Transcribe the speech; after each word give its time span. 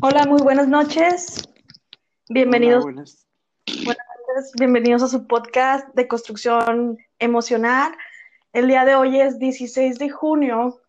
Hola, 0.00 0.26
muy 0.26 0.40
buenas 0.42 0.68
noches. 0.68 1.42
Bienvenidos. 2.28 2.84
Hola, 2.84 2.92
buenas. 2.92 3.26
Buenas 3.84 4.06
noches. 4.28 4.52
Bienvenidos 4.56 5.02
a 5.02 5.08
su 5.08 5.26
podcast 5.26 5.92
de 5.96 6.06
construcción 6.06 6.98
emocional. 7.18 7.92
El 8.52 8.68
día 8.68 8.84
de 8.84 8.94
hoy 8.94 9.20
es 9.20 9.40
16 9.40 9.98
de 9.98 10.08
junio 10.08 10.80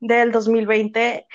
del 0.00 0.32
2020 0.32 1.26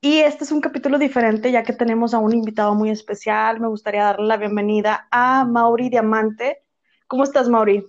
y 0.00 0.18
este 0.18 0.42
es 0.42 0.50
un 0.50 0.60
capítulo 0.60 0.98
diferente 0.98 1.52
ya 1.52 1.62
que 1.62 1.72
tenemos 1.72 2.14
a 2.14 2.18
un 2.18 2.34
invitado 2.34 2.74
muy 2.74 2.90
especial. 2.90 3.60
Me 3.60 3.68
gustaría 3.68 4.02
darle 4.02 4.26
la 4.26 4.36
bienvenida 4.36 5.06
a 5.12 5.44
Mauri 5.44 5.88
Diamante. 5.88 6.64
¿Cómo 7.06 7.22
estás, 7.22 7.48
Mauri? 7.48 7.86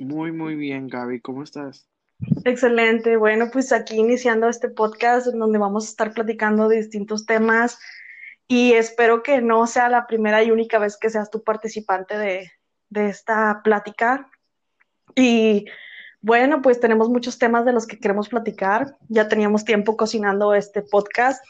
Muy, 0.00 0.32
muy 0.32 0.56
bien, 0.56 0.88
Gaby. 0.88 1.20
¿Cómo 1.20 1.44
estás? 1.44 1.86
Excelente. 2.44 3.16
Bueno, 3.16 3.50
pues 3.52 3.72
aquí 3.72 3.96
iniciando 3.96 4.48
este 4.48 4.68
podcast 4.68 5.26
en 5.26 5.38
donde 5.38 5.58
vamos 5.58 5.86
a 5.86 5.88
estar 5.88 6.12
platicando 6.12 6.68
de 6.68 6.76
distintos 6.76 7.26
temas 7.26 7.78
y 8.46 8.72
espero 8.72 9.22
que 9.22 9.40
no 9.40 9.66
sea 9.66 9.88
la 9.88 10.06
primera 10.06 10.42
y 10.42 10.50
única 10.50 10.78
vez 10.78 10.96
que 10.96 11.10
seas 11.10 11.30
tu 11.30 11.42
participante 11.42 12.16
de, 12.18 12.52
de 12.90 13.08
esta 13.08 13.62
plática. 13.62 14.30
Y 15.14 15.66
bueno, 16.20 16.62
pues 16.62 16.80
tenemos 16.80 17.08
muchos 17.08 17.38
temas 17.38 17.64
de 17.64 17.72
los 17.72 17.86
que 17.86 17.98
queremos 17.98 18.28
platicar. 18.28 18.96
Ya 19.08 19.28
teníamos 19.28 19.64
tiempo 19.64 19.96
cocinando 19.96 20.54
este 20.54 20.82
podcast. 20.82 21.44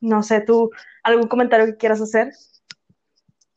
No 0.00 0.22
sé, 0.22 0.40
tú, 0.40 0.70
¿algún 1.02 1.28
comentario 1.28 1.66
que 1.66 1.76
quieras 1.76 2.00
hacer? 2.00 2.32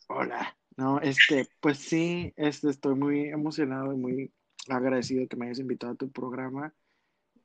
Hola. 0.07 0.55
No, 0.77 1.01
este, 1.01 1.45
pues 1.59 1.77
sí, 1.77 2.33
este, 2.37 2.69
estoy 2.69 2.95
muy 2.95 3.27
emocionado 3.27 3.93
y 3.93 3.97
muy 3.97 4.31
agradecido 4.67 5.27
que 5.27 5.35
me 5.37 5.45
hayas 5.45 5.59
invitado 5.59 5.93
a 5.93 5.95
tu 5.95 6.11
programa. 6.11 6.73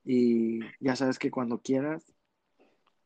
Y 0.04 0.60
ya 0.80 0.96
sabes 0.96 1.18
que 1.18 1.30
cuando 1.30 1.58
quieras, 1.58 2.04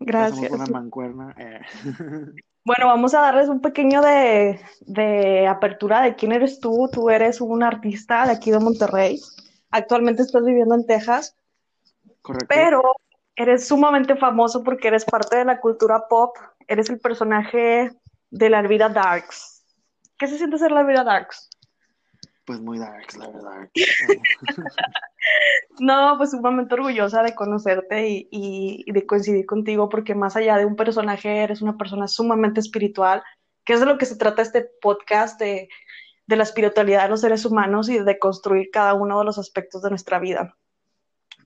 Gracias. 0.01 0.51
una 0.53 0.67
mancuerna. 0.67 1.35
eh. 1.39 1.61
Bueno, 2.65 2.87
vamos 2.89 3.15
a 3.15 3.21
darles 3.23 3.49
un 3.49 3.63
pequeño 3.63 4.03
de, 4.03 4.61
de 4.81 5.47
apertura 5.47 6.03
de 6.03 6.17
quién 6.17 6.33
eres 6.33 6.61
tú. 6.61 6.91
Tú 6.93 7.09
eres 7.09 7.41
un 7.41 7.63
artista 7.63 8.27
de 8.27 8.33
aquí 8.33 8.51
de 8.51 8.59
Monterrey. 8.59 9.19
Actualmente 9.71 10.21
estás 10.21 10.45
viviendo 10.45 10.75
en 10.75 10.85
Texas, 10.85 11.35
Correcto. 12.21 12.47
pero 12.51 12.83
eres 13.37 13.67
sumamente 13.67 14.17
famoso 14.17 14.63
porque 14.63 14.89
eres 14.89 15.07
parte 15.07 15.39
de 15.39 15.47
la 15.47 15.61
cultura 15.61 16.09
pop. 16.11 16.37
Eres 16.67 16.91
el 16.91 17.01
personaje 17.01 17.91
de 18.31 18.51
la 18.51 18.61
Elvira 18.61 18.91
Darks. 18.91 19.65
¿Qué 20.19 20.27
se 20.27 20.37
siente 20.37 20.59
ser 20.59 20.71
la 20.71 20.83
Elvira 20.83 21.05
Darks? 21.05 21.49
Pues 22.49 22.61
muy 22.63 22.79
darks, 22.79 23.19
la 23.19 23.29
verdad. 23.29 23.69
No, 25.81 26.15
pues 26.17 26.31
sumamente 26.31 26.75
orgullosa 26.75 27.23
de 27.23 27.35
conocerte 27.35 28.09
y, 28.09 28.29
y- 28.31 28.85
y 28.87 28.93
de 28.93 29.05
coincidir 29.07 29.45
contigo, 29.45 29.89
porque 29.91 30.15
más 30.15 30.35
allá 30.35 30.57
de 30.57 30.65
un 30.65 30.75
personaje, 30.77 31.43
eres 31.43 31.61
una 31.61 31.77
persona 31.77 32.09
sumamente 32.09 32.61
espiritual, 32.61 33.23
que 33.65 33.75
es 33.75 33.81
de 33.81 33.87
lo 33.87 33.99
que 33.99 34.07
se 34.07 34.17
trata 34.17 34.41
este 34.41 34.63
podcast, 34.81 35.39
de, 35.39 35.69
de 36.27 36.37
la 36.37 36.43
espiritualidad 36.45 37.03
de 37.03 37.11
los 37.11 37.21
seres 37.21 37.45
humanos 37.45 37.91
y 37.91 37.99
de 37.99 38.19
construir 38.19 38.71
cada 38.73 38.95
uno 38.95 39.19
de 39.19 39.27
los 39.27 39.39
aspectos 39.39 39.83
de 39.83 39.91
nuestra 39.91 40.19
vida. 40.19 40.57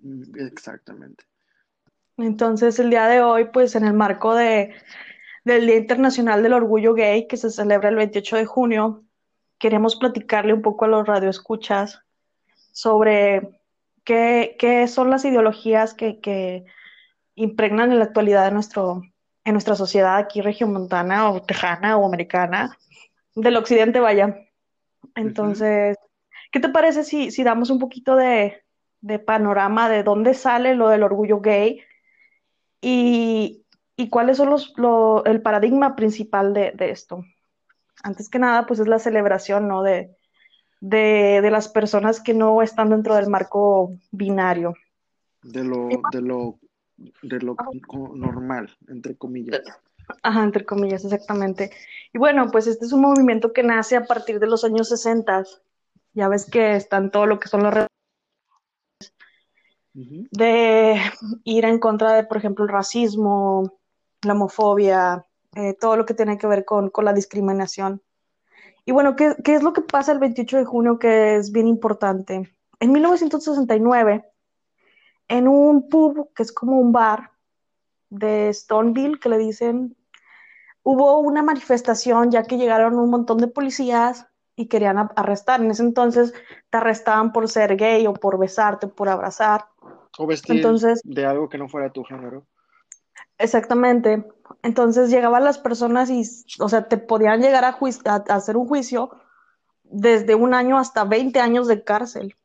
Mm, 0.00 0.39
Exactamente. 0.39 1.25
Entonces, 2.17 2.78
el 2.78 2.91
día 2.91 3.06
de 3.08 3.20
hoy, 3.23 3.47
pues 3.53 3.75
en 3.75 3.84
el 3.84 3.95
marco 3.95 4.34
de, 4.36 4.73
del 5.45 5.67
Día 5.67 5.77
Internacional 5.78 6.42
del 6.45 6.53
Orgullo 6.53 6.95
Gay, 6.95 7.27
que 7.27 7.36
se 7.36 7.50
celebra 7.50 7.89
el 7.89 7.97
28 7.97 8.36
de 8.36 8.47
junio, 8.47 9.03
queremos 9.63 9.95
platicarle 9.95 10.53
un 10.53 10.61
poco 10.61 10.85
a 10.87 10.89
los 10.89 11.07
radioescuchas 11.07 12.01
sobre 12.73 13.61
qué, 14.03 14.57
qué 14.59 14.89
son 14.89 15.09
las 15.09 15.25
ideologías 15.25 15.95
que, 15.95 16.19
que 16.21 16.65
impregnan 17.37 17.93
en 17.93 18.01
la 18.01 18.07
actualidad 18.07 18.45
de 18.45 18.51
nuestro, 18.51 19.03
en 19.45 19.53
nuestra 19.53 19.77
sociedad 19.77 20.17
aquí 20.17 20.41
regiomontana 20.41 21.31
o 21.31 21.43
tejana 21.43 21.97
o 21.97 22.05
americana, 22.05 22.77
del 23.37 23.57
occidente, 23.57 24.01
vaya. 24.01 24.37
Entonces, 25.15 25.97
¿qué 26.51 26.59
te 26.59 26.69
parece 26.69 27.05
si, 27.05 27.31
si 27.31 27.45
damos 27.45 27.70
un 27.70 27.79
poquito 27.79 28.17
de, 28.17 28.65
de 29.01 29.20
panorama 29.20 29.89
de 29.89 30.03
dónde 30.03 30.35
sale 30.35 30.75
lo 30.75 30.89
del 30.89 31.05
orgullo 31.05 31.41
gay 31.41 31.83
y, 32.81 33.65
y 33.97 34.09
cuáles 34.09 34.39
son 34.39 34.51
los, 34.51 34.73
lo- 34.77 35.25
el 35.25 35.41
paradigma 35.41 35.95
principal 35.95 36.53
de, 36.53 36.73
de 36.73 36.91
esto? 36.91 37.25
Antes 38.02 38.29
que 38.29 38.39
nada, 38.39 38.67
pues 38.67 38.80
es 38.80 38.89
la 38.89 38.98
celebración, 38.98 39.68
¿no? 39.68 39.83
De, 39.83 40.17
de, 40.80 41.40
de 41.40 41.51
las 41.51 41.68
personas 41.68 42.20
que 42.20 42.35
no 42.35 42.63
están 42.63 42.90
dentro 42.90 43.14
del 43.14 43.29
marco 43.29 43.95
binario. 44.11 44.74
De 45.42 45.64
lo, 45.64 45.89
de 46.12 46.20
lo, 46.20 46.58
de 47.23 47.41
lo 47.41 47.57
normal, 48.14 48.70
entre 48.89 49.17
comillas. 49.17 49.61
Ajá, 50.23 50.42
entre 50.42 50.64
comillas, 50.64 51.05
exactamente. 51.05 51.70
Y 52.12 52.18
bueno, 52.18 52.48
pues 52.51 52.67
este 52.67 52.85
es 52.85 52.92
un 52.92 53.02
movimiento 53.02 53.52
que 53.52 53.62
nace 53.62 53.96
a 53.96 54.05
partir 54.05 54.39
de 54.41 54.46
los 54.46 54.64
años 54.64 54.89
60. 54.89 55.45
Ya 56.14 56.29
ves 56.29 56.48
que 56.51 56.77
están 56.77 57.11
todo 57.11 57.27
lo 57.27 57.39
que 57.39 57.48
son 57.48 57.62
Ujú. 59.95 60.27
de 60.30 60.96
ir 61.45 61.64
en 61.64 61.79
contra 61.79 62.12
de, 62.12 62.24
por 62.24 62.39
ejemplo, 62.39 62.64
el 62.64 62.70
racismo, 62.70 63.79
la 64.23 64.33
homofobia, 64.33 65.27
eh, 65.55 65.74
todo 65.80 65.96
lo 65.96 66.07
que 66.07 66.14
tiene 66.14 66.39
que 66.39 66.46
ver 66.46 66.64
con, 66.64 66.90
con 66.90 67.05
la 67.05 67.13
discriminación. 67.13 68.02
Y 68.85 68.92
bueno, 68.92 69.14
¿qué, 69.17 69.36
qué 69.45 69.55
es 69.55 69.63
lo 69.63 69.73
que 69.73 69.83
pasa 69.83 70.13
el 70.13 70.18
28 70.18 70.58
de 70.58 70.64
junio 70.64 70.98
que 70.98 71.36
es 71.36 71.52
bien 71.52 71.67
importante? 71.68 72.55
En 72.80 72.92
1969, 72.92 74.24
en 75.29 75.48
un 75.48 75.89
pub 75.89 76.33
que 76.35 76.42
es 76.42 76.52
como 76.52 76.80
un 76.80 76.92
bar 76.92 77.30
de 78.11 78.52
Stoneville, 78.52 79.18
que 79.20 79.29
le 79.29 79.39
dicen, 79.39 79.96
hubo 80.83 81.20
una 81.20 81.42
manifestación 81.42 82.30
ya 82.30 82.42
que 82.42 82.58
llegaron 82.58 82.98
un 82.98 83.11
montón 83.11 83.39
de 83.39 83.48
policías 83.48 84.27
y 84.57 84.67
querían 84.67 84.98
arrestar. 85.17 85.62
En 85.62 85.70
ese 85.70 85.83
entonces 85.83 86.35
te 86.70 86.79
arrestaban 86.79 87.33
por 87.33 87.48
ser 87.48 87.77
gay 87.77 88.07
o 88.07 88.14
por 88.14 88.39
besarte, 88.39 88.89
por 88.89 89.08
abrazar. 89.08 89.67
O 90.18 90.27
vestir 90.27 90.57
Entonces, 90.57 91.01
de 91.05 91.24
algo 91.24 91.48
que 91.48 91.58
no 91.58 91.68
fuera 91.68 91.91
tu 91.91 92.05
género. 92.05 92.46
exactamente. 93.39 94.24
Entonces 94.63 95.11
llegaban 95.11 95.45
las 95.45 95.58
personas 95.58 96.11
y, 96.11 96.23
o 96.61 96.68
sea, 96.68 96.89
te 96.89 96.98
podían 96.98 97.40
llegar 97.40 97.64
a, 97.64 97.79
a- 98.07 98.35
hacer 98.35 98.57
un 98.57 98.67
juicio 98.68 99.11
desde 99.85 100.35
un 100.35 100.55
año 100.55 100.79
hasta 100.79 101.05
20 101.05 101.40
años 101.40 101.67
de 101.68 101.85
cárcel. 101.85 102.36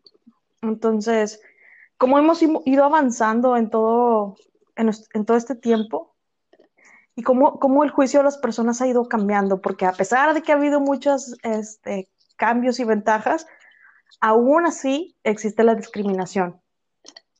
Entonces, 0.61 1.41
¿cómo 1.97 2.19
hemos 2.19 2.41
ido 2.41 2.83
avanzando 2.85 3.57
en 3.57 3.69
todo, 3.69 4.35
en 4.75 5.25
todo 5.25 5.37
este 5.37 5.55
tiempo? 5.55 6.15
Y 7.15 7.23
cómo, 7.23 7.59
cómo 7.59 7.83
el 7.83 7.89
juicio 7.89 8.19
de 8.19 8.25
las 8.25 8.37
personas 8.37 8.79
ha 8.81 8.87
ido 8.87 9.07
cambiando, 9.07 9.59
porque 9.61 9.85
a 9.85 9.91
pesar 9.93 10.33
de 10.33 10.43
que 10.43 10.51
ha 10.51 10.55
habido 10.55 10.79
muchos 10.79 11.35
este, 11.41 12.09
cambios 12.35 12.79
y 12.79 12.83
ventajas, 12.83 13.47
aún 14.21 14.65
así 14.67 15.15
existe 15.23 15.63
la 15.63 15.75
discriminación. 15.75 16.61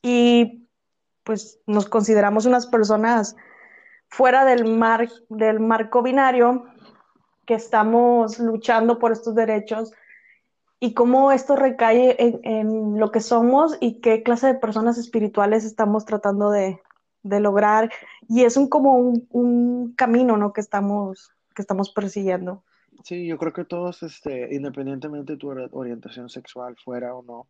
Y 0.02 0.68
pues 1.24 1.60
nos 1.66 1.86
consideramos 1.88 2.46
unas 2.46 2.66
personas 2.66 3.36
fuera 4.08 4.44
del, 4.44 4.64
mar, 4.64 5.08
del 5.28 5.60
marco 5.60 6.02
binario 6.02 6.66
que 7.46 7.54
estamos 7.54 8.38
luchando 8.38 8.98
por 8.98 9.12
estos 9.12 9.34
derechos 9.34 9.92
y 10.80 10.94
cómo 10.94 11.32
esto 11.32 11.56
recae 11.56 12.16
en, 12.18 12.40
en 12.44 12.98
lo 13.00 13.10
que 13.10 13.20
somos 13.20 13.76
y 13.80 14.00
qué 14.00 14.22
clase 14.22 14.46
de 14.46 14.54
personas 14.54 14.98
espirituales 14.98 15.64
estamos 15.64 16.04
tratando 16.04 16.50
de, 16.50 16.78
de 17.22 17.40
lograr. 17.40 17.90
Y 18.28 18.44
es 18.44 18.56
un, 18.56 18.68
como 18.68 18.94
un, 18.94 19.26
un 19.30 19.92
camino, 19.94 20.36
¿no? 20.36 20.52
que, 20.52 20.60
estamos, 20.60 21.32
que 21.54 21.62
estamos 21.62 21.90
persiguiendo. 21.90 22.62
Sí, 23.04 23.26
yo 23.26 23.38
creo 23.38 23.52
que 23.52 23.64
todos, 23.64 24.02
este, 24.02 24.54
independientemente 24.54 25.32
de 25.32 25.38
tu 25.38 25.50
ori- 25.50 25.68
orientación 25.72 26.28
sexual 26.28 26.76
fuera 26.76 27.14
o 27.14 27.22
no, 27.22 27.48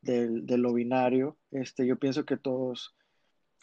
del, 0.00 0.46
de 0.46 0.58
lo 0.58 0.72
binario, 0.72 1.36
este, 1.50 1.86
yo 1.86 1.96
pienso 1.98 2.24
que 2.24 2.36
todos, 2.36 2.94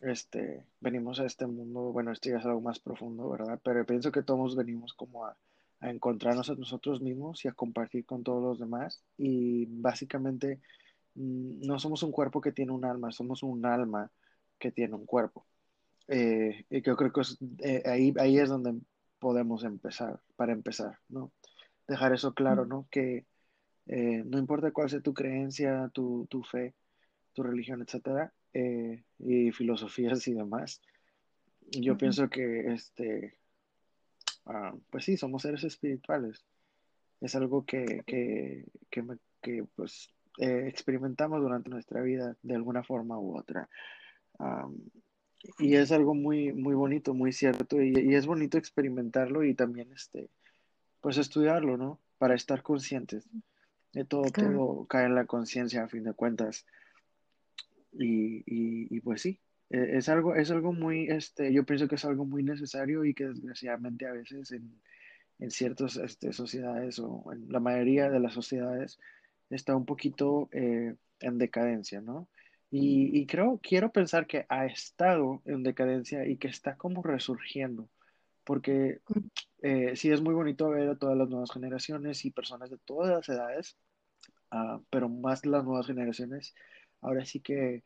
este, 0.01 0.65
venimos 0.79 1.19
a 1.19 1.25
este 1.25 1.47
mundo, 1.47 1.91
bueno, 1.91 2.11
esto 2.11 2.29
ya 2.29 2.37
es 2.37 2.45
algo 2.45 2.61
más 2.61 2.79
profundo, 2.79 3.29
¿verdad? 3.29 3.59
Pero 3.63 3.85
pienso 3.85 4.11
que 4.11 4.23
todos 4.23 4.55
venimos 4.55 4.93
como 4.93 5.25
a, 5.25 5.37
a 5.79 5.89
encontrarnos 5.91 6.49
a 6.49 6.55
nosotros 6.55 7.01
mismos 7.01 7.45
y 7.45 7.47
a 7.47 7.53
compartir 7.53 8.05
con 8.05 8.23
todos 8.23 8.43
los 8.43 8.59
demás. 8.59 9.03
Y 9.17 9.65
básicamente 9.67 10.61
mm, 11.15 11.65
no 11.67 11.79
somos 11.79 12.03
un 12.03 12.11
cuerpo 12.11 12.41
que 12.41 12.51
tiene 12.53 12.71
un 12.73 12.85
alma, 12.85 13.11
somos 13.11 13.43
un 13.43 13.65
alma 13.65 14.11
que 14.59 14.71
tiene 14.71 14.95
un 14.95 15.05
cuerpo. 15.05 15.45
Eh, 16.07 16.65
y 16.69 16.81
yo 16.81 16.95
creo 16.97 17.11
que 17.13 17.21
es- 17.21 17.37
eh, 17.63 17.83
ahí, 17.85 18.13
ahí 18.19 18.37
es 18.39 18.49
donde 18.49 18.79
podemos 19.19 19.63
empezar, 19.63 20.21
para 20.35 20.53
empezar, 20.53 20.99
¿no? 21.09 21.31
Dejar 21.87 22.13
eso 22.13 22.33
claro, 22.33 22.65
¿no? 22.65 22.87
Que 22.91 23.25
eh, 23.87 24.23
no 24.25 24.39
importa 24.39 24.71
cuál 24.71 24.89
sea 24.89 25.01
tu 25.01 25.13
creencia, 25.13 25.89
tu, 25.93 26.27
tu 26.29 26.43
fe, 26.43 26.75
tu 27.33 27.43
religión, 27.43 27.81
etcétera, 27.81 28.33
eh, 28.53 29.03
y 29.19 29.51
filosofías 29.51 30.27
y 30.27 30.33
demás, 30.33 30.81
yo 31.71 31.97
pienso 31.97 32.29
que, 32.29 32.73
este, 32.73 33.37
ah, 34.45 34.73
pues 34.89 35.05
sí, 35.05 35.17
somos 35.17 35.41
seres 35.41 35.63
espirituales. 35.63 36.43
Es 37.21 37.35
algo 37.35 37.65
que, 37.65 38.03
que, 38.05 38.65
que, 38.89 39.01
me- 39.01 39.17
que, 39.41 39.65
pues, 39.75 40.09
eh, 40.39 40.65
experimentamos 40.67 41.41
durante 41.41 41.69
nuestra 41.69 42.01
vida 42.01 42.35
de 42.43 42.55
alguna 42.55 42.83
forma 42.83 43.19
u 43.19 43.37
otra. 43.37 43.69
Am, 44.39 44.75
y 45.59 45.75
es 45.75 45.91
algo 45.91 46.13
muy, 46.13 46.53
muy 46.53 46.73
bonito, 46.73 47.13
muy 47.13 47.31
cierto, 47.33 47.81
y, 47.81 47.93
y, 47.97 48.15
es 48.15 48.25
bonito 48.25 48.57
experimentarlo 48.57 49.43
y 49.43 49.53
también, 49.53 49.91
este, 49.93 50.29
pues 51.01 51.17
estudiarlo, 51.17 51.77
¿no? 51.77 51.99
Para 52.17 52.35
estar 52.35 52.61
conscientes. 52.63 53.27
De 53.93 54.05
todo, 54.05 54.23
Claro. 54.23 54.53
todo 54.57 54.85
cae 54.85 55.05
en 55.05 55.15
la 55.15 55.25
conciencia 55.25 55.83
a 55.83 55.87
fin 55.87 56.03
de 56.03 56.13
cuentas. 56.13 56.65
Y, 57.93 58.37
y, 58.47 58.95
y 58.97 59.01
pues 59.01 59.21
sí, 59.21 59.39
e- 59.69 59.97
es 59.97 60.09
algo, 60.09 60.35
es 60.35 60.51
algo 60.51 60.73
muy, 60.73 61.07
este, 61.07 61.53
yo 61.53 61.65
pienso 61.65 61.87
que 61.87 61.95
es 61.95 62.05
algo 62.05 62.25
muy 62.25 62.43
necesario 62.43 63.05
y 63.05 63.13
que 63.13 63.25
desgraciadamente 63.27 64.07
a 64.07 64.13
veces 64.13 64.51
en, 64.51 64.81
en 65.39 65.51
ciertas 65.51 65.97
este, 65.97 66.33
sociedades 66.33 66.99
o 66.99 67.25
en 67.33 67.49
la 67.51 67.59
mayoría 67.59 68.09
de 68.09 68.19
las 68.19 68.33
sociedades 68.33 68.99
está 69.49 69.75
un 69.75 69.85
poquito 69.85 70.49
eh, 70.53 70.95
en 71.19 71.37
decadencia, 71.37 72.01
¿no? 72.01 72.29
Y, 72.71 73.17
y 73.19 73.25
creo, 73.27 73.59
quiero 73.61 73.91
pensar 73.91 74.25
que 74.27 74.45
ha 74.49 74.65
estado 74.65 75.41
en 75.45 75.63
decadencia 75.63 76.25
y 76.27 76.37
que 76.37 76.47
está 76.47 76.75
como 76.77 77.03
resurgiendo, 77.03 77.89
porque 78.45 79.01
eh, 79.61 79.95
sí 79.95 80.11
es 80.11 80.21
muy 80.21 80.33
bonito 80.35 80.69
ver 80.69 80.89
a 80.89 80.97
todas 80.97 81.17
las 81.17 81.29
nuevas 81.29 81.51
generaciones 81.51 82.25
y 82.25 82.31
personas 82.31 82.69
de 82.71 82.77
todas 82.79 83.11
las 83.11 83.29
edades, 83.29 83.77
ah, 84.51 84.81
pero 84.89 85.09
más 85.09 85.45
las 85.45 85.63
nuevas 85.63 85.87
generaciones, 85.87 86.55
ahora 87.03 87.25
sí 87.25 87.39
que 87.39 87.83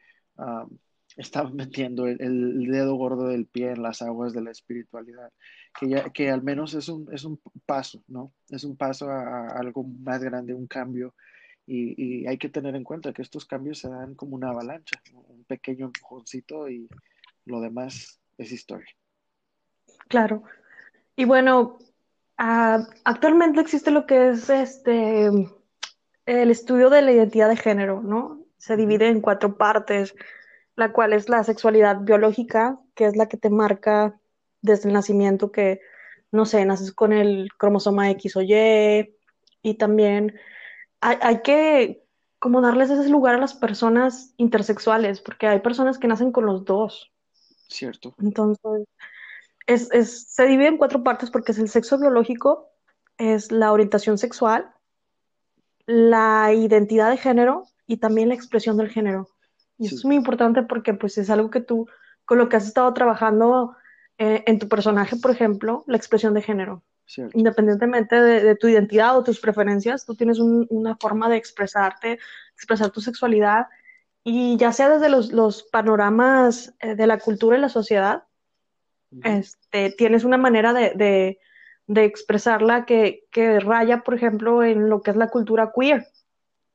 están 1.17 1.55
metiendo 1.55 2.07
el, 2.07 2.67
dedo 2.69 2.95
gordo 2.95 3.27
del 3.27 3.47
pie 3.47 3.71
en 3.71 3.81
las 3.81 4.01
aguas 4.01 4.33
de 4.33 4.41
la 4.41 4.51
espiritualidad, 4.51 5.31
que, 5.77 5.89
ya, 5.89 6.09
que 6.09 6.29
al 6.29 6.43
menos 6.43 6.73
es 6.73 6.87
un, 6.89 7.07
es 7.13 7.23
un 7.23 7.39
paso, 7.65 8.03
¿no? 8.07 8.33
Es 8.49 8.63
un 8.63 8.77
paso 8.77 9.09
a, 9.09 9.49
algo 9.49 9.83
más 9.83 10.23
grande, 10.23 10.53
un 10.53 10.67
cambio. 10.67 11.13
Y, 11.69 12.25
hay 12.25 12.37
que 12.37 12.47
tener 12.47 12.75
en 12.75 12.85
cuenta 12.85 13.11
que 13.11 13.21
estos 13.21 13.45
cambios 13.45 13.79
se 13.79 13.89
dan 13.89 14.15
como 14.15 14.35
una 14.35 14.51
avalancha, 14.51 15.01
un 15.13 15.43
pequeño 15.43 15.87
empujoncito 15.87 16.69
y 16.69 16.87
lo 17.43 17.59
demás 17.59 18.21
es 18.37 18.53
historia. 18.53 18.87
Claro. 20.07 20.43
Y 21.17 21.25
bueno, 21.25 21.77
uh, 22.39 22.83
actualmente 23.03 23.59
existe 23.59 23.91
lo 23.91 24.05
que 24.05 24.29
es 24.29 24.49
este 24.49 25.29
el 26.25 26.51
estudio 26.51 26.89
de 26.89 27.01
la 27.01 27.11
identidad 27.11 27.49
de 27.49 27.57
género, 27.57 28.01
¿no? 28.01 28.46
Se 28.57 28.75
divide 28.75 29.07
en 29.07 29.21
cuatro 29.21 29.57
partes, 29.57 30.15
la 30.75 30.91
cual 30.91 31.13
es 31.13 31.29
la 31.29 31.43
sexualidad 31.43 32.01
biológica, 32.01 32.79
que 32.95 33.05
es 33.05 33.15
la 33.15 33.27
que 33.27 33.37
te 33.37 33.49
marca 33.49 34.19
desde 34.61 34.89
el 34.89 34.93
nacimiento 34.93 35.51
que, 35.51 35.81
no 36.31 36.45
sé, 36.45 36.65
naces 36.65 36.91
con 36.91 37.13
el 37.13 37.49
cromosoma 37.57 38.09
X 38.11 38.35
o 38.35 38.41
Y, 38.41 39.15
y 39.61 39.73
también 39.75 40.35
hay, 41.01 41.17
hay 41.21 41.41
que 41.41 42.03
como 42.39 42.61
darles 42.61 42.89
ese 42.89 43.09
lugar 43.09 43.35
a 43.35 43.39
las 43.39 43.53
personas 43.53 44.33
intersexuales, 44.37 45.21
porque 45.21 45.47
hay 45.47 45.59
personas 45.59 45.97
que 45.97 46.07
nacen 46.07 46.31
con 46.31 46.45
los 46.45 46.65
dos. 46.65 47.11
Cierto. 47.67 48.13
Entonces, 48.19 48.85
es, 49.65 49.91
es, 49.91 50.27
se 50.29 50.45
divide 50.45 50.67
en 50.67 50.77
cuatro 50.77 51.03
partes 51.03 51.31
porque 51.31 51.51
es 51.51 51.59
el 51.59 51.69
sexo 51.69 51.97
biológico, 51.99 52.69
es 53.17 53.51
la 53.51 53.71
orientación 53.71 54.17
sexual, 54.17 54.71
la 55.85 56.53
identidad 56.53 57.09
de 57.09 57.17
género 57.17 57.63
y 57.87 57.97
también 57.97 58.29
la 58.29 58.35
expresión 58.35 58.77
del 58.77 58.89
género. 58.89 59.29
Y 59.77 59.87
Sí. 59.87 59.95
eso 59.95 59.95
es 60.01 60.05
muy 60.05 60.15
importante 60.15 60.63
porque 60.63 60.93
pues 60.93 61.17
es 61.17 61.29
algo 61.29 61.49
que 61.49 61.61
tú, 61.61 61.87
con 62.25 62.37
lo 62.37 62.49
que 62.49 62.57
has 62.57 62.67
estado 62.67 62.93
trabajando 62.93 63.75
eh, 64.17 64.43
en 64.47 64.59
tu 64.59 64.67
personaje, 64.67 65.15
por 65.15 65.31
ejemplo, 65.31 65.83
la 65.87 65.97
expresión 65.97 66.33
de 66.33 66.41
género. 66.41 66.83
Cierto. 67.05 67.37
Independientemente 67.37 68.19
de, 68.19 68.43
de 68.43 68.55
tu 68.55 68.67
identidad 68.67 69.17
o 69.17 69.23
tus 69.23 69.39
preferencias, 69.39 70.05
tú 70.05 70.15
tienes 70.15 70.39
un, 70.39 70.67
una 70.69 70.97
forma 70.97 71.29
de 71.29 71.37
expresarte, 71.37 72.19
expresar 72.53 72.89
tu 72.89 72.99
sexualidad 72.99 73.67
y 74.23 74.57
ya 74.57 74.73
sea 74.73 74.89
desde 74.89 75.07
los, 75.07 75.31
los 75.31 75.63
panoramas 75.63 76.73
eh, 76.81 76.95
de 76.95 77.07
la 77.07 77.17
cultura 77.17 77.57
y 77.57 77.61
la 77.61 77.69
sociedad, 77.69 78.23
este, 79.23 79.91
tienes 79.91 80.25
una 80.25 80.35
manera 80.37 80.73
de, 80.73 80.91
de, 80.95 81.39
de 81.87 82.03
expresarla 82.03 82.85
que, 82.85 83.23
que, 83.31 83.61
raya, 83.61 84.03
por 84.03 84.15
ejemplo, 84.15 84.63
en 84.63 84.89
lo 84.89 85.01
que 85.01 85.11
es 85.11 85.17
la 85.17 85.29
cultura 85.29 85.71
queer, 85.73 86.07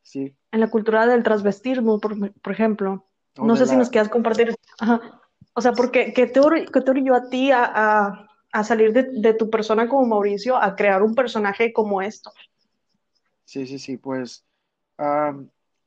Sí. 0.03 0.35
en 0.51 0.61
la 0.61 0.69
cultura 0.69 1.07
del 1.07 1.23
transvestismo, 1.23 2.01
por, 2.01 2.33
por 2.33 2.53
ejemplo. 2.53 3.07
O 3.39 3.47
no 3.47 3.57
sé 3.57 3.67
si 3.67 3.77
nos 3.77 3.89
quieras 3.89 4.09
compartir. 4.11 4.55
Ajá. 4.79 5.01
O 5.55 5.61
sea, 5.61 5.73
porque 5.73 6.13
¿qué 6.13 6.27
te, 6.27 6.41
qué 6.73 6.81
te 6.81 6.91
orilló 6.91 7.15
a 7.15 7.29
ti 7.29 7.51
a, 7.51 7.65
a, 7.65 8.29
a 8.53 8.65
salir 8.65 8.93
de, 8.93 9.09
de 9.13 9.35
tu 9.35 9.49
persona 9.49 9.89
como 9.89 10.07
Mauricio 10.07 10.57
a 10.57 10.77
crear 10.77 11.03
un 11.03 11.15
personaje 11.15 11.73
como 11.73 12.03
esto? 12.03 12.31
Sí, 13.45 13.67
sí, 13.67 13.79
sí, 13.79 13.97
pues, 13.99 14.45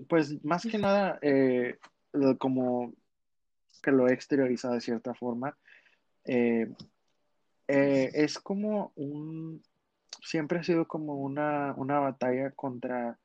pues 0.07 0.44
más 0.44 0.63
que 0.65 0.77
nada, 0.77 1.17
eh, 1.21 1.79
como 2.38 2.94
que 3.81 3.91
lo 3.91 4.07
he 4.07 4.13
exteriorizado 4.13 4.75
de 4.75 4.81
cierta 4.81 5.13
forma, 5.13 5.57
eh, 6.25 6.71
eh, 7.67 8.12
es 8.13 8.38
como 8.38 8.91
un, 8.95 9.63
siempre 10.21 10.59
ha 10.59 10.63
sido 10.63 10.88
como 10.88 11.15
una, 11.15 11.73
una 11.77 12.00
batalla 12.00 12.51
contra, 12.51 13.17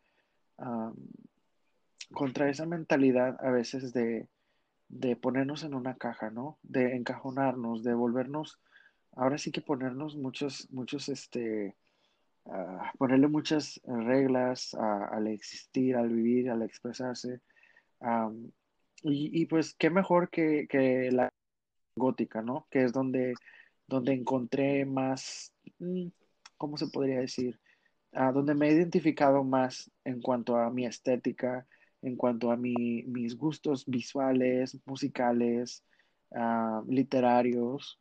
contra 2.13 2.49
esa 2.49 2.67
mentalidad 2.67 3.37
a 3.45 3.51
veces 3.51 3.93
de, 3.93 4.29
de 4.89 5.17
ponernos 5.17 5.63
en 5.65 5.75
una 5.75 5.97
caja, 5.97 6.31
¿no? 6.31 6.59
De 6.63 6.97
encajonarnos, 6.97 7.83
de 7.83 7.95
volvernos, 7.95 8.61
ahora 9.13 9.39
sí 9.39 9.53
que 9.53 9.61
ponernos 9.61 10.17
muchos, 10.17 10.71
muchos, 10.71 11.09
este, 11.09 11.77
ponerle 12.99 13.29
muchas 13.29 13.81
reglas 13.85 14.75
al 14.75 15.27
existir, 15.29 15.97
al 15.97 16.09
vivir, 16.09 16.51
al 16.51 16.63
expresarse. 16.63 17.41
Y, 19.03 19.43
y 19.43 19.47
pues 19.47 19.75
qué 19.75 19.91
mejor 19.91 20.31
que, 20.31 20.67
que 20.69 21.11
la 21.11 21.33
gótica, 21.97 22.43
¿no? 22.43 22.67
Que 22.71 22.85
es 22.85 22.93
donde, 22.93 23.35
donde 23.87 24.13
encontré 24.13 24.85
más, 24.85 25.53
mm, 25.79 26.09
¿cómo 26.57 26.77
se 26.77 26.89
podría 26.89 27.21
decir? 27.21 27.59
Donde 28.13 28.55
me 28.55 28.69
he 28.69 28.73
identificado 28.73 29.45
más 29.45 29.91
en 30.05 30.21
cuanto 30.21 30.57
a 30.57 30.71
mi 30.71 30.85
estética, 30.87 31.67
en 32.03 32.17
cuanto 32.17 32.51
a 32.51 32.57
mi- 32.57 33.05
mis 33.05 33.37
gustos 33.37 33.87
visuales, 33.87 34.79
musicales, 34.87 35.85
ah, 36.35 36.83
literarios, 36.89 38.01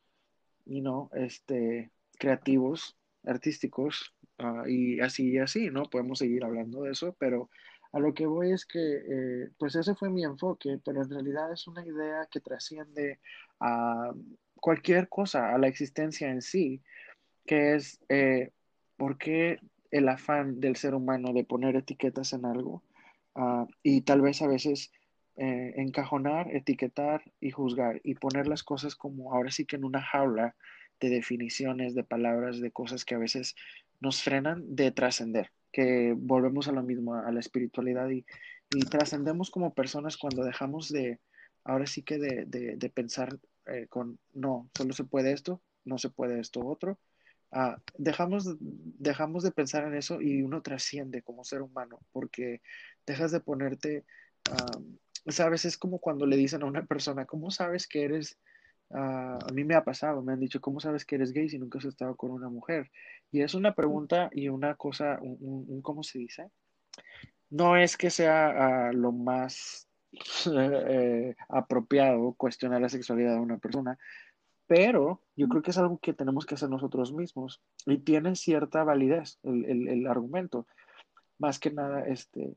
y 0.65 0.81
no, 0.81 1.09
este, 1.13 1.91
creativos, 2.17 2.95
artísticos, 3.25 4.13
ah, 4.37 4.63
y 4.67 4.99
así 4.99 5.31
y 5.31 5.37
así, 5.39 5.69
¿no? 5.69 5.83
Podemos 5.83 6.19
seguir 6.19 6.43
hablando 6.43 6.83
de 6.83 6.91
eso, 6.91 7.15
pero 7.19 7.49
a 7.91 7.99
lo 7.99 8.13
que 8.13 8.25
voy 8.27 8.51
es 8.51 8.65
que, 8.65 8.79
eh, 8.79 9.49
pues 9.57 9.75
ese 9.75 9.95
fue 9.95 10.09
mi 10.09 10.23
enfoque, 10.23 10.79
pero 10.85 11.01
en 11.01 11.09
realidad 11.09 11.51
es 11.51 11.67
una 11.67 11.85
idea 11.85 12.27
que 12.31 12.39
trasciende 12.39 13.19
a 13.59 14.13
cualquier 14.55 15.09
cosa, 15.09 15.53
a 15.53 15.57
la 15.57 15.67
existencia 15.67 16.29
en 16.29 16.41
sí, 16.41 16.81
que 17.45 17.75
es 17.75 17.99
eh, 18.09 18.51
por 18.97 19.17
qué 19.17 19.59
el 19.91 20.09
afán 20.09 20.59
del 20.59 20.75
ser 20.75 20.95
humano 20.95 21.33
de 21.33 21.43
poner 21.43 21.75
etiquetas 21.75 22.33
en 22.33 22.45
algo, 22.45 22.83
ah, 23.35 23.67
y 23.83 24.01
tal 24.01 24.21
vez 24.21 24.41
a 24.41 24.47
veces 24.47 24.91
eh, 25.35 25.73
encajonar, 25.77 26.53
etiquetar 26.55 27.23
y 27.39 27.51
juzgar 27.51 28.01
y 28.03 28.15
poner 28.15 28.47
las 28.47 28.63
cosas 28.63 28.95
como 28.95 29.33
ahora 29.33 29.51
sí 29.51 29.65
que 29.65 29.77
en 29.77 29.85
una 29.85 30.01
jaula 30.01 30.55
de 30.99 31.09
definiciones, 31.09 31.95
de 31.95 32.03
palabras, 32.03 32.59
de 32.59 32.71
cosas 32.71 33.05
que 33.05 33.15
a 33.15 33.19
veces 33.19 33.55
nos 34.01 34.21
frenan 34.21 34.75
de 34.75 34.91
trascender, 34.91 35.51
que 35.71 36.13
volvemos 36.17 36.67
a 36.67 36.71
lo 36.73 36.83
mismo, 36.83 37.15
a 37.15 37.31
la 37.31 37.39
espiritualidad 37.39 38.09
y, 38.09 38.25
trascendemos 38.91 39.49
como 39.49 39.73
personas 39.73 40.15
cuando 40.15 40.43
dejamos 40.43 40.89
de, 40.89 41.19
ahora 41.63 41.87
sí 41.87 42.03
que 42.03 42.19
de, 42.19 42.45
de, 42.45 42.75
de 42.75 42.89
pensar 42.89 43.39
eh, 43.65 43.87
con, 43.87 44.19
no, 44.33 44.69
solo 44.77 44.93
se 44.93 45.03
puede 45.03 45.31
esto, 45.31 45.61
no 45.85 45.97
se 45.97 46.09
puede 46.09 46.39
esto 46.39 46.65
otro. 46.65 46.99
Ah, 47.51 47.81
dejamos, 47.97 48.45
dejamos 48.59 49.43
de 49.43 49.51
pensar 49.51 49.83
en 49.85 49.95
eso 49.95 50.21
y 50.21 50.41
uno 50.43 50.61
trasciende 50.61 51.21
como 51.23 51.43
ser 51.43 51.61
humano, 51.61 51.99
porque 52.11 52.61
dejas 53.07 53.31
de 53.31 53.39
ponerte, 53.39 54.05
sabes, 55.27 55.65
es 55.65 55.77
como 55.77 55.99
cuando 55.99 56.25
le 56.25 56.37
dicen 56.37 56.63
a 56.63 56.65
una 56.65 56.85
persona, 56.85 57.25
¿cómo 57.25 57.51
sabes 57.51 57.87
que 57.87 58.03
eres 58.05 58.37
Ah, 58.93 59.39
a 59.49 59.53
mí 59.53 59.63
me 59.63 59.75
ha 59.75 59.83
pasado, 59.85 60.21
me 60.23 60.33
han 60.33 60.39
dicho, 60.41 60.61
¿cómo 60.61 60.79
sabes 60.81 61.05
que 61.05 61.15
eres 61.15 61.31
gay 61.31 61.47
si 61.49 61.59
nunca 61.59 61.77
has 61.79 61.85
estado 61.85 62.15
con 62.17 62.31
una 62.31 62.49
mujer? 62.49 62.91
Y 63.31 63.41
es 63.43 63.53
una 63.53 63.75
pregunta 63.75 64.29
y 64.33 64.49
una 64.49 64.75
cosa, 64.75 65.19
un, 65.21 65.37
un- 65.41 65.65
un- 65.69 65.81
¿cómo 65.83 66.03
se 66.03 66.19
dice? 66.19 66.51
No 67.49 67.75
es 67.77 67.97
que 67.97 68.09
sea 68.09 68.87
ah, 68.89 68.93
lo 68.93 69.11
más 69.11 69.87
eh, 70.55 71.35
apropiado 71.49 72.33
cuestionar 72.33 72.81
la 72.81 72.89
sexualidad 72.89 73.35
de 73.35 73.41
una 73.41 73.57
persona, 73.59 73.97
pero 74.69 75.23
yo 75.35 75.47
creo 75.49 75.63
que 75.63 75.71
es 75.71 75.77
algo 75.79 75.97
que 75.97 76.13
tenemos 76.13 76.45
que 76.45 76.53
hacer 76.53 76.69
nosotros 76.69 77.11
mismos 77.11 77.59
y 77.87 77.97
tiene 77.97 78.35
cierta 78.35 78.83
validez 78.83 79.39
el, 79.41 79.65
el- 79.65 79.87
el 79.87 80.05
argumento. 80.07 80.67
Más 81.39 81.57
que 81.57 81.71
nada, 81.71 82.05
este, 82.07 82.53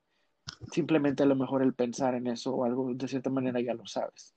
simplemente 0.73 1.23
a 1.23 1.26
lo 1.26 1.37
mejor 1.37 1.62
el 1.62 1.73
pensar 1.73 2.14
en 2.14 2.26
eso 2.26 2.54
o 2.54 2.64
algo, 2.64 2.92
de 2.92 3.09
cierta 3.09 3.31
manera 3.31 3.61
ya 3.62 3.73
lo 3.75 3.87
sabes 3.87 4.35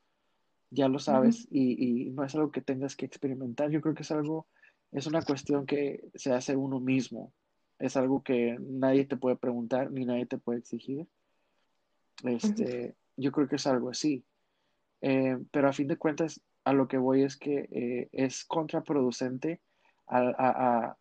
ya 0.71 0.87
lo 0.87 0.99
sabes 0.99 1.47
y, 1.51 2.05
y 2.07 2.09
no 2.11 2.23
es 2.23 2.33
algo 2.35 2.51
que 2.51 2.59
tengas 2.61 2.95
que 2.95 3.05
experimentar. 3.05 3.69
Yo 3.69 3.79
creo 3.81 3.93
que 3.93 4.01
es 4.03 4.11
algo, 4.11 4.47
es 4.91 5.05
una 5.07 5.21
cuestión 5.21 5.65
que 5.65 6.09
se 6.15 6.33
hace 6.33 6.55
uno 6.55 6.79
mismo. 6.81 7.31
Es 7.79 7.95
algo 7.95 8.23
que 8.23 8.57
nadie 8.59 9.05
te 9.05 9.15
puede 9.15 9.35
preguntar 9.37 9.91
ni 9.91 10.03
nadie 10.05 10.25
te 10.25 10.37
puede 10.37 10.59
exigir. 10.59 11.07
Este, 12.23 12.95
yo 13.17 13.31
creo 13.31 13.47
que 13.47 13.55
es 13.57 13.67
algo 13.67 13.89
así. 13.89 14.25
Eh, 15.01 15.37
pero 15.51 15.69
a 15.69 15.73
fin 15.73 15.87
de 15.87 15.97
cuentas, 15.97 16.41
a 16.65 16.73
lo 16.73 16.87
que 16.87 16.97
voy 16.97 17.23
es 17.23 17.37
que 17.37 17.69
eh, 17.71 18.09
es 18.11 18.43
contraproducente 18.45 19.61
a, 20.07 20.95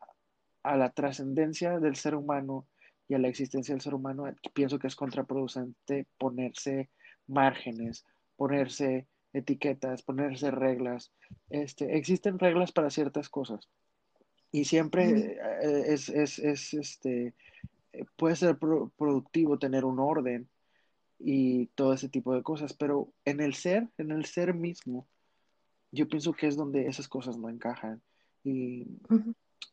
la 0.64 0.90
trascendencia 0.90 1.78
del 1.78 1.96
ser 1.96 2.14
humano 2.14 2.66
y 3.08 3.14
a 3.14 3.18
la 3.18 3.28
existencia 3.28 3.74
del 3.74 3.82
ser 3.82 3.94
humano. 3.94 4.24
Pienso 4.54 4.78
que 4.78 4.86
es 4.86 4.96
contraproducente 4.96 6.06
ponerse 6.18 6.90
márgenes, 7.26 8.04
ponerse 8.36 9.06
etiquetas, 9.32 10.02
ponerse 10.02 10.50
reglas. 10.50 11.12
Este, 11.50 11.96
existen 11.96 12.38
reglas 12.38 12.72
para 12.72 12.90
ciertas 12.90 13.28
cosas 13.28 13.68
y 14.54 14.66
siempre 14.66 15.36
eh, 15.62 15.84
es, 15.88 16.08
este, 16.38 17.34
puede 18.14 18.36
ser 18.36 18.56
productivo 18.56 19.58
tener 19.58 19.84
un 19.84 19.98
orden 19.98 20.48
y 21.18 21.66
todo 21.74 21.92
ese 21.92 22.08
tipo 22.08 22.32
de 22.34 22.44
cosas, 22.44 22.72
pero 22.72 23.12
en 23.24 23.40
el 23.40 23.54
ser, 23.54 23.88
en 23.98 24.12
el 24.12 24.26
ser 24.26 24.54
mismo, 24.54 25.08
yo 25.94 26.08
pienso 26.08 26.32
que 26.32 26.46
es 26.46 26.56
donde 26.56 26.86
esas 26.86 27.08
cosas 27.08 27.38
no 27.38 27.48
encajan. 27.48 28.02
Y 28.42 28.86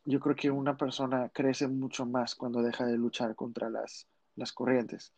yo 0.05 0.19
creo 0.19 0.35
que 0.35 0.51
una 0.51 0.77
persona 0.77 1.29
crece 1.29 1.67
mucho 1.67 2.05
más 2.05 2.35
cuando 2.35 2.61
deja 2.61 2.85
de 2.85 2.97
luchar 2.97 3.35
contra 3.35 3.69
las, 3.69 4.07
las 4.35 4.51
corrientes. 4.53 5.13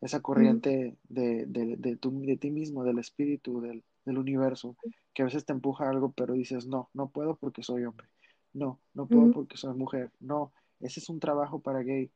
Esa 0.00 0.20
corriente 0.20 0.96
de, 1.08 1.46
de, 1.46 1.76
de, 1.76 1.96
de, 1.96 2.36
ti 2.36 2.50
mismo, 2.50 2.84
del 2.84 2.98
espíritu, 2.98 3.60
del, 3.60 3.82
del, 4.04 4.18
universo, 4.18 4.76
que 5.12 5.22
a 5.22 5.24
veces 5.24 5.44
te 5.44 5.52
empuja 5.52 5.86
a 5.86 5.90
algo, 5.90 6.12
pero 6.12 6.34
dices, 6.34 6.66
no, 6.66 6.88
no 6.94 7.08
puedo 7.08 7.36
porque 7.36 7.62
soy 7.62 7.84
hombre. 7.84 8.08
No, 8.52 8.78
no 8.94 9.06
puedo 9.06 9.32
porque 9.32 9.56
soy 9.56 9.74
mujer. 9.74 10.12
No, 10.20 10.52
ese 10.80 11.00
es 11.00 11.08
un 11.08 11.18
trabajo 11.18 11.60
para 11.60 11.82
gays. 11.82 12.10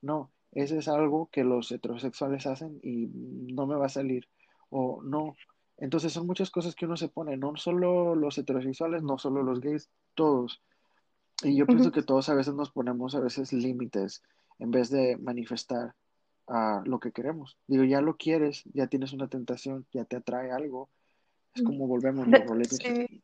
No, 0.00 0.30
ese 0.52 0.78
es 0.78 0.88
algo 0.88 1.28
que 1.30 1.44
los 1.44 1.70
heterosexuales 1.70 2.46
hacen 2.46 2.80
y 2.82 3.08
no 3.52 3.66
me 3.66 3.76
va 3.76 3.86
a 3.86 3.90
salir. 3.90 4.28
O 4.70 5.02
no. 5.02 5.34
Entonces 5.78 6.12
son 6.12 6.26
muchas 6.26 6.50
cosas 6.50 6.74
que 6.74 6.86
uno 6.86 6.96
se 6.96 7.08
pone, 7.08 7.36
no 7.36 7.56
solo 7.56 8.14
los 8.14 8.36
heterosexuales, 8.36 9.02
no 9.02 9.18
solo 9.18 9.42
los 9.42 9.60
gays, 9.60 9.88
todos. 10.14 10.60
Y 11.42 11.56
yo 11.56 11.66
pienso 11.66 11.92
que 11.92 12.02
todos 12.02 12.28
a 12.28 12.34
veces 12.34 12.54
nos 12.54 12.70
ponemos 12.70 13.14
a 13.14 13.20
veces 13.20 13.52
límites 13.52 14.22
en 14.58 14.72
vez 14.72 14.90
de 14.90 15.16
manifestar 15.18 15.94
a 16.48 16.82
lo 16.84 16.98
que 16.98 17.12
queremos. 17.12 17.56
Digo, 17.68 17.84
ya 17.84 18.00
lo 18.00 18.16
quieres, 18.16 18.64
ya 18.74 18.88
tienes 18.88 19.12
una 19.12 19.28
tentación, 19.28 19.86
ya 19.92 20.04
te 20.04 20.16
atrae 20.16 20.50
algo. 20.50 20.88
Es 21.54 21.62
como 21.62 21.86
volvemos 21.86 22.26
los 22.26 22.44
roles 22.44 22.70
de, 22.70 23.22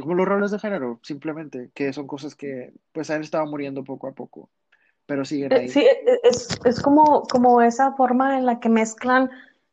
como 0.00 0.14
los 0.14 0.26
roles 0.26 0.50
de 0.50 0.58
género, 0.58 1.00
simplemente, 1.02 1.70
que 1.74 1.92
son 1.92 2.06
cosas 2.06 2.34
que 2.34 2.72
pues 2.92 3.10
han 3.10 3.20
estado 3.20 3.44
muriendo 3.46 3.84
poco 3.84 4.08
a 4.08 4.12
poco 4.12 4.48
pero 5.10 5.24
siguen 5.24 5.52
ahí. 5.52 5.68
Sí, 5.68 5.80
e, 5.80 6.20
es, 6.22 6.56
es 6.64 6.80
como, 6.80 7.22
como 7.22 7.60
esa 7.62 7.94
forma 7.94 8.38
en 8.38 8.46
la 8.46 8.60
que 8.60 8.68
mezclan 8.68 9.28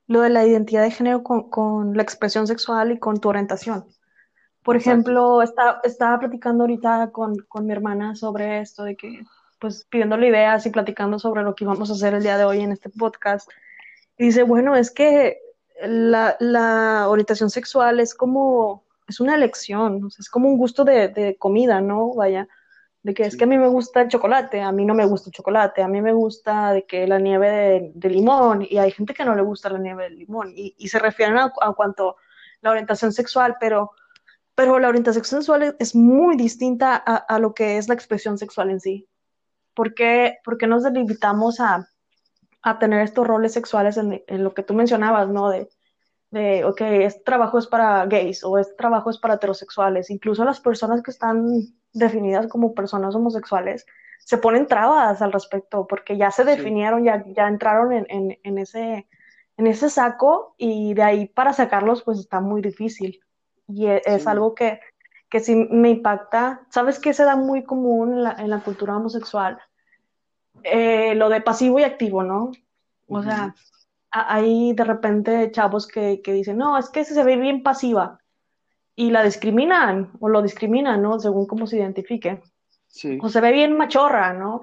lo 0.08 0.22
de 0.22 0.30
la 0.30 0.46
identidad 0.46 0.84
de 0.84 0.92
género 0.92 1.24
con, 1.24 1.50
con 1.50 1.96
la 1.96 2.04
expresión 2.04 2.48
sexual 2.48 2.92
y 2.92 3.00
con 3.00 3.20
tu 3.20 3.30
orientación. 3.30 3.86
Por 4.64 4.76
ejemplo, 4.76 5.42
está, 5.42 5.80
estaba 5.84 6.20
platicando 6.20 6.64
ahorita 6.64 7.12
con, 7.12 7.38
con, 7.48 7.66
mi 7.66 7.72
hermana 7.72 8.16
sobre 8.16 8.60
esto, 8.60 8.84
de 8.84 8.98
que, 8.98 9.24
pues, 9.60 9.86
pidiéndole 9.90 10.28
ideas 10.28 10.66
y 10.66 10.72
platicando 10.72 11.20
sobre 11.20 11.44
lo 11.44 11.56
que 11.56 11.64
íbamos 11.64 11.90
a 11.90 11.94
hacer 11.94 12.14
el 12.14 12.24
día 12.24 12.38
de 12.38 12.44
hoy 12.44 12.60
en 12.62 12.74
este 12.74 12.90
podcast. 12.90 13.50
Y 14.18 14.26
dice, 14.26 14.44
bueno, 14.44 14.76
es 14.76 14.92
que 14.92 15.40
la, 15.82 16.36
la 16.42 17.08
orientación 17.08 17.50
sexual 17.50 18.02
es 18.02 18.14
como, 18.14 18.84
es 19.08 19.22
una 19.22 19.36
elección, 19.36 20.10
es 20.20 20.30
como 20.30 20.50
un 20.50 20.58
gusto 20.58 20.84
de, 20.84 21.08
de 21.10 21.38
comida, 21.38 21.80
¿no? 21.80 22.14
Vaya 22.14 22.50
de 23.08 23.14
que 23.14 23.24
es 23.24 23.38
que 23.38 23.46
a 23.46 23.48
mí 23.48 23.58
me 23.58 23.70
gusta 23.70 24.02
el 24.02 24.10
chocolate, 24.10 24.60
a 24.60 24.74
mí 24.74 24.84
no 24.84 24.94
me 24.94 25.06
gusta 25.06 25.30
el 25.30 25.34
chocolate, 25.34 25.82
a 25.82 25.88
mí 25.88 26.02
me 26.02 26.12
gusta 26.12 26.74
de 26.74 26.86
que 26.86 27.08
la 27.08 27.20
nieve 27.20 27.94
de, 27.96 28.10
limón 28.10 28.68
y 28.70 28.80
hay 28.80 28.92
gente 28.92 29.14
que 29.14 29.24
no 29.24 29.34
le 29.34 29.44
gusta 29.44 29.70
la 29.70 29.80
nieve 29.80 30.04
de 30.04 30.10
limón 30.10 30.52
y, 30.54 30.76
y 30.78 30.90
se 30.90 31.00
refieren 31.00 31.38
a, 31.38 31.54
a, 31.62 31.72
cuanto 31.72 32.18
la 32.60 32.72
orientación 32.72 33.14
sexual, 33.14 33.56
pero, 33.62 33.92
pero 34.56 34.78
la 34.78 34.90
orientación 34.90 35.24
sexual 35.24 35.74
es, 35.80 35.96
muy 35.96 36.36
distinta 36.36 37.02
a, 37.06 37.16
a, 37.16 37.40
lo 37.40 37.54
que 37.54 37.78
es 37.78 37.88
la 37.88 37.94
expresión 37.94 38.38
sexual 38.38 38.72
en 38.72 38.82
sí. 38.82 39.08
¿Por 39.74 39.94
qué, 39.94 40.40
porque 40.44 40.68
nos 40.68 40.84
limitamos 40.84 41.62
a, 41.62 41.88
a 42.62 42.78
tener 42.78 43.04
estos 43.04 43.26
roles 43.26 43.54
sexuales 43.54 43.96
en, 43.96 44.22
en, 44.28 44.44
lo 44.44 44.54
que 44.54 44.64
tú 44.64 44.74
mencionabas, 44.74 45.30
¿no? 45.30 45.50
De, 45.50 45.70
de, 46.32 46.66
ok, 46.66 46.82
este 46.82 47.24
trabajo 47.24 47.58
es 47.58 47.68
para 47.68 48.06
gays 48.06 48.44
o 48.44 48.58
este 48.58 48.76
trabajo 48.76 49.10
es 49.10 49.18
para 49.18 49.36
heterosexuales. 49.36 50.10
Incluso 50.10 50.44
las 50.44 50.60
personas 50.60 51.02
que 51.02 51.12
están 51.12 51.74
definidas 51.98 52.48
como 52.48 52.74
personas 52.74 53.16
homosexuales 53.16 53.86
se 54.20 54.38
ponen 54.38 54.68
trabas 54.68 55.22
al 55.22 55.32
respecto 55.32 55.88
porque 55.88 56.18
ya 56.18 56.32
se 56.32 56.44
definieron, 56.44 57.04
ya, 57.04 57.24
ya 57.28 57.48
entraron 57.48 57.94
en, 57.94 58.06
en, 58.10 58.38
en, 58.44 58.58
ese, 58.58 59.08
en 59.56 59.68
ese 59.68 59.90
saco 59.90 60.54
y 60.58 60.94
de 60.94 61.04
ahí 61.04 61.28
para 61.28 61.54
sacarlos 61.54 62.04
pues 62.04 62.20
está 62.20 62.42
muy 62.42 62.62
difícil. 62.62 63.22
Y 63.68 63.88
e, 63.88 64.02
es, 64.06 64.28
algo 64.28 64.54
que, 64.54 64.80
que 65.30 65.40
sí 65.40 65.56
me 65.56 65.90
impacta. 65.92 66.66
¿Sabes 66.70 67.00
qué 67.00 67.14
se 67.14 67.24
da 67.24 67.36
muy 67.36 67.64
común 67.64 68.14
en 68.14 68.24
la, 68.24 68.32
en 68.34 68.50
la 68.50 68.60
cultura 68.60 68.98
homosexual? 68.98 69.60
Eh, 70.64 71.16
lo 71.16 71.30
de 71.30 71.42
pasivo 71.42 71.80
y 71.80 71.84
activo, 71.84 72.24
¿no? 72.24 72.52
O 73.08 73.24
sea, 73.24 73.56
hay 74.12 74.74
de 74.74 74.84
repente 74.84 75.52
chavos 75.52 75.88
que, 75.88 76.22
que, 76.22 76.34
dicen, 76.34 76.58
no, 76.58 76.78
es 76.78 76.90
que 76.90 77.06
se 77.06 77.24
ve 77.24 77.38
bien 77.38 77.64
pasiva 77.64 78.20
y 78.98 79.12
la 79.12 79.24
discriminan 79.24 80.10
o 80.20 80.28
lo 80.28 80.42
discriminan, 80.42 81.04
¿no? 81.04 81.20
Según 81.20 81.46
cómo 81.46 81.68
se 81.68 81.78
identifique. 81.78 82.42
Sí. 82.88 83.20
O 83.22 83.30
se 83.30 83.40
ve 83.40 83.52
bien 83.52 83.78
machorra, 83.78 84.34
¿no? 84.34 84.62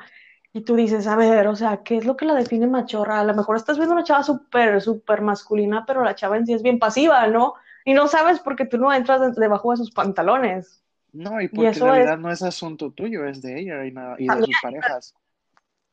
Y 0.53 0.63
tú 0.63 0.75
dices, 0.75 1.07
a 1.07 1.15
ver, 1.15 1.47
o 1.47 1.55
sea, 1.55 1.83
¿qué 1.85 1.97
es 1.97 2.05
lo 2.05 2.17
que 2.17 2.25
la 2.25 2.35
define 2.35 2.67
machorra? 2.67 3.21
A 3.21 3.25
lo 3.25 3.33
mejor 3.33 3.57
estás 3.57 3.79
viendo 3.79 3.95
una 3.95 4.03
chava 4.03 4.25
súper, 4.25 4.83
súper 4.83 5.23
masculina, 5.23 5.85
pero 5.87 6.03
la 6.03 6.17
chava 6.17 6.37
en 6.37 6.47
sí 6.47 6.53
es 6.53 6.65
bien 6.65 6.81
pasiva, 6.81 7.29
¿no? 7.29 7.55
Y 7.85 7.95
no 7.95 8.09
sabes 8.09 8.41
porque 8.41 8.67
tú 8.67 8.77
no 8.77 8.93
entras 8.93 9.37
debajo 9.37 9.71
de 9.71 9.77
sus 9.77 9.93
pantalones. 9.93 10.83
No, 11.13 11.41
y 11.41 11.47
porque 11.47 11.69
en 11.69 11.81
realidad 11.81 12.19
no 12.19 12.33
es 12.33 12.43
asunto 12.43 12.91
tuyo, 12.91 13.25
es 13.27 13.41
de 13.41 13.61
ella 13.61 13.85
y, 13.85 13.95
y 14.19 14.27
de 14.27 14.47
sus 14.47 14.57
parejas. 14.61 15.15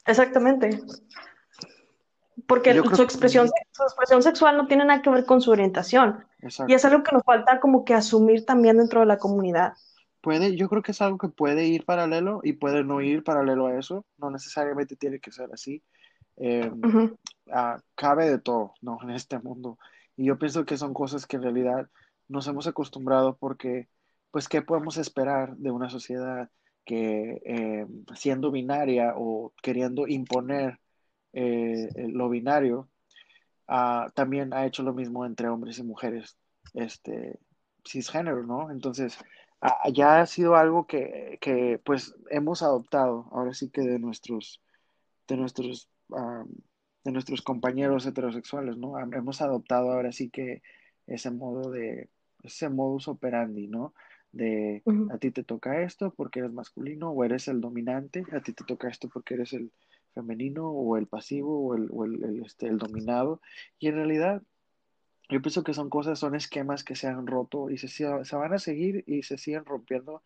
Exactamente. 0.08 0.80
Porque 2.52 2.74
su 2.74 3.02
expresión, 3.02 3.50
su 3.72 3.84
expresión 3.84 4.22
sexual 4.22 4.58
no 4.58 4.68
tiene 4.68 4.84
nada 4.84 5.02
que 5.02 5.10
ver 5.10 5.26
con 5.26 5.40
su 5.40 5.52
orientación. 5.52 6.26
Y 6.68 6.74
es 6.74 6.84
algo 6.84 7.02
que 7.02 7.14
nos 7.14 7.24
falta 7.24 7.62
como 7.62 7.86
que 7.86 7.94
asumir 7.94 8.46
también 8.46 8.78
dentro 8.78 9.00
de 9.00 9.06
la 9.06 9.18
comunidad. 9.18 9.72
Puede, 10.20 10.58
yo 10.58 10.68
creo 10.68 10.82
que 10.82 10.92
es 10.92 11.02
algo 11.02 11.18
que 11.18 11.30
puede 11.30 11.66
ir 11.68 11.86
paralelo 11.86 12.42
y 12.44 12.52
puede 12.52 12.84
no 12.84 13.00
ir 13.00 13.24
paralelo 13.24 13.68
a 13.68 13.80
eso. 13.80 14.06
No 14.18 14.30
necesariamente 14.30 14.98
tiene 14.98 15.22
que 15.22 15.32
ser 15.32 15.50
así. 15.54 15.82
Eh, 16.36 16.70
cabe 17.96 18.30
de 18.30 18.40
todo, 18.40 18.74
¿no? 18.82 18.98
En 19.04 19.12
este 19.12 19.40
mundo. 19.40 19.78
Y 20.18 20.26
yo 20.26 20.38
pienso 20.38 20.66
que 20.66 20.76
son 20.76 20.94
cosas 20.94 21.26
que 21.26 21.38
en 21.38 21.44
realidad 21.44 21.88
nos 22.28 22.48
hemos 22.48 22.68
acostumbrado 22.68 23.38
porque, 23.38 23.88
pues, 24.30 24.50
¿qué 24.50 24.62
podemos 24.62 24.98
esperar 24.98 25.56
de 25.56 25.72
una 25.72 25.90
sociedad 25.90 26.50
que 26.84 27.42
eh, 27.46 27.88
siendo 28.14 28.52
binaria 28.52 29.14
o 29.16 29.54
queriendo 29.64 30.06
imponer 30.06 30.81
eh, 31.34 31.90
lo 31.96 32.30
binario, 32.30 32.90
ah, 33.68 34.12
también 34.16 34.54
ha 34.54 34.66
hecho 34.66 34.84
lo 34.84 34.94
mismo 34.94 35.26
entre 35.26 35.50
hombres 35.50 35.80
y 35.80 35.84
mujeres, 35.84 36.38
este, 36.74 37.40
cisgénero, 37.86 38.44
¿no? 38.44 38.72
Entonces, 38.72 39.18
ah, 39.62 39.90
ya 39.94 40.22
ha 40.22 40.26
sido 40.26 40.56
algo 40.56 40.88
que, 40.88 41.38
que, 41.42 41.80
pues 41.84 42.16
hemos 42.30 42.64
adoptado, 42.64 43.28
ahora 43.32 43.54
sí 43.54 43.70
que 43.70 43.82
de 43.82 44.00
nuestros, 44.00 44.62
de 45.28 45.38
nuestros, 45.38 45.90
ah, 46.16 46.44
de 47.04 47.12
nuestros 47.12 47.42
compañeros 47.42 48.06
heterosexuales, 48.06 48.78
¿no? 48.78 49.00
Hemos 49.00 49.42
adoptado 49.42 49.92
ahora 49.92 50.12
sí 50.12 50.30
que 50.30 50.62
ese 51.08 51.32
modo 51.32 51.72
de, 51.72 52.10
ese 52.44 52.70
modus 52.70 53.08
operandi, 53.08 53.68
¿no? 53.68 53.94
De 54.32 54.82
a 55.12 55.18
ti 55.18 55.32
te 55.32 55.44
toca 55.44 55.82
esto 55.84 56.14
porque 56.16 56.40
eres 56.40 56.54
masculino 56.54 57.12
o 57.12 57.24
eres 57.24 57.48
el 57.48 57.60
dominante, 57.60 58.24
a 58.32 58.42
ti 58.42 58.54
te 58.54 58.64
toca 58.64 58.88
esto 58.88 59.10
porque 59.10 59.34
eres 59.34 59.54
el, 59.54 59.72
femenino 60.14 60.70
o 60.70 60.98
el 60.98 61.08
pasivo 61.08 61.68
o 61.68 61.76
el, 61.76 61.90
o 61.92 62.06
el, 62.06 62.44
este, 62.46 62.68
el 62.68 62.78
dominado. 62.78 63.42
Y 63.80 63.88
en 63.88 63.96
realidad 63.96 64.42
yo 65.30 65.42
pienso 65.42 65.64
que 65.64 65.74
son 65.74 65.90
cosas, 65.90 66.20
son 66.20 66.36
esquemas 66.36 66.84
que 66.84 66.96
se 66.96 67.08
han 67.08 67.26
roto 67.26 67.70
y 67.70 67.78
se, 67.78 67.88
se 67.88 68.36
van 68.36 68.54
a 68.54 68.60
seguir 68.60 69.04
y 69.08 69.24
se 69.24 69.38
siguen 69.38 69.66
rompiendo 69.66 70.24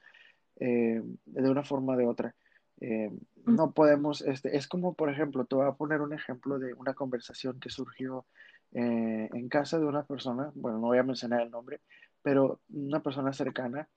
eh, 0.58 1.01
de 1.25 1.50
una 1.50 1.63
forma 1.63 1.94
o 1.94 1.98
de 1.98 2.08
otra. 2.08 2.36
Eh, 2.82 3.12
no 3.46 3.72
podemos, 3.72 4.22
este, 4.22 4.58
es 4.58 4.68
como 4.68 4.96
por 4.96 5.10
ejemplo, 5.10 5.46
te 5.46 5.56
voy 5.56 5.68
a 5.68 5.74
poner 5.74 6.01
un 6.01 6.13
ejemplo 6.13 6.60
de 6.60 6.74
una 6.74 6.94
conversación 6.94 7.60
que 7.60 7.70
surgió 7.70 8.25
eh, 8.72 9.30
en 9.32 9.50
casa 9.50 9.80
de 9.80 9.86
una 9.86 10.04
persona, 10.04 10.51
bueno, 10.56 10.80
no 10.80 10.88
voy 10.88 10.98
a 10.98 11.04
mencionar 11.04 11.42
el 11.42 11.51
nombre, 11.51 11.82
pero 12.22 12.60
una 12.70 13.01
persona 13.01 13.32
cercana 13.32 13.88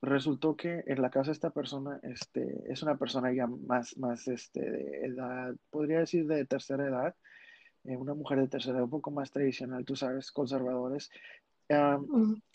resultó 0.00 0.56
que 0.56 0.84
en 0.86 1.02
la 1.02 1.10
casa 1.10 1.30
de 1.30 1.32
esta 1.32 1.50
persona 1.50 1.98
este, 2.02 2.64
es 2.70 2.82
una 2.82 2.96
persona 2.96 3.32
ya 3.32 3.46
más, 3.46 3.96
más 3.98 4.28
este, 4.28 4.70
de 4.70 5.06
edad, 5.06 5.54
podría 5.70 6.00
decir 6.00 6.26
de 6.26 6.44
tercera 6.44 6.86
edad, 6.86 7.16
eh, 7.84 7.96
una 7.96 8.14
mujer 8.14 8.38
de 8.38 8.48
tercera 8.48 8.76
edad, 8.76 8.84
un 8.84 8.90
poco 8.90 9.10
más 9.10 9.30
tradicional, 9.30 9.84
tú 9.84 9.96
sabes, 9.96 10.30
conservadores. 10.30 11.10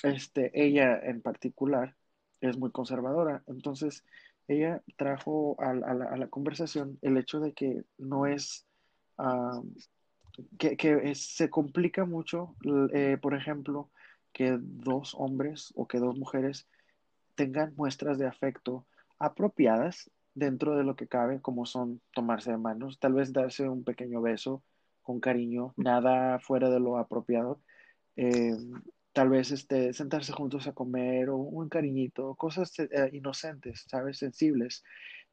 este, 0.04 0.52
ella 0.54 1.00
en 1.04 1.22
particular 1.22 1.96
es 2.42 2.58
muy 2.58 2.72
conservadora, 2.72 3.44
entonces 3.48 4.04
ella 4.48 4.82
trajo 4.98 5.56
a, 5.60 5.74
la, 5.74 6.28
conversación 6.28 6.98
el 7.02 7.18
hecho 7.18 7.40
de 7.40 7.54
que 7.54 7.84
no 7.98 8.26
es, 8.26 8.66
que, 10.58 10.76
que 10.76 11.16
se 11.16 11.50
complica 11.50 12.06
mucho, 12.06 12.56
eh, 12.94 13.18
por 13.22 13.36
ejemplo, 13.36 13.90
que 14.34 14.58
dos 14.60 15.14
hombres 15.18 15.72
o 15.76 15.88
que 15.88 16.00
dos 16.00 16.18
mujeres 16.18 16.68
tengan 17.36 17.74
muestras 17.75 18.18
de 18.18 18.28
afecto 18.28 18.86
apropiadas 19.20 20.10
dentro 20.34 20.75
de 20.75 20.84
lo 20.84 20.96
que 20.96 21.08
cabe, 21.08 21.42
como 21.42 21.66
son 21.66 22.02
tomarse 22.13 22.52
de 22.52 22.58
manos, 22.58 23.00
tal 23.00 23.13
vez 23.13 23.34
darse 23.34 23.70
un 23.70 23.84
pequeño 23.84 24.22
beso 24.22 24.63
con 25.02 25.20
cariño, 25.20 25.74
nada 25.78 26.40
fuera 26.40 26.70
de 26.70 26.80
lo 26.80 26.98
apropiado, 26.98 27.62
eh, 28.16 28.56
tal 29.12 29.30
vez 29.30 29.52
este, 29.52 29.94
sentarse 29.94 30.32
juntos 30.34 30.68
a 30.68 30.74
comer 30.74 31.30
o 31.30 31.38
un 31.38 31.70
cariñito, 31.70 32.36
cosas 32.36 32.74
eh, 32.80 33.10
inocentes, 33.13 33.86
¿sabes? 33.88 34.18
Sensibles. 34.18 34.84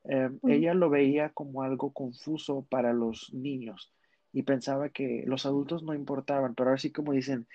Eh, 0.05 0.31
ella 0.49 0.75
lo 0.75 0.91
veía 0.91 1.31
como 1.31 1.63
algo 1.63 1.93
confuso 1.93 2.67
para 2.69 2.93
los 2.93 3.33
niños 3.33 3.93
y 4.33 4.43
pensaba 4.43 4.91
que 4.91 5.25
los 5.27 5.47
adultos 5.47 5.83
no 5.83 5.95
importaban, 5.95 6.55
pero 6.55 6.71
ahora 6.71 6.81
sí 6.81 6.93
como 6.93 7.13
dicen, 7.13 7.47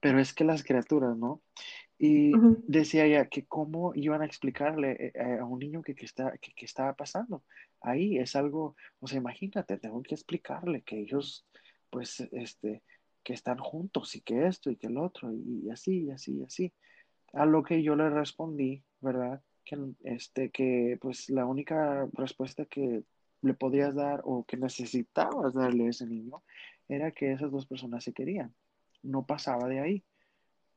pero 0.00 0.18
es 0.18 0.32
que 0.32 0.44
las 0.44 0.64
criaturas, 0.64 1.16
¿no? 1.16 1.42
Y 2.02 2.32
decía 2.66 3.04
ella 3.04 3.26
que 3.26 3.44
cómo 3.44 3.92
iban 3.94 4.22
a 4.22 4.24
explicarle 4.24 5.12
eh, 5.14 5.38
a 5.38 5.44
un 5.44 5.58
niño 5.58 5.82
que, 5.82 5.94
que, 5.94 6.06
está, 6.06 6.32
que, 6.38 6.64
estaba 6.64 6.94
pasando. 6.94 7.44
Ahí 7.82 8.16
es 8.16 8.34
algo, 8.36 8.74
o 9.00 9.06
sea, 9.06 9.18
imagínate, 9.18 9.76
tengo 9.76 10.02
que 10.02 10.14
explicarle 10.14 10.80
que 10.80 10.98
ellos, 10.98 11.46
pues, 11.90 12.20
este, 12.32 12.82
que 13.22 13.34
están 13.34 13.58
juntos 13.58 14.16
y 14.16 14.22
que 14.22 14.46
esto 14.46 14.70
y 14.70 14.76
que 14.76 14.86
el 14.86 14.96
otro 14.96 15.30
y, 15.30 15.68
así, 15.68 16.04
y 16.04 16.10
así, 16.10 16.38
y 16.38 16.42
así. 16.42 16.72
A 17.34 17.44
lo 17.44 17.62
que 17.62 17.82
yo 17.82 17.94
le 17.96 18.08
respondí, 18.08 18.82
¿verdad? 19.02 19.42
Que, 19.62 19.76
este, 20.04 20.48
que 20.50 20.96
pues 21.02 21.28
la 21.28 21.44
única 21.44 22.08
respuesta 22.14 22.64
que 22.64 23.04
le 23.42 23.52
podías 23.52 23.94
dar 23.94 24.22
o 24.24 24.44
que 24.44 24.56
necesitabas 24.56 25.52
darle 25.52 25.84
a 25.84 25.90
ese 25.90 26.06
niño 26.06 26.42
era 26.88 27.10
que 27.10 27.32
esas 27.32 27.50
dos 27.50 27.66
personas 27.66 28.04
se 28.04 28.14
querían. 28.14 28.54
No 29.02 29.26
pasaba 29.26 29.68
de 29.68 29.80
ahí. 29.80 30.04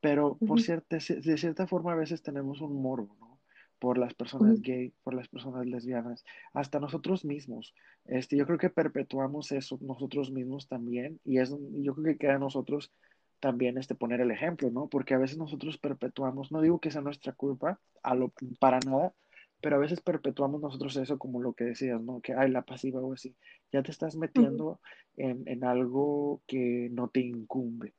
Pero 0.04 0.36
por 0.36 0.60
cierta, 0.60 0.98
de 0.98 1.38
cierta 1.38 1.66
forma 1.66 1.92
a 1.92 1.96
veces 1.96 2.22
tenemos 2.22 2.60
un 2.60 2.82
morbo, 2.82 3.16
¿no? 3.18 3.40
Por 3.78 3.96
las 3.96 4.12
personas 4.12 4.60
gay, 4.60 4.92
por 5.02 5.14
las 5.14 5.28
personas 5.28 5.64
lesbianas, 5.64 6.26
hasta 6.52 6.78
nosotros 6.78 7.24
mismos. 7.24 7.74
Este, 8.04 8.36
yo 8.36 8.44
creo 8.44 8.58
que 8.58 8.68
perpetuamos 8.68 9.50
eso 9.50 9.78
nosotros 9.80 10.30
mismos 10.30 10.68
también 10.68 11.20
y 11.24 11.38
es, 11.38 11.56
yo 11.72 11.94
creo 11.94 12.04
que 12.04 12.18
queda 12.18 12.34
a 12.34 12.38
nosotros 12.38 12.92
también 13.40 13.78
este, 13.78 13.94
poner 13.94 14.20
el 14.20 14.30
ejemplo, 14.30 14.70
¿no? 14.70 14.88
Porque 14.88 15.14
a 15.14 15.18
veces 15.18 15.38
nosotros 15.38 15.78
perpetuamos, 15.78 16.52
no 16.52 16.60
digo 16.60 16.80
que 16.80 16.90
sea 16.90 17.00
nuestra 17.00 17.32
culpa, 17.32 17.80
a 18.02 18.14
lo, 18.14 18.30
para 18.60 18.80
nada, 18.80 19.14
pero 19.62 19.76
a 19.76 19.78
veces 19.78 20.02
perpetuamos 20.02 20.60
nosotros 20.60 20.94
eso 20.98 21.18
como 21.18 21.40
lo 21.40 21.54
que 21.54 21.64
decías, 21.64 22.02
¿no? 22.02 22.20
Que 22.20 22.34
hay 22.34 22.50
la 22.50 22.60
pasiva 22.60 23.00
o 23.00 23.14
así. 23.14 23.34
Ya 23.72 23.82
te 23.82 23.90
estás 23.90 24.16
metiendo 24.16 24.80
en, 25.16 25.44
en, 25.46 25.64
algo 25.64 26.42
que 26.46 26.90
no 26.92 27.08
te 27.08 27.20
incumbe 27.20 27.94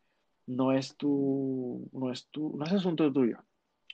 no 0.47 0.71
es 0.71 0.95
tu, 0.95 1.89
no 1.91 2.11
es 2.11 2.27
tu, 2.27 2.55
no 2.57 2.65
es 2.65 2.73
asunto 2.73 3.11
tuyo. 3.11 3.39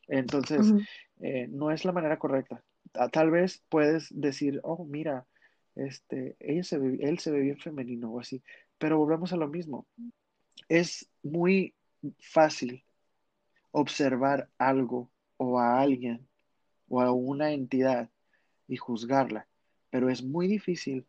Entonces, 0.07 0.73
eh, 1.21 1.47
no 1.49 1.71
es 1.71 1.85
la 1.85 1.91
manera 1.91 2.17
correcta. 2.17 2.63
Tal 3.11 3.31
vez 3.31 3.63
puedes 3.69 4.07
decir, 4.09 4.59
oh, 4.63 4.83
mira, 4.85 5.25
este, 5.75 6.35
ella 6.39 6.63
se 6.63 6.77
ve, 6.77 6.97
él 7.01 7.19
se 7.19 7.31
ve 7.31 7.39
bien 7.39 7.57
femenino 7.57 8.11
o 8.11 8.19
así, 8.19 8.43
pero 8.77 8.97
volvemos 8.97 9.31
a 9.31 9.37
lo 9.37 9.47
mismo. 9.47 9.85
Es 10.67 11.09
muy 11.23 11.73
fácil 12.19 12.83
observar 13.71 14.49
algo 14.57 15.09
o 15.37 15.59
a 15.59 15.79
alguien 15.79 16.27
o 16.89 17.01
a 17.01 17.11
una 17.11 17.51
entidad 17.51 18.09
y 18.67 18.75
juzgarla, 18.75 19.47
pero 19.89 20.09
es 20.09 20.23
muy 20.23 20.47
difícil, 20.47 21.05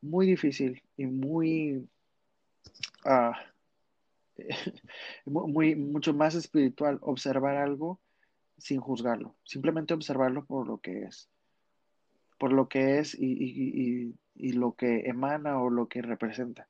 muy 0.00 0.26
difícil 0.26 0.82
y 0.96 1.06
muy, 1.06 1.86
uh, 3.04 3.32
muy, 5.24 5.76
mucho 5.76 6.14
más 6.14 6.34
espiritual 6.34 6.98
observar 7.02 7.56
algo 7.56 8.00
sin 8.58 8.80
juzgarlo, 8.80 9.34
simplemente 9.44 9.94
observarlo 9.94 10.44
por 10.44 10.66
lo 10.66 10.78
que 10.78 11.04
es, 11.04 11.28
por 12.38 12.52
lo 12.52 12.68
que 12.68 12.98
es 12.98 13.14
y, 13.18 14.14
lo 14.34 14.72
que 14.72 15.08
emana 15.08 15.60
o 15.60 15.70
lo 15.70 15.88
que 15.88 16.02
representa. 16.02 16.68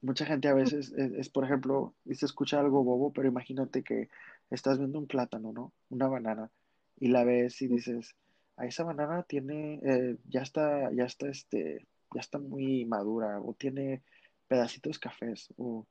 Mucha 0.00 0.26
gente 0.26 0.48
a 0.48 0.54
veces 0.54 0.92
es, 0.92 1.28
por 1.28 1.44
ejemplo, 1.44 1.94
y 2.04 2.14
se 2.14 2.26
escucha 2.26 2.58
algo 2.58 2.82
bobo, 2.82 3.12
pero 3.12 3.28
imagínate 3.28 3.82
que 3.82 4.08
estás 4.50 4.78
viendo 4.78 4.98
un 4.98 5.06
plátano, 5.06 5.52
¿no? 5.52 5.72
Una 5.90 6.08
banana, 6.08 6.50
y 6.98 7.08
la 7.08 7.24
ves 7.24 7.62
y 7.62 7.68
dices, 7.68 8.16
a 8.56 8.66
esa 8.66 8.84
banana 8.84 9.22
tiene, 9.24 9.80
eh, 9.84 10.16
ya 10.28 10.42
está, 10.42 10.92
ya 10.92 11.04
está, 11.04 11.28
este, 11.28 11.86
ya 12.14 12.20
está 12.20 12.38
muy 12.38 12.84
madura, 12.84 13.40
o 13.40 13.54
tiene 13.54 14.02
pedacitos 14.48 14.98
cafés, 14.98 15.52
o 15.56 15.86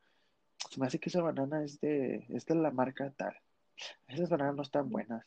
se 0.70 0.80
me 0.80 0.88
hace 0.88 1.00
que 1.00 1.10
esa 1.10 1.22
banana 1.22 1.64
es 1.64 1.80
de, 1.82 2.26
es 2.30 2.50
la 2.50 2.72
marca 2.72 3.12
tal. 3.12 3.36
Esas 4.08 4.30
bananas 4.30 4.56
no 4.56 4.62
están 4.62 4.90
buenas. 4.90 5.26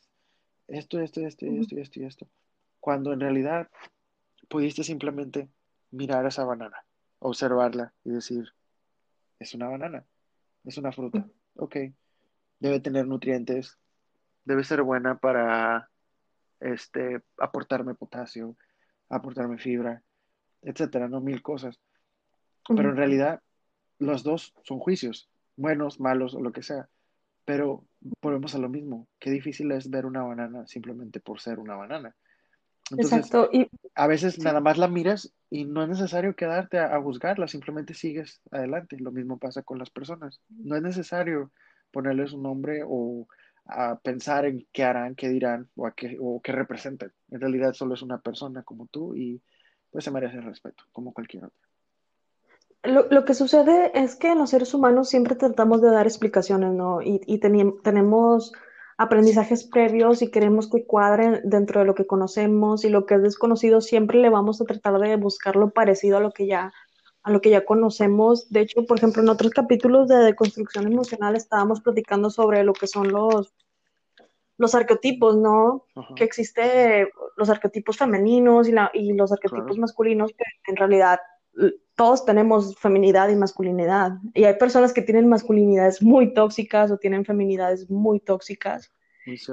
Esto, 0.68 1.00
esto, 1.00 1.20
esto, 1.20 1.46
esto, 1.46 1.76
esto 1.76 2.00
y 2.00 2.04
esto. 2.04 2.28
Cuando 2.80 3.12
en 3.12 3.20
realidad 3.20 3.68
pudiste 4.48 4.84
simplemente 4.84 5.48
mirar 5.90 6.26
esa 6.26 6.44
banana, 6.44 6.84
observarla 7.18 7.92
y 8.04 8.10
decir, 8.10 8.52
es 9.38 9.54
una 9.54 9.68
banana, 9.68 10.04
es 10.64 10.78
una 10.78 10.92
fruta. 10.92 11.26
Ok, 11.56 11.76
debe 12.60 12.80
tener 12.80 13.06
nutrientes, 13.06 13.78
debe 14.44 14.64
ser 14.64 14.82
buena 14.82 15.18
para 15.18 15.90
este, 16.60 17.22
aportarme 17.38 17.94
potasio, 17.94 18.56
aportarme 19.08 19.58
fibra, 19.58 20.02
etcétera, 20.62 21.08
no 21.08 21.20
mil 21.20 21.42
cosas. 21.42 21.80
Pero 22.66 22.90
en 22.90 22.96
realidad 22.96 23.42
los 24.04 24.22
dos 24.22 24.54
son 24.62 24.78
juicios, 24.78 25.28
buenos, 25.56 26.00
malos 26.00 26.34
o 26.34 26.40
lo 26.40 26.52
que 26.52 26.62
sea. 26.62 26.88
Pero 27.44 27.84
volvemos 28.22 28.54
a 28.54 28.58
lo 28.58 28.68
mismo. 28.68 29.08
Qué 29.18 29.30
difícil 29.30 29.70
es 29.72 29.90
ver 29.90 30.06
una 30.06 30.22
banana 30.22 30.66
simplemente 30.66 31.20
por 31.20 31.40
ser 31.40 31.58
una 31.58 31.76
banana. 31.76 32.14
Exacto. 32.96 33.48
Y... 33.52 33.68
A 33.96 34.08
veces 34.08 34.40
nada 34.40 34.60
más 34.60 34.76
la 34.76 34.88
miras 34.88 35.32
y 35.50 35.64
no 35.64 35.84
es 35.84 35.88
necesario 35.88 36.34
quedarte 36.34 36.80
a, 36.80 37.00
juzgarla, 37.00 37.46
simplemente 37.46 37.94
sigues 37.94 38.40
adelante. 38.50 38.96
Lo 38.98 39.12
mismo 39.12 39.38
pasa 39.38 39.62
con 39.62 39.78
las 39.78 39.90
personas. 39.90 40.40
No 40.48 40.74
es 40.74 40.82
necesario 40.82 41.52
ponerles 41.92 42.32
un 42.32 42.42
nombre 42.42 42.82
o 42.84 43.28
a 43.66 43.96
pensar 44.00 44.46
en 44.46 44.66
qué 44.72 44.82
harán, 44.82 45.14
qué 45.14 45.28
dirán 45.28 45.68
o, 45.76 45.86
a 45.86 45.94
qué, 45.94 46.16
o 46.20 46.40
qué 46.42 46.50
representan. 46.50 47.12
En 47.30 47.40
realidad 47.40 47.72
solo 47.72 47.94
es 47.94 48.02
una 48.02 48.18
persona 48.18 48.64
como 48.64 48.86
tú 48.88 49.14
y 49.14 49.40
pues 49.90 50.04
se 50.04 50.10
merece 50.10 50.40
respeto, 50.40 50.82
como 50.90 51.12
cualquier 51.12 51.44
otra. 51.44 51.68
Lo, 52.84 53.06
lo, 53.10 53.24
que 53.24 53.34
sucede 53.34 53.90
es 53.94 54.14
que 54.16 54.34
los 54.34 54.50
seres 54.50 54.74
humanos 54.74 55.08
siempre 55.08 55.36
tratamos 55.36 55.80
de 55.80 55.90
dar 55.90 56.06
explicaciones, 56.06 56.72
¿no? 56.72 57.00
Y, 57.00 57.20
y 57.26 57.38
tenemos 57.38 58.52
aprendizajes 58.96 59.64
previos 59.64 60.22
y 60.22 60.30
queremos 60.30 60.70
que 60.70 60.86
cuadren 60.86 61.40
dentro 61.44 61.80
de 61.80 61.86
lo 61.86 61.94
que 61.94 62.06
conocemos 62.06 62.84
y 62.84 62.90
lo 62.90 63.06
que 63.06 63.14
es 63.16 63.22
desconocido, 63.22 63.80
siempre 63.80 64.18
le 64.18 64.30
vamos 64.30 64.60
a 64.60 64.64
tratar 64.64 64.98
de 65.00 65.16
buscar 65.16 65.56
lo 65.56 65.70
parecido 65.70 66.18
a 66.18 66.20
lo 66.20 66.30
que 66.30 66.46
ya, 66.46 66.72
a 67.22 67.30
lo 67.30 67.40
que 67.40 67.50
ya 67.50 67.64
conocemos. 67.64 68.48
De 68.50 68.60
hecho, 68.60 68.84
por 68.86 68.98
ejemplo, 68.98 69.22
en 69.22 69.28
otros 69.28 69.50
capítulos 69.52 70.08
de 70.08 70.16
deconstrucción 70.16 70.86
emocional 70.86 71.34
estábamos 71.34 71.80
platicando 71.80 72.30
sobre 72.30 72.62
lo 72.62 72.72
que 72.72 72.86
son 72.86 73.10
los, 73.10 73.52
los 74.58 74.74
arquetipos, 74.74 75.36
¿no? 75.36 75.86
Que 76.14 76.24
existe 76.24 77.10
los 77.36 77.50
arquetipos 77.50 77.96
femeninos 77.96 78.68
y, 78.68 78.72
la, 78.72 78.90
y 78.94 79.12
los 79.14 79.32
arquetipos 79.32 79.76
masculinos, 79.76 80.32
que 80.32 80.44
en 80.70 80.76
realidad 80.76 81.18
todos 81.96 82.24
tenemos 82.24 82.76
feminidad 82.76 83.28
y 83.28 83.36
masculinidad. 83.36 84.12
Y 84.34 84.44
hay 84.44 84.54
personas 84.54 84.92
que 84.92 85.02
tienen 85.02 85.28
masculinidades 85.28 86.02
muy 86.02 86.34
tóxicas 86.34 86.90
o 86.90 86.98
tienen 86.98 87.24
feminidades 87.24 87.88
muy 87.90 88.20
tóxicas. 88.20 88.92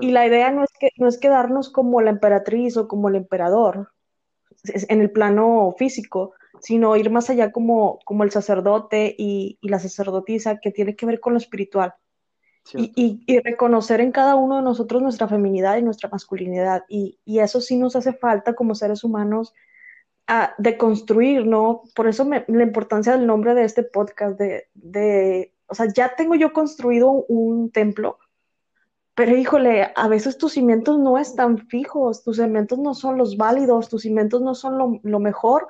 Y 0.02 0.12
la 0.12 0.28
idea 0.28 0.52
no 0.52 0.64
es, 0.64 0.70
que, 0.78 0.90
no 0.98 1.08
es 1.08 1.18
quedarnos 1.18 1.70
como 1.70 2.02
la 2.02 2.10
emperatriz 2.10 2.76
o 2.76 2.88
como 2.88 3.08
el 3.08 3.16
emperador 3.16 3.92
en 4.64 5.02
el 5.02 5.12
plano 5.12 5.74
físico, 5.78 6.34
sino 6.60 6.96
ir 6.98 7.10
más 7.10 7.30
allá 7.30 7.52
como, 7.52 8.00
como 8.04 8.24
el 8.24 8.32
sacerdote 8.32 9.16
y, 9.18 9.58
la 9.62 9.80
sacerdotisa 9.80 10.60
que 10.60 10.72
tiene 10.72 10.96
que 10.96 11.06
ver 11.06 11.20
con 11.20 11.34
lo 11.34 11.38
espiritual. 11.40 11.94
Y, 12.74 13.24
y, 13.26 13.40
reconocer 13.40 14.02
en 14.02 14.12
cada 14.12 14.36
uno 14.36 14.58
de 14.58 14.62
nosotros 14.62 15.02
nuestra 15.02 15.28
feminidad 15.28 15.78
y 15.78 15.84
nuestra 15.84 16.10
masculinidad. 16.10 16.84
Y, 16.90 17.20
y 17.24 17.40
eso 17.40 17.62
sí 17.62 17.78
nos 17.78 17.96
hace 17.96 18.14
falta 18.14 18.54
como 18.54 18.76
seres 18.76 19.04
humanos 19.04 19.54
de 20.58 20.78
construir, 20.78 21.46
¿no? 21.46 21.84
Por 21.94 22.08
eso 22.08 22.26
la 22.26 22.64
importancia 22.64 23.12
del 23.18 23.28
nombre 23.28 23.54
de 23.54 23.64
este 23.64 23.84
podcast, 23.84 24.40
de, 24.40 24.70
de, 24.74 25.54
o 25.68 25.76
sea, 25.76 25.88
ya 25.94 26.16
tengo 26.16 26.36
yo 26.36 26.54
construido 26.54 27.12
un 27.12 27.72
templo, 27.72 28.18
pero 29.14 29.36
híjole, 29.36 29.92
a 29.96 30.08
veces 30.08 30.38
tus 30.38 30.54
cimientos 30.54 30.98
no 30.98 31.18
están 31.18 31.58
fijos, 31.68 32.24
tus 32.24 32.38
cimientos 32.38 32.80
no 32.80 32.94
son 32.94 33.18
los 33.18 33.36
válidos, 33.36 33.90
tus 33.90 34.04
cimientos 34.04 34.42
no 34.42 34.56
son 34.56 34.78
lo, 34.78 35.00
lo 35.04 35.20
mejor, 35.20 35.68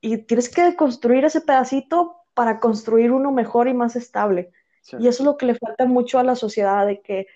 y 0.00 0.18
tienes 0.18 0.48
que 0.48 0.74
construir 0.74 1.24
ese 1.24 1.40
pedacito 1.40 2.16
para 2.34 2.58
construir 2.58 3.12
uno 3.12 3.30
mejor 3.30 3.68
y 3.68 3.74
más 3.74 3.94
estable. 3.94 4.50
Y 4.98 5.06
eso 5.06 5.22
es 5.22 5.26
lo 5.26 5.36
que 5.36 5.46
le 5.46 5.54
falta 5.54 5.86
mucho 5.86 6.18
a 6.18 6.24
la 6.24 6.34
sociedad, 6.34 6.84
de 6.86 7.00
que 7.00 7.28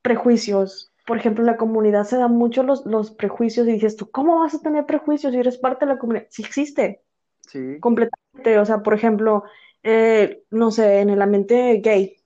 prejuicios, 0.00 0.92
por 1.06 1.16
ejemplo, 1.16 1.42
en 1.42 1.46
la 1.46 1.56
comunidad 1.56 2.04
se 2.04 2.16
dan 2.16 2.34
mucho 2.34 2.64
los, 2.64 2.84
los, 2.84 3.12
prejuicios 3.12 3.66
y 3.68 3.72
dices 3.72 3.96
tú, 3.96 4.10
¿cómo 4.10 4.40
vas 4.40 4.54
a 4.54 4.60
tener 4.60 4.86
prejuicios 4.86 5.32
si 5.32 5.38
eres 5.38 5.56
parte 5.56 5.86
de 5.86 5.92
la 5.92 5.98
comunidad? 5.98 6.26
Sí 6.30 6.42
existe. 6.42 7.04
Sí. 7.46 7.78
Completamente. 7.80 8.58
O 8.58 8.64
sea, 8.66 8.82
por 8.82 8.92
ejemplo, 8.92 9.44
eh, 9.84 10.42
no 10.50 10.72
sé, 10.72 11.00
en 11.00 11.10
el 11.10 11.22
ambiente 11.22 11.80
gay, 11.82 12.16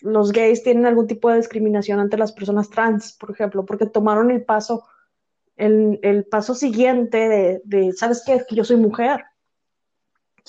los 0.00 0.32
gays 0.32 0.62
tienen 0.62 0.86
algún 0.86 1.06
tipo 1.06 1.28
de 1.28 1.36
discriminación 1.36 2.00
ante 2.00 2.16
las 2.16 2.32
personas 2.32 2.70
trans, 2.70 3.12
por 3.12 3.30
ejemplo, 3.30 3.66
porque 3.66 3.84
tomaron 3.84 4.30
el 4.30 4.42
paso, 4.44 4.84
el, 5.56 6.00
el 6.02 6.24
paso 6.24 6.54
siguiente 6.54 7.28
de, 7.28 7.60
de, 7.64 7.92
¿sabes 7.92 8.22
qué? 8.24 8.34
Es 8.34 8.46
que 8.46 8.54
yo 8.54 8.64
soy 8.64 8.76
mujer. 8.76 9.24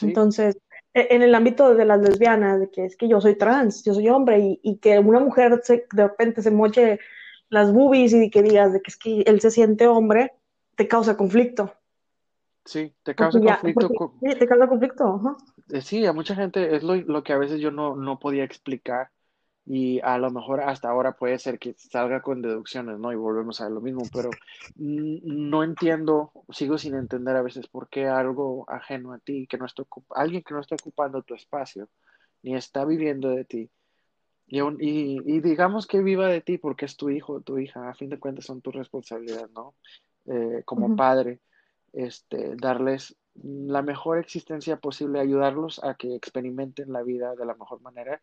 Entonces, 0.02 0.58
e, 0.94 1.08
en 1.12 1.22
el 1.22 1.36
ámbito 1.36 1.76
de 1.76 1.84
las 1.84 2.00
lesbianas, 2.00 2.62
de 2.62 2.72
que 2.72 2.86
es 2.86 2.96
que 2.96 3.10
yo 3.10 3.20
soy 3.20 3.38
trans, 3.38 3.84
yo 3.84 3.94
soy 3.94 4.08
hombre, 4.08 4.40
y, 4.40 4.60
y 4.64 4.78
que 4.78 4.98
una 5.00 5.20
mujer 5.20 5.60
se, 5.64 5.86
de 5.92 6.04
repente 6.04 6.42
se 6.42 6.50
moche 6.50 7.00
las 7.54 7.72
boobies 7.72 8.14
y 8.14 8.32
que 8.32 8.42
digas 8.42 8.74
de 8.74 8.82
que 8.82 8.90
es 8.90 8.98
que 8.98 9.22
él 9.22 9.40
se 9.40 9.52
siente 9.52 9.88
hombre, 9.88 10.34
te 10.76 10.88
causa 10.88 11.16
conflicto. 11.16 11.72
Sí, 12.66 12.96
te 13.04 13.14
causa 13.14 13.40
conflicto. 13.40 14.14
sí, 14.22 14.40
te 14.40 14.48
causa 14.48 14.68
conflicto. 14.68 15.38
Eh, 15.70 15.82
sí, 15.82 16.04
a 16.06 16.14
mucha 16.14 16.34
gente 16.34 16.76
es 16.76 16.82
lo, 16.82 16.96
lo, 16.96 17.24
que 17.24 17.32
a 17.32 17.38
veces 17.38 17.62
yo 17.62 17.70
no, 17.70 17.96
no 17.96 18.18
podía 18.18 18.44
explicar 18.44 19.12
y 19.66 20.00
a 20.00 20.18
lo 20.18 20.32
mejor 20.32 20.62
hasta 20.62 20.90
ahora 20.90 21.12
puede 21.12 21.38
ser 21.38 21.60
que 21.60 21.76
salga 21.78 22.24
con 22.24 22.42
deducciones, 22.42 22.98
¿no? 22.98 23.14
Y 23.14 23.16
volvemos 23.16 23.62
a 23.62 23.70
lo 23.70 23.82
mismo, 23.82 24.02
pero 24.12 24.32
no 24.76 25.64
entiendo, 25.64 26.32
sigo 26.50 26.80
sin 26.80 26.96
entender 26.96 27.36
a 27.36 27.44
veces 27.44 27.68
por 27.68 27.88
qué 27.88 28.08
algo 28.08 28.66
ajeno 28.68 29.14
a 29.14 29.20
ti, 29.20 29.46
que 29.46 29.60
no 29.60 29.68
está 29.68 29.84
alguien 30.16 30.42
que 30.42 30.56
no 30.56 30.60
está 30.60 30.74
ocupando 30.74 31.22
tu 31.22 31.36
espacio, 31.36 31.88
ni 32.42 32.56
está 32.56 32.84
viviendo 32.84 33.30
de 33.30 33.46
ti, 33.46 33.70
y, 34.54 35.20
y, 35.26 35.40
digamos 35.42 35.88
que 35.88 36.02
viva 36.02 36.28
de 36.28 36.42
ti 36.42 36.58
porque 36.58 36.86
es 36.86 36.96
tu 36.96 37.10
hijo 37.10 37.34
o 37.34 37.42
tu 37.42 37.58
hija, 37.58 37.90
a 37.90 37.96
fin 37.96 38.10
de 38.10 38.20
cuentas 38.20 38.46
son 38.46 38.62
tu 38.62 38.72
responsabilidad, 38.72 39.50
¿no? 39.56 39.74
Eh, 40.26 40.62
como 40.66 40.96
padre, 40.96 41.40
este, 41.92 42.56
darles 42.56 43.16
la 43.36 43.82
mejor 43.82 44.20
existencia 44.20 44.78
posible, 44.78 45.20
ayudarlos 45.20 45.84
a 45.84 45.96
que 45.96 46.16
experimenten 46.16 46.94
la 46.94 47.02
vida 47.02 47.36
de 47.36 47.46
la 47.46 47.56
mejor 47.56 47.82
manera. 47.82 48.22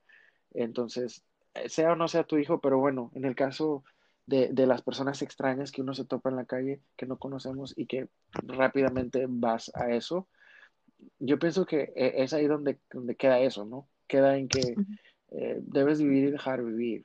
Entonces, 0.52 1.24
eh, 1.54 1.68
sea 1.68 1.92
o 1.92 1.96
no 1.96 2.06
sea 2.06 2.24
tu 2.24 2.38
hijo, 2.38 2.60
pero 2.60 2.78
bueno, 2.78 3.10
en 3.14 3.24
el 3.24 3.34
caso 3.34 3.82
de, 4.26 4.48
de, 4.52 4.66
las 4.66 4.82
personas 4.82 5.22
extrañas 5.22 5.72
que 5.72 5.82
uno 5.82 5.94
se 5.94 6.04
topa 6.04 6.30
en 6.30 6.36
la 6.36 6.44
calle, 6.44 6.80
que 6.96 7.06
no 7.06 7.18
conocemos 7.18 7.76
y 7.76 7.86
que 7.86 8.08
rápidamente 8.32 9.26
vas 9.28 9.72
a 9.74 9.90
eso, 9.90 10.28
yo 11.18 11.38
pienso 11.38 11.66
que 11.66 11.92
eh, 11.96 12.14
es 12.16 12.32
ahí 12.32 12.46
donde, 12.46 12.78
donde 12.92 13.16
queda 13.16 13.40
eso, 13.40 13.64
¿no? 13.64 13.88
Queda 14.06 14.36
en 14.36 14.48
que 14.48 14.76
eh, 15.30 15.58
debes 15.62 16.00
vivir 16.00 16.28
y 16.28 16.30
dejar 16.30 16.62
vivir. 16.62 17.02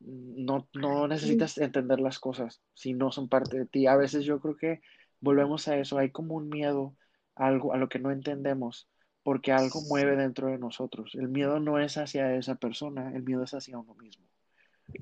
No, 0.00 0.68
no 0.74 1.08
necesitas 1.08 1.56
entender 1.58 2.00
las 2.00 2.18
cosas 2.18 2.60
si 2.74 2.92
no 2.92 3.10
son 3.10 3.28
parte 3.28 3.58
de 3.58 3.66
ti. 3.66 3.86
A 3.86 3.96
veces 3.96 4.24
yo 4.24 4.40
creo 4.40 4.56
que 4.56 4.80
volvemos 5.20 5.66
a 5.68 5.78
eso, 5.78 5.98
hay 5.98 6.10
como 6.10 6.34
un 6.34 6.48
miedo 6.48 6.94
a 7.34 7.46
algo 7.46 7.72
a 7.72 7.78
lo 7.78 7.88
que 7.88 7.98
no 7.98 8.10
entendemos 8.10 8.88
porque 9.24 9.52
algo 9.52 9.80
mueve 9.88 10.16
dentro 10.16 10.48
de 10.48 10.58
nosotros. 10.58 11.12
El 11.14 11.28
miedo 11.28 11.58
no 11.58 11.80
es 11.80 11.96
hacia 11.96 12.36
esa 12.36 12.56
persona, 12.56 13.10
el 13.14 13.22
miedo 13.22 13.42
es 13.42 13.54
hacia 13.54 13.78
uno 13.78 13.94
mismo. 13.94 14.24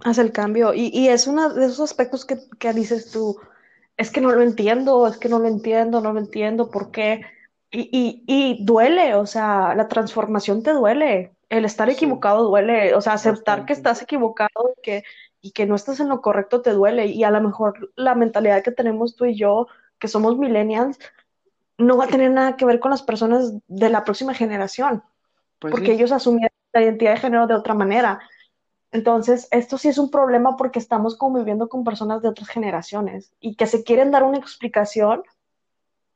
Hace 0.04 0.22
el 0.22 0.32
cambio. 0.32 0.72
Y, 0.72 0.90
y 0.94 1.08
es 1.08 1.26
uno 1.26 1.52
de 1.52 1.66
esos 1.66 1.80
aspectos 1.80 2.24
que, 2.24 2.38
que, 2.58 2.72
dices 2.72 3.10
tú, 3.10 3.36
es 3.96 4.10
que 4.10 4.20
no 4.20 4.30
lo 4.30 4.42
entiendo, 4.42 5.06
es 5.08 5.18
que 5.18 5.28
no 5.28 5.40
lo 5.40 5.48
entiendo, 5.48 6.00
no 6.00 6.12
lo 6.12 6.20
entiendo, 6.20 6.70
¿por 6.70 6.92
qué? 6.92 7.22
Y, 7.72 7.88
y, 7.90 8.24
y 8.26 8.64
duele, 8.64 9.16
o 9.16 9.26
sea, 9.26 9.74
la 9.74 9.88
transformación 9.88 10.62
te 10.62 10.72
duele. 10.72 11.32
El 11.52 11.66
estar 11.66 11.90
equivocado 11.90 12.44
duele, 12.44 12.94
o 12.94 13.02
sea, 13.02 13.12
aceptar 13.12 13.66
que 13.66 13.74
estás 13.74 14.00
equivocado 14.00 14.74
y 14.78 14.80
que, 14.80 15.04
y 15.42 15.50
que 15.50 15.66
no 15.66 15.74
estás 15.74 16.00
en 16.00 16.08
lo 16.08 16.22
correcto 16.22 16.62
te 16.62 16.70
duele. 16.70 17.06
Y 17.06 17.24
a 17.24 17.30
lo 17.30 17.42
mejor 17.42 17.92
la 17.94 18.14
mentalidad 18.14 18.62
que 18.62 18.72
tenemos 18.72 19.16
tú 19.16 19.26
y 19.26 19.36
yo, 19.36 19.66
que 19.98 20.08
somos 20.08 20.38
millennials, 20.38 20.98
no 21.76 21.98
va 21.98 22.04
a 22.04 22.08
tener 22.08 22.30
nada 22.30 22.56
que 22.56 22.64
ver 22.64 22.80
con 22.80 22.90
las 22.90 23.02
personas 23.02 23.52
de 23.68 23.90
la 23.90 24.02
próxima 24.02 24.32
generación, 24.32 25.02
pues 25.58 25.72
porque 25.72 25.92
ellos 25.92 26.10
asumieron 26.10 26.56
la 26.72 26.82
identidad 26.82 27.12
de 27.12 27.20
género 27.20 27.46
de 27.46 27.54
otra 27.54 27.74
manera. 27.74 28.20
Entonces, 28.90 29.48
esto 29.50 29.76
sí 29.76 29.88
es 29.88 29.98
un 29.98 30.10
problema 30.10 30.56
porque 30.56 30.78
estamos 30.78 31.16
conviviendo 31.18 31.68
con 31.68 31.84
personas 31.84 32.22
de 32.22 32.28
otras 32.28 32.48
generaciones 32.48 33.32
y 33.40 33.56
que 33.56 33.66
se 33.66 33.84
quieren 33.84 34.10
dar 34.10 34.22
una 34.22 34.38
explicación 34.38 35.22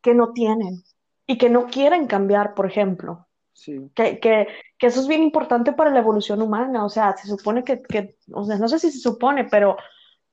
que 0.00 0.14
no 0.14 0.32
tienen 0.32 0.82
y 1.26 1.36
que 1.36 1.50
no 1.50 1.66
quieren 1.66 2.06
cambiar, 2.06 2.54
por 2.54 2.64
ejemplo. 2.64 3.25
Sí. 3.56 3.90
Que, 3.94 4.20
que, 4.20 4.46
que, 4.78 4.86
eso 4.86 5.00
es 5.00 5.08
bien 5.08 5.22
importante 5.22 5.72
para 5.72 5.90
la 5.90 6.00
evolución 6.00 6.42
humana. 6.42 6.84
O 6.84 6.90
sea, 6.90 7.16
se 7.16 7.26
supone 7.26 7.64
que, 7.64 7.82
que, 7.82 8.16
o 8.32 8.44
sea, 8.44 8.58
no 8.58 8.68
sé 8.68 8.78
si 8.78 8.90
se 8.90 9.00
supone, 9.00 9.44
pero 9.44 9.76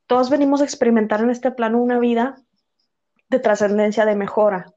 todos 0.07 0.29
venimos 0.29 0.61
a 0.61 0.65
experimentar 0.65 1.21
en 1.21 1.29
este 1.29 1.51
plano 1.51 1.81
una 1.81 1.99
vida 1.99 2.35
de 3.29 3.39
trascendencia, 3.39 4.05
de 4.05 4.15
mejora 4.15 4.73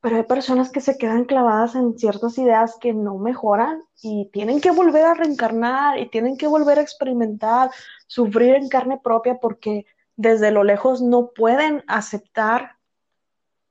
pero 0.00 0.16
hay 0.16 0.22
personas 0.22 0.70
que 0.70 0.80
se 0.80 0.98
quedan 0.98 1.24
clavadas 1.24 1.74
en 1.74 1.98
ciertas 1.98 2.38
ideas 2.38 2.76
que 2.80 2.92
no 2.92 3.18
mejoran 3.18 3.82
y 4.02 4.30
tienen 4.32 4.60
que 4.60 4.70
volver 4.70 5.04
a 5.04 5.14
reencarnar 5.14 5.98
y 5.98 6.08
tienen 6.08 6.36
que 6.36 6.46
volver 6.46 6.78
a 6.78 6.82
experimentar, 6.82 7.70
sufrir 8.06 8.54
en 8.54 8.68
carne 8.68 9.00
propia 9.02 9.38
porque 9.40 9.86
desde 10.14 10.50
lo 10.50 10.64
lejos 10.64 11.02
no 11.02 11.30
pueden 11.34 11.82
aceptar 11.88 12.75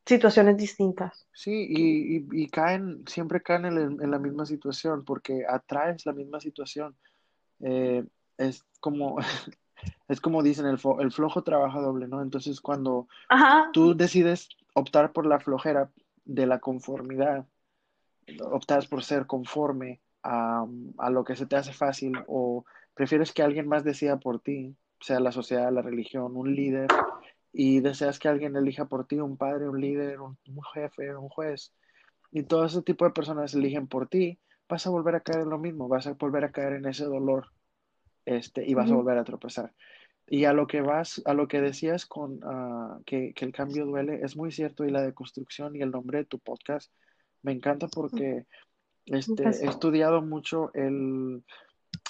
situaciones 0.06 0.58
distintas. 0.58 1.28
Sí, 1.34 1.66
y, 1.70 2.28
y, 2.32 2.48
caen, 2.50 3.04
siempre 3.08 3.42
caen 3.42 3.66
en, 3.66 4.12
la 4.12 4.20
misma 4.20 4.46
situación 4.46 5.04
porque 5.04 5.46
atraes 5.48 6.06
la 6.06 6.14
misma 6.14 6.40
situación. 6.40 6.96
Eh, 7.62 8.06
es 8.38 8.64
como, 8.80 9.18
es 10.08 10.22
como 10.22 10.44
dicen, 10.44 10.66
el, 10.66 10.80
el, 11.00 11.12
flojo 11.12 11.44
trabaja 11.44 11.80
doble, 11.80 12.08
¿no? 12.08 12.22
Entonces 12.22 12.62
cuando 12.62 13.08
tú 13.74 13.96
decides 13.96 14.50
optar 14.74 15.12
por 15.12 15.26
la 15.26 15.40
flojera, 15.40 15.90
de 16.26 16.48
la 16.48 16.60
conformidad, 16.60 17.46
optas 18.42 18.88
por 18.88 19.04
ser 19.04 19.28
conforme 19.28 20.02
a, 20.24 20.66
a, 20.98 21.10
lo 21.12 21.24
que 21.24 21.36
se 21.36 21.46
te 21.46 21.56
hace 21.56 21.72
fácil 21.72 22.14
o 22.28 22.66
prefieres 22.96 23.32
que 23.32 23.44
alguien 23.44 23.68
más 23.68 23.84
decida 23.84 24.18
por 24.18 24.40
ti, 24.40 24.76
sea 25.00 25.20
la 25.20 25.32
sociedad, 25.32 25.72
la 25.72 25.84
religión, 25.84 26.36
un 26.36 26.56
líder, 26.56 26.88
y 27.58 27.80
deseas 27.80 28.20
que 28.20 28.28
alguien 28.28 28.58
elija 28.58 28.84
por 28.86 29.08
ti, 29.08 29.22
un 29.22 29.38
padre, 29.38 29.70
un 29.70 29.80
líder, 29.80 30.20
un, 30.20 30.38
jefe, 30.74 31.16
un 31.16 31.30
juez, 31.30 31.74
y 32.30 32.44
todo 32.44 32.66
ese 32.66 32.82
tipo 32.82 33.06
de 33.06 33.12
personas 33.12 33.54
eligen 33.54 33.88
por 33.88 34.10
ti, 34.10 34.38
vas 34.68 34.86
a 34.86 34.90
volver 34.90 35.16
a 35.16 35.22
caer 35.22 35.44
en 35.44 35.50
lo 35.50 35.58
mismo, 35.58 35.88
vas 35.88 36.06
a 36.06 36.14
volver 36.14 36.44
a 36.44 36.52
caer 36.52 36.74
en 36.74 36.86
ese 36.86 37.06
dolor 37.06 37.48
este, 38.26 38.70
y 38.70 38.74
vas 38.74 38.92
a 38.92 38.96
volver 38.96 39.18
a 39.18 39.24
tropezar. 39.24 39.74
Y 40.28 40.44
a 40.44 40.52
lo 40.52 40.68
que 40.68 40.82
vas, 40.82 41.22
a 41.24 41.34
lo 41.34 41.48
que 41.48 41.62
decías 41.62 42.06
con 42.06 42.44
uh, 42.44 43.02
que, 43.06 43.34
que, 43.34 43.46
el 43.46 43.54
cambio 43.54 43.86
duele, 43.86 44.20
es 44.22 44.36
muy 44.36 44.52
cierto. 44.52 44.84
Y 44.84 44.90
la 44.90 45.04
deconstrucción 45.04 45.78
y 45.78 45.82
el 45.82 45.92
nombre 45.92 46.18
de 46.18 46.26
tu 46.26 46.40
podcast 46.40 46.92
me 47.42 47.54
encanta 47.54 47.88
porque 47.88 48.48
este, 49.06 49.44
he 49.44 49.68
estudiado 49.68 50.22
mucho 50.22 50.74
el, 50.74 51.44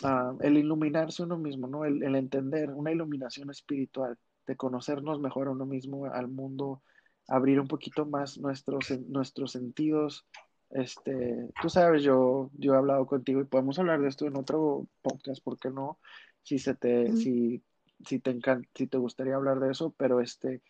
uh, 0.02 0.38
el 0.40 0.58
iluminarse 0.58 1.22
uno 1.22 1.38
mismo, 1.38 1.68
¿no? 1.68 1.86
El, 1.86 2.02
el, 2.02 2.16
entender, 2.16 2.72
una 2.72 2.92
iluminación 2.92 3.52
espiritual, 3.52 4.18
de 4.46 4.56
conocernos 4.56 5.20
mejor 5.20 5.48
a 5.48 5.52
uno 5.52 5.66
mismo, 5.66 6.06
al 6.06 6.28
mundo, 6.28 6.82
abrir 7.28 7.60
un 7.60 7.68
poquito 7.68 8.06
más 8.06 8.38
nuestros, 8.38 8.92
nuestros 9.08 9.52
sentidos. 9.52 10.26
Este, 10.70 11.50
tú 11.62 11.70
sabes, 11.70 12.04
yo, 12.04 12.50
yo 12.54 12.74
he 12.74 12.78
hablado 12.78 13.06
contigo 13.06 13.42
y 13.42 13.46
podemos 13.46 13.80
hablar 13.80 14.02
de 14.02 14.10
esto 14.10 14.26
en 14.26 14.36
otro 14.36 14.88
podcast, 15.02 15.44
¿por 15.44 15.58
qué 15.60 15.70
no? 15.70 16.00
Si 16.44 16.60
se 16.60 16.76
te, 16.76 17.12
si 17.14 17.64
si 18.06 18.20
te 18.20 18.40
si 18.74 18.88
te 18.88 18.98
gustaría 18.98 19.36
hablar 19.36 19.60
de 19.60 19.72
eso, 19.72 19.94
pero 19.98 20.22
este, 20.22 20.62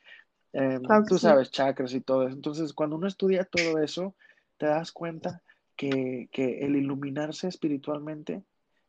em, 0.53 0.81
tú 1.07 1.17
sabes, 1.17 1.51
chakras 1.51 1.93
y 1.93 2.01
todo 2.01 2.27
eso. 2.27 2.35
Entonces, 2.35 2.73
cuando 2.73 2.95
uno 2.95 3.07
estudia 3.07 3.45
todo 3.45 3.79
eso, 3.79 4.15
te 4.57 4.67
das 4.67 4.91
cuenta 4.91 5.41
que, 5.75 6.29
que, 6.31 6.59
el 6.65 6.75
iluminarse 6.75 7.47
espiritualmente 7.47 8.43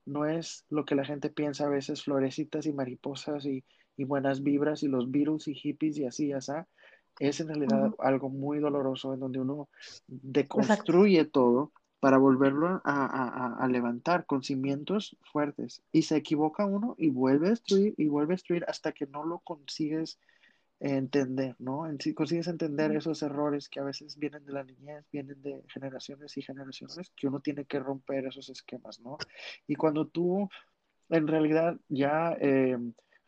no 0.04 0.26
es 0.26 0.64
lo 0.68 0.84
que 0.84 0.94
la 0.94 1.04
gente 1.04 1.30
piensa 1.30 1.66
a 1.66 1.70
veces, 1.70 2.04
florecitas 2.04 2.66
y 2.66 2.72
mariposas 2.72 3.44
y, 3.44 3.64
y 3.96 4.04
buenas 4.04 4.42
vibras 4.42 4.82
y 4.82 4.88
los 4.88 5.10
virus 5.10 5.48
y 5.48 5.54
hippies 5.54 5.98
y 5.98 6.04
así, 6.04 6.28
ya 6.28 6.38
Es 7.18 7.40
en 7.40 7.48
realidad 7.48 7.92
algo 7.98 8.28
muy 8.28 8.58
doloroso 8.58 9.14
en 9.14 9.20
donde 9.20 9.40
uno 9.40 9.68
deconstruye 10.06 11.24
todo 11.24 11.72
para 12.00 12.18
volverlo 12.18 12.80
a, 12.84 13.66
levantar 13.70 14.26
con 14.26 14.42
cimientos 14.42 15.16
fuertes. 15.32 15.82
Y 15.92 16.02
se 16.02 16.16
equivoca 16.16 16.66
uno 16.66 16.94
y 16.98 17.10
vuelve 17.10 17.48
a 17.48 17.50
destruir 17.50 17.94
y 17.96 18.06
vuelve 18.08 18.34
a 18.34 18.36
destruir 18.36 18.64
hasta 18.68 18.92
que 18.92 19.06
no 19.06 19.24
lo 19.24 19.40
consigues 19.40 20.18
entender, 20.78 21.56
¿no? 21.58 21.84
Si 21.98 22.12
consigues 22.12 22.48
entender 22.48 22.94
esos 22.94 23.22
errores 23.22 23.70
que 23.70 23.80
a 23.80 23.84
veces 23.84 24.18
vienen 24.18 24.44
de 24.44 24.52
la 24.52 24.62
niñez, 24.62 25.06
vienen 25.10 25.40
de 25.40 25.64
generaciones 25.68 26.36
y 26.36 26.42
generaciones, 26.42 27.10
que 27.16 27.28
uno 27.28 27.40
tiene 27.40 27.64
que 27.64 27.80
romper 27.80 28.26
esos 28.26 28.50
esquemas, 28.50 29.00
¿no? 29.00 29.16
Y 29.66 29.74
cuando 29.74 30.06
tú 30.06 30.50
en 31.08 31.26
realidad 31.26 31.78
ya 31.88 32.36
eh, 32.40 32.78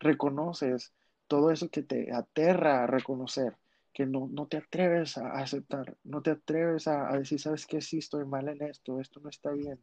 reconoces 0.00 0.92
todo 1.26 1.50
eso 1.50 1.68
que 1.68 1.82
te 1.82 2.12
aterra 2.12 2.84
a 2.84 2.86
reconocer, 2.86 3.56
que 3.92 4.06
no, 4.06 4.28
no 4.32 4.46
te 4.46 4.56
atreves 4.58 5.18
a 5.18 5.32
aceptar, 5.38 5.96
no 6.04 6.22
te 6.22 6.30
atreves 6.30 6.88
a, 6.88 7.16
decir, 7.16 7.40
sabes 7.40 7.66
que 7.66 7.80
sí 7.80 7.98
estoy 7.98 8.24
mal 8.24 8.48
en 8.48 8.62
esto, 8.62 9.00
esto 9.00 9.20
no 9.20 9.28
está 9.28 9.52
bien. 9.52 9.78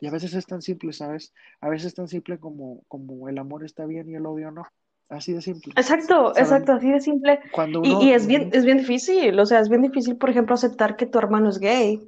Y 0.00 0.06
a 0.06 0.10
veces 0.10 0.34
es 0.34 0.46
tan 0.46 0.60
simple, 0.60 0.92
¿sabes? 0.92 1.32
A 1.60 1.68
veces 1.68 1.88
es 1.88 1.94
tan 1.94 2.08
simple 2.08 2.38
como, 2.38 2.82
como 2.88 3.28
el 3.28 3.38
amor 3.38 3.64
está 3.64 3.86
bien 3.86 4.08
y 4.08 4.14
el 4.14 4.26
odio 4.26 4.50
no. 4.50 4.66
Así 5.08 5.32
de 5.32 5.42
simple. 5.42 5.72
Exacto, 5.76 6.36
exacto, 6.36 6.72
así 6.72 6.90
de 6.90 7.00
simple. 7.00 7.40
Cuando 7.52 7.82
y, 7.84 8.10
es, 8.12 8.26
bien, 8.26 8.50
es 8.52 8.64
bien 8.64 8.78
difícil, 8.78 9.38
o 9.38 9.46
sea, 9.46 9.60
es 9.60 9.68
bien 9.68 9.82
difícil, 9.82 10.16
por 10.16 10.30
ejemplo, 10.30 10.54
aceptar 10.54 10.96
que 10.96 11.06
tu 11.06 11.18
hermano 11.18 11.50
es 11.50 11.58
gay, 11.58 12.02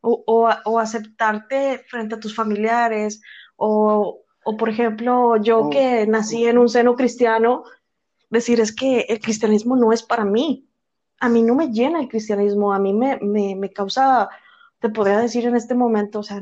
o, 0.00 0.24
o, 0.26 0.50
o 0.64 0.78
aceptarte 0.78 1.84
frente 1.88 2.14
a 2.16 2.20
tus 2.20 2.34
familiares, 2.34 3.22
o 3.56 4.21
O 4.44 4.56
por 4.56 4.68
ejemplo, 4.68 5.36
yo 5.36 5.60
O, 5.60 5.70
que 5.70 6.06
nací 6.06 6.46
en 6.46 6.58
un 6.58 6.68
seno 6.68 6.94
cristiano, 6.96 7.64
decir 8.30 8.60
es 8.60 8.74
que 8.74 9.00
el 9.08 9.20
cristianismo 9.20 9.76
no 9.76 9.92
es 9.92 10.02
para 10.02 10.24
mí. 10.24 10.68
A 11.20 11.28
mí 11.28 11.42
no 11.42 11.54
me 11.54 11.68
llena 11.68 12.00
el 12.00 12.08
cristianismo, 12.08 12.72
a 12.72 12.78
mí 12.78 12.92
me, 12.92 13.18
me, 13.20 13.54
me 13.54 13.72
causa, 13.72 14.28
te 14.80 14.88
podría 14.88 15.18
decir 15.18 15.46
en 15.46 15.54
este 15.54 15.74
momento, 15.74 16.18
o 16.20 16.22
sea, 16.22 16.40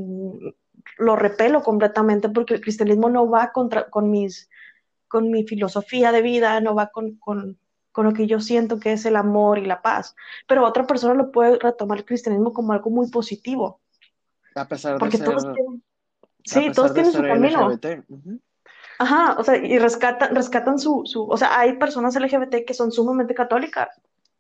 lo 0.99 1.17
repelo 1.17 1.63
completamente 1.63 2.29
porque 2.31 2.55
el 2.55 2.61
cristianismo 2.61 3.11
no 3.11 3.29
va 3.29 3.53
contra, 3.53 3.91
con, 3.91 4.11
mis, 4.11 4.49
con 5.09 5.31
mi 5.31 5.45
filosofía 5.45 6.13
de 6.13 6.23
vida, 6.23 6.61
no 6.61 6.75
va 6.75 6.87
con, 6.87 7.17
con, 7.17 7.59
con 7.93 8.07
lo 8.07 8.13
que 8.13 8.27
yo 8.27 8.41
siento 8.41 8.79
que 8.79 8.93
es 8.93 9.05
el 9.05 9.17
amor 9.17 9.59
y 9.59 9.67
la 9.67 9.83
paz. 9.83 10.15
Pero 10.47 10.67
otra 10.67 10.87
persona 10.87 11.15
lo 11.15 11.31
puede 11.31 11.59
retomar 11.59 11.99
el 11.99 12.05
cristianismo 12.05 12.53
como 12.53 12.73
algo 12.73 12.91
muy 12.91 13.11
positivo. 13.11 13.81
a 14.55 14.67
pesar 14.67 14.95
de 14.95 14.99
Porque 15.01 15.19
ser, 15.19 15.27
todos 15.27 15.43
tienen, 15.53 15.83
sí, 16.45 16.71
todos 16.73 16.95
tienen 16.95 17.13
su 17.13 17.23
camino. 17.23 17.79
Ajá, 18.99 19.37
o 19.39 19.45
sea, 19.45 19.57
y 19.57 19.79
rescatan, 19.79 20.35
rescatan 20.35 20.79
su, 20.79 21.03
su, 21.07 21.27
o 21.27 21.37
sea, 21.37 21.59
hay 21.59 21.79
personas 21.79 22.15
LGBT 22.15 22.67
que 22.67 22.75
son 22.75 22.93
sumamente 22.93 23.35
católicas. 23.35 23.89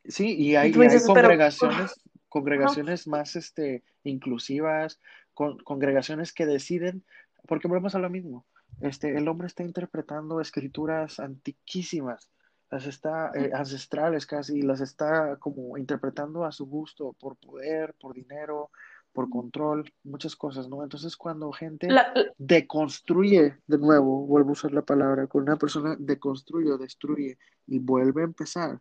Sí, 0.05 0.37
y 0.37 0.55
hay, 0.55 0.73
pero, 0.73 1.01
congregaciones, 1.07 1.99
congregaciones 2.29 3.07
más 3.07 3.37
este, 3.37 3.83
inclusivas, 4.05 5.01
con, 5.33 5.59
congregaciones 5.59 6.35
que 6.35 6.45
deciden, 6.45 7.05
porque 7.47 7.69
volvemos 7.69 7.95
a 7.95 8.01
lo 8.01 8.11
mismo, 8.11 8.45
este, 8.83 9.17
el 9.17 9.29
hombre 9.29 9.47
está 9.47 9.63
interpretando 9.63 10.43
escrituras 10.43 11.21
antiquísimas, 11.21 12.31
las 12.71 12.87
está, 12.87 13.33
eh, 13.35 13.51
ancestrales 13.55 14.27
casi, 14.27 14.63
las 14.63 14.81
está 14.81 15.37
como 15.37 15.77
interpretando 15.77 16.45
a 16.45 16.53
su 16.53 16.67
gusto, 16.67 17.15
por 17.19 17.37
poder, 17.37 17.95
por 17.95 18.15
dinero, 18.15 18.71
por 19.13 19.29
control, 19.29 19.93
muchas 20.05 20.37
cosas, 20.37 20.69
¿no? 20.69 20.83
Entonces 20.83 21.17
cuando 21.17 21.51
gente 21.53 21.89
la, 21.89 22.13
deconstruye, 22.39 23.57
de 23.67 23.79
nuevo, 23.79 24.27
vuelvo 24.27 24.51
a 24.51 24.53
usar 24.53 24.73
la 24.73 24.83
palabra, 24.83 25.27
cuando 25.27 25.53
una 25.53 25.59
persona 25.59 25.97
deconstruye 25.99 26.71
o 26.71 26.79
destruye 26.79 27.39
y 27.67 27.79
vuelve 27.79 28.23
a 28.23 28.25
empezar 28.25 28.81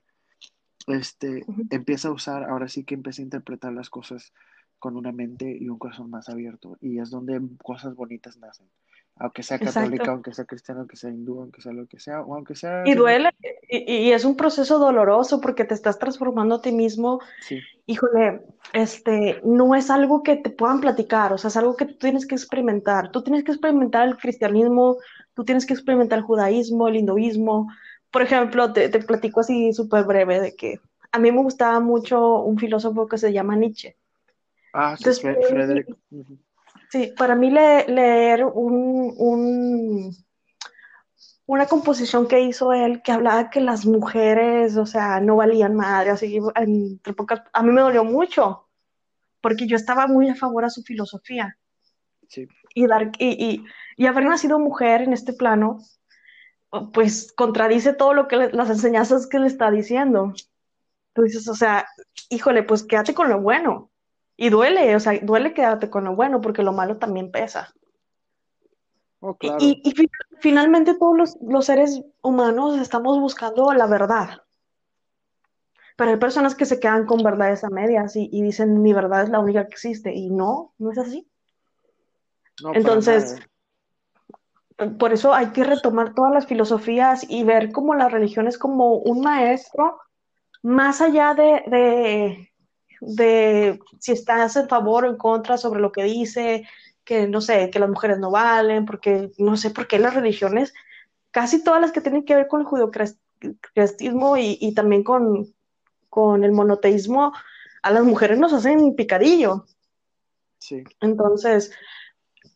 este, 0.87 1.45
empieza 1.69 2.07
a 2.07 2.11
usar, 2.11 2.43
ahora 2.43 2.67
sí 2.67 2.83
que 2.83 2.95
empieza 2.95 3.21
a 3.21 3.25
interpretar 3.25 3.73
las 3.73 3.89
cosas 3.89 4.33
con 4.79 4.95
una 4.95 5.11
mente 5.11 5.55
y 5.59 5.69
un 5.69 5.77
corazón 5.77 6.09
más 6.09 6.29
abierto. 6.29 6.77
Y 6.81 6.99
es 6.99 7.09
donde 7.09 7.39
cosas 7.63 7.95
bonitas 7.95 8.37
nacen. 8.37 8.67
Aunque 9.19 9.43
sea 9.43 9.59
católica, 9.59 9.95
exacto. 9.95 10.11
aunque 10.11 10.33
sea 10.33 10.45
cristiana, 10.45 10.79
aunque 10.81 10.95
sea 10.95 11.09
hindú, 11.09 11.41
aunque 11.41 11.61
sea 11.61 11.73
lo 11.73 11.85
que 11.87 11.99
sea, 11.99 12.21
o 12.21 12.35
aunque 12.35 12.55
sea 12.55 12.87
Y 12.87 12.95
duele, 12.95 13.31
y, 13.69 13.93
y 13.93 14.11
es 14.13 14.23
un 14.23 14.35
proceso 14.37 14.79
doloroso 14.79 15.41
porque 15.41 15.65
te 15.65 15.73
estás 15.73 15.99
transformando 15.99 16.55
a 16.55 16.61
ti 16.61 16.71
mismo. 16.71 17.19
Sí, 17.41 17.59
Híjole, 17.85 18.41
este, 18.73 19.41
no 19.43 19.73
es 19.73 19.89
algo 19.89 20.21
que 20.21 20.35
te 20.35 20.51
puedan 20.51 20.79
platicar, 20.79 21.33
o 21.33 21.37
sea, 21.39 21.47
es 21.47 21.57
algo 21.57 21.75
que 21.75 21.85
tú 21.85 21.95
tienes 21.97 22.27
que 22.27 22.35
experimentar. 22.35 23.11
Tú 23.11 23.23
tienes 23.23 23.43
que 23.43 23.51
experimentar 23.51 24.07
el 24.07 24.15
cristianismo, 24.15 24.97
tú 25.33 25.43
tienes 25.43 25.65
que 25.65 25.73
experimentar 25.73 26.19
el 26.19 26.23
judaísmo, 26.25 26.87
el 26.87 26.97
hinduismo. 26.97 27.67
Por 28.11 28.21
ejemplo, 28.21 28.71
te, 28.73 28.89
te 28.89 28.99
platico 28.99 29.39
así 29.39 29.73
súper 29.73 30.05
breve 30.05 30.39
de 30.39 30.55
que 30.55 30.79
a 31.11 31.17
mí 31.19 31.31
me 31.31 31.41
gustaba 31.41 31.79
mucho 31.79 32.43
un 32.43 32.59
filósofo 32.59 33.07
que 33.07 33.17
se 33.17 33.33
llama 33.33 33.55
Nietzsche. 33.55 33.97
ah, 34.73 34.95
sí, 34.95 35.05
Después, 35.05 35.37
Fre- 35.37 35.49
Frederick. 35.49 35.87
Sí, 36.91 37.13
para 37.17 37.35
mí 37.35 37.49
le- 37.51 37.85
leer 37.87 38.43
un, 38.45 39.13
un 39.17 40.11
una 41.45 41.65
composición 41.67 42.27
que 42.27 42.39
hizo 42.41 42.71
él 42.73 43.01
que 43.01 43.11
hablaba 43.11 43.49
que 43.49 43.59
las 43.59 43.85
mujeres, 43.85 44.77
o 44.77 44.85
sea, 44.85 45.19
no 45.19 45.35
valían 45.35 45.75
madre, 45.75 46.11
así, 46.11 46.39
entre 46.55 47.13
pocas, 47.13 47.41
a 47.53 47.63
mí 47.63 47.71
me 47.71 47.81
dolió 47.81 48.03
mucho, 48.03 48.69
porque 49.41 49.67
yo 49.67 49.75
estaba 49.77 50.07
muy 50.07 50.29
a 50.29 50.35
favor 50.35 50.65
a 50.65 50.69
su 50.69 50.83
filosofía 50.83 51.57
Sí, 52.27 52.47
y, 52.75 52.87
dar, 52.87 53.11
y, 53.17 53.27
y, 53.29 53.65
y 53.97 54.05
haber 54.05 54.25
nacido 54.25 54.59
mujer 54.59 55.01
en 55.01 55.13
este 55.13 55.33
plano, 55.33 55.79
pues 56.93 57.31
contradice 57.35 57.93
todo 57.93 58.13
lo 58.13 58.27
que 58.27 58.37
le, 58.37 58.51
las 58.51 58.69
enseñanzas 58.69 59.27
que 59.27 59.39
le 59.39 59.47
está 59.47 59.71
diciendo. 59.71 60.33
Tú 61.13 61.23
dices, 61.23 61.47
o 61.47 61.55
sea, 61.55 61.87
híjole, 62.29 62.63
pues 62.63 62.83
quédate 62.83 63.13
con 63.13 63.29
lo 63.29 63.41
bueno. 63.41 63.91
Y 64.41 64.49
duele, 64.49 64.95
o 64.95 64.99
sea, 65.01 65.19
duele 65.21 65.53
quedarte 65.53 65.89
con 65.89 66.05
lo 66.05 66.15
bueno, 66.15 66.39
porque 66.39 66.63
lo 66.63 66.71
malo 66.71 66.95
también 66.97 67.29
pesa. 67.29 67.73
oh, 69.19 69.33
Y, 69.33 69.37
claro, 69.37 69.59
y, 69.59 69.81
y 69.83 69.91
fi- 69.91 70.09
finalmente 70.39 70.93
todos 70.93 71.17
los, 71.17 71.37
los 71.41 71.65
seres 71.65 72.01
humanos 72.21 72.79
estamos 72.79 73.19
buscando 73.19 73.73
la 73.73 73.85
verdad. 73.85 74.43
Pero 75.97 76.11
hay 76.11 76.17
personas 76.17 76.55
que 76.55 76.65
se 76.65 76.79
quedan 76.79 77.05
con 77.05 77.21
verdades 77.21 77.65
a 77.65 77.69
medias 77.69 78.15
y, 78.15 78.29
y 78.31 78.41
dicen 78.41 78.81
mi 78.81 78.93
verdad 78.93 79.23
es 79.23 79.29
la 79.29 79.41
única 79.41 79.63
que 79.67 79.73
existe. 79.73 80.13
Y 80.15 80.29
no, 80.29 80.73
no 80.77 80.91
es 80.93 80.97
así. 80.97 81.27
no, 82.63 82.71
Entonces, 82.73 83.37
por 84.97 85.11
eso 85.11 85.33
hay 85.33 85.47
que 85.47 85.65
retomar 85.65 86.13
todas 86.13 86.31
las 86.33 86.47
filosofías 86.47 87.25
y 87.29 87.43
ver 87.43 87.73
como 87.73 87.93
la 87.95 88.07
religión 88.07 88.47
es 88.47 88.57
como 88.57 88.93
un 88.93 89.19
maestro, 89.19 89.99
más 90.63 91.01
allá 91.01 91.33
de, 91.33 91.63
de, 91.67 92.48
de 93.01 93.79
si 93.99 94.11
estás 94.11 94.55
en 94.55 94.67
favor 94.67 95.05
o 95.05 95.09
en 95.09 95.17
contra 95.17 95.57
sobre 95.57 95.79
lo 95.81 95.91
que 95.91 96.03
dice, 96.03 96.67
que 97.03 97.27
no 97.27 97.41
sé, 97.41 97.69
que 97.69 97.79
las 97.79 97.89
mujeres 97.89 98.19
no 98.19 98.31
valen, 98.31 98.85
porque 98.85 99.31
no 99.37 99.57
sé 99.57 99.71
por 99.71 99.87
qué 99.87 99.99
las 99.99 100.13
religiones, 100.13 100.73
casi 101.31 101.63
todas 101.63 101.81
las 101.81 101.91
que 101.91 102.01
tienen 102.01 102.25
que 102.25 102.35
ver 102.35 102.47
con 102.47 102.61
el 102.61 102.67
judeocristianismo 102.67 104.37
y, 104.37 104.57
y 104.61 104.73
también 104.73 105.03
con, 105.03 105.53
con 106.09 106.43
el 106.43 106.51
monoteísmo, 106.51 107.33
a 107.81 107.91
las 107.91 108.03
mujeres 108.03 108.37
nos 108.37 108.53
hacen 108.53 108.95
picadillo. 108.95 109.65
Sí, 110.59 110.83
Entonces, 110.99 111.71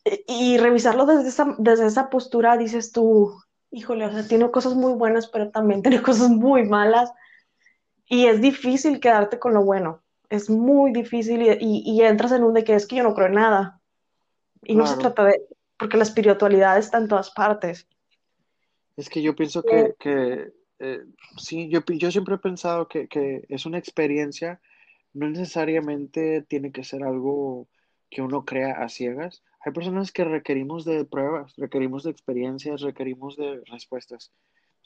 y, 0.04 0.54
y 0.54 0.58
revisarlo 0.58 1.06
desde 1.06 1.28
esa, 1.28 1.54
desde 1.58 1.86
esa 1.86 2.10
postura, 2.10 2.56
dices 2.56 2.92
tú, 2.92 3.34
híjole, 3.70 4.06
o 4.06 4.12
sea, 4.12 4.26
tiene 4.28 4.50
cosas 4.50 4.74
muy 4.74 4.92
buenas, 4.92 5.26
pero 5.26 5.50
también 5.50 5.82
tiene 5.82 6.02
cosas 6.02 6.30
muy 6.30 6.64
malas. 6.68 7.12
Y 8.06 8.26
es 8.26 8.40
difícil 8.40 9.00
quedarte 9.00 9.38
con 9.38 9.54
lo 9.54 9.64
bueno. 9.64 10.03
Es 10.30 10.50
muy 10.50 10.92
difícil 10.92 11.42
y, 11.42 11.50
y, 11.60 11.82
y 11.84 12.02
entras 12.02 12.32
en 12.32 12.42
un 12.42 12.54
de 12.54 12.64
que 12.64 12.74
es 12.74 12.86
que 12.86 12.96
yo 12.96 13.02
no 13.02 13.14
creo 13.14 13.26
en 13.28 13.34
nada. 13.34 13.80
Y 14.62 14.74
no 14.74 14.86
se 14.86 14.96
trata 14.96 15.24
de, 15.24 15.42
porque 15.76 15.96
la 15.96 16.04
espiritualidad 16.04 16.78
está 16.78 16.98
en 16.98 17.08
todas 17.08 17.30
partes. 17.30 17.86
Es 18.96 19.08
que 19.08 19.20
yo 19.20 19.34
pienso 19.34 19.62
Eh, 19.70 19.94
que, 19.98 19.98
que 19.98 20.52
eh, 20.78 21.04
sí, 21.36 21.68
yo, 21.68 21.80
yo 21.86 22.10
siempre 22.10 22.36
he 22.36 22.38
pensado 22.38 22.88
que, 22.88 23.06
que 23.08 23.44
es 23.48 23.66
una 23.66 23.78
experiencia, 23.78 24.60
no 25.12 25.28
necesariamente 25.28 26.42
tiene 26.42 26.72
que 26.72 26.84
ser 26.84 27.04
algo 27.04 27.68
que 28.10 28.22
uno 28.22 28.44
crea 28.44 28.82
a 28.82 28.88
ciegas. 28.88 29.42
Hay 29.60 29.72
personas 29.72 30.12
que 30.12 30.24
requerimos 30.24 30.84
de 30.84 31.04
pruebas, 31.04 31.54
requerimos 31.56 32.04
de 32.04 32.10
experiencias, 32.10 32.80
requerimos 32.80 33.36
de 33.36 33.62
respuestas. 33.66 34.32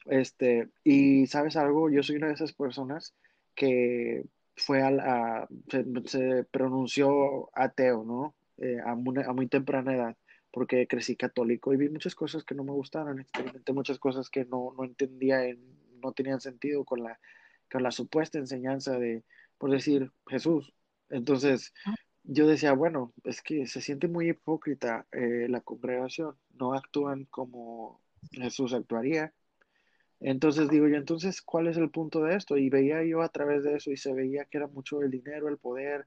Este, 0.07 0.69
y 0.85 1.27
sabes 1.27 1.57
algo, 1.57 1.91
yo 1.91 2.03
soy 2.03 2.17
una 2.17 2.29
de 2.29 2.35
esas 2.35 2.53
personas 2.53 3.15
que 3.55 4.25
fue 4.59 4.83
a, 4.83 4.89
a- 5.45 5.49
se, 5.71 5.85
se 6.07 6.45
pronunció 6.45 7.51
ateo, 7.59 8.05
¿no? 8.05 8.37
Eh, 8.59 8.79
a, 8.85 8.95
muy, 8.97 9.17
a 9.25 9.33
muy 9.33 9.49
temprana 9.49 9.95
edad, 9.95 10.17
porque 10.53 10.87
crecí 10.89 11.17
católico 11.17 11.73
y 11.75 11.79
vi 11.79 11.89
muchas 11.91 12.15
cosas 12.17 12.45
que 12.45 12.55
no 12.57 12.65
me 12.65 12.73
gustaron, 12.73 13.21
experimenté 13.21 13.73
muchas 13.73 13.99
cosas 14.01 14.31
que 14.31 14.45
no, 14.47 14.75
no 14.77 14.85
entendía, 14.85 15.45
en- 15.47 15.79
no 16.03 16.13
tenían 16.13 16.41
sentido 16.41 16.85
con 16.85 17.03
la, 17.05 17.21
con 17.71 17.83
la 17.85 17.91
supuesta 17.93 18.39
enseñanza 18.39 18.99
de, 18.99 19.25
por 19.59 19.71
decir, 19.71 20.13
Jesús. 20.29 20.75
Entonces, 21.11 21.73
yo 22.25 22.47
decía, 22.47 22.73
bueno, 22.75 23.15
es 23.25 23.43
que 23.43 23.67
se 23.67 23.81
siente 23.81 24.09
muy 24.09 24.31
hipócrita 24.31 25.07
eh, 25.13 25.47
la 25.49 25.61
congregación, 25.63 26.39
no 26.51 26.75
actúan 26.75 27.25
como 27.27 28.03
Jesús 28.33 28.75
actuaría 28.75 29.35
entonces 30.21 30.69
digo 30.69 30.89
yo, 30.89 30.97
entonces, 30.97 31.43
¿cuál 31.43 31.69
es 31.69 31.77
el 31.77 31.91
punto 31.91 32.23
de 32.23 32.37
esto? 32.37 32.57
Y 32.57 32.71
veía 32.71 33.05
yo 33.05 33.23
a 33.23 33.29
través 33.29 33.63
de 33.63 33.77
eso 33.77 33.91
y 33.91 33.97
se 33.97 34.13
veía 34.13 34.47
que 34.47 34.59
era 34.59 34.67
mucho 34.67 35.01
el 35.03 35.11
dinero, 35.11 35.49
el 35.49 35.59
poder, 35.59 36.07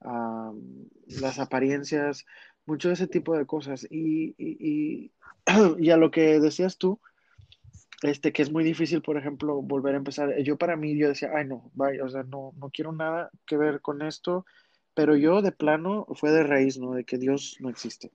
las 0.00 1.38
apariencias, 1.38 2.26
mucho 2.66 2.88
de 2.88 2.94
ese 2.94 3.06
tipo 3.06 3.36
de 3.36 3.46
cosas. 3.46 3.86
Y, 3.90 4.34
y, 4.36 4.56
y, 4.58 5.12
y 5.78 5.90
a 5.90 5.96
lo 5.96 6.10
que 6.10 6.40
decías 6.40 6.76
tú, 6.78 7.00
este, 8.02 8.32
que 8.32 8.42
es 8.42 8.50
muy 8.50 8.64
difícil, 8.64 9.00
por 9.00 9.16
ejemplo, 9.16 9.62
volver 9.62 9.94
a 9.94 9.98
empezar. 9.98 10.36
Yo 10.42 10.56
para 10.56 10.76
mí, 10.76 10.96
yo 10.96 11.08
decía, 11.08 11.30
ay, 11.34 11.46
no, 11.46 11.70
vaya, 11.74 12.04
o 12.04 12.08
sea, 12.08 12.24
no, 12.24 12.52
no 12.56 12.70
quiero 12.70 12.92
nada 12.92 13.30
que 13.46 13.56
ver 13.56 13.80
con 13.80 14.02
esto, 14.02 14.44
pero 14.94 15.16
yo 15.16 15.40
de 15.40 15.52
plano 15.52 16.06
fue 16.14 16.32
de 16.32 16.42
raíz, 16.42 16.78
¿no? 16.78 16.92
De 16.94 17.04
que 17.04 17.18
Dios 17.18 17.56
no 17.60 17.70
existe. 17.70 18.10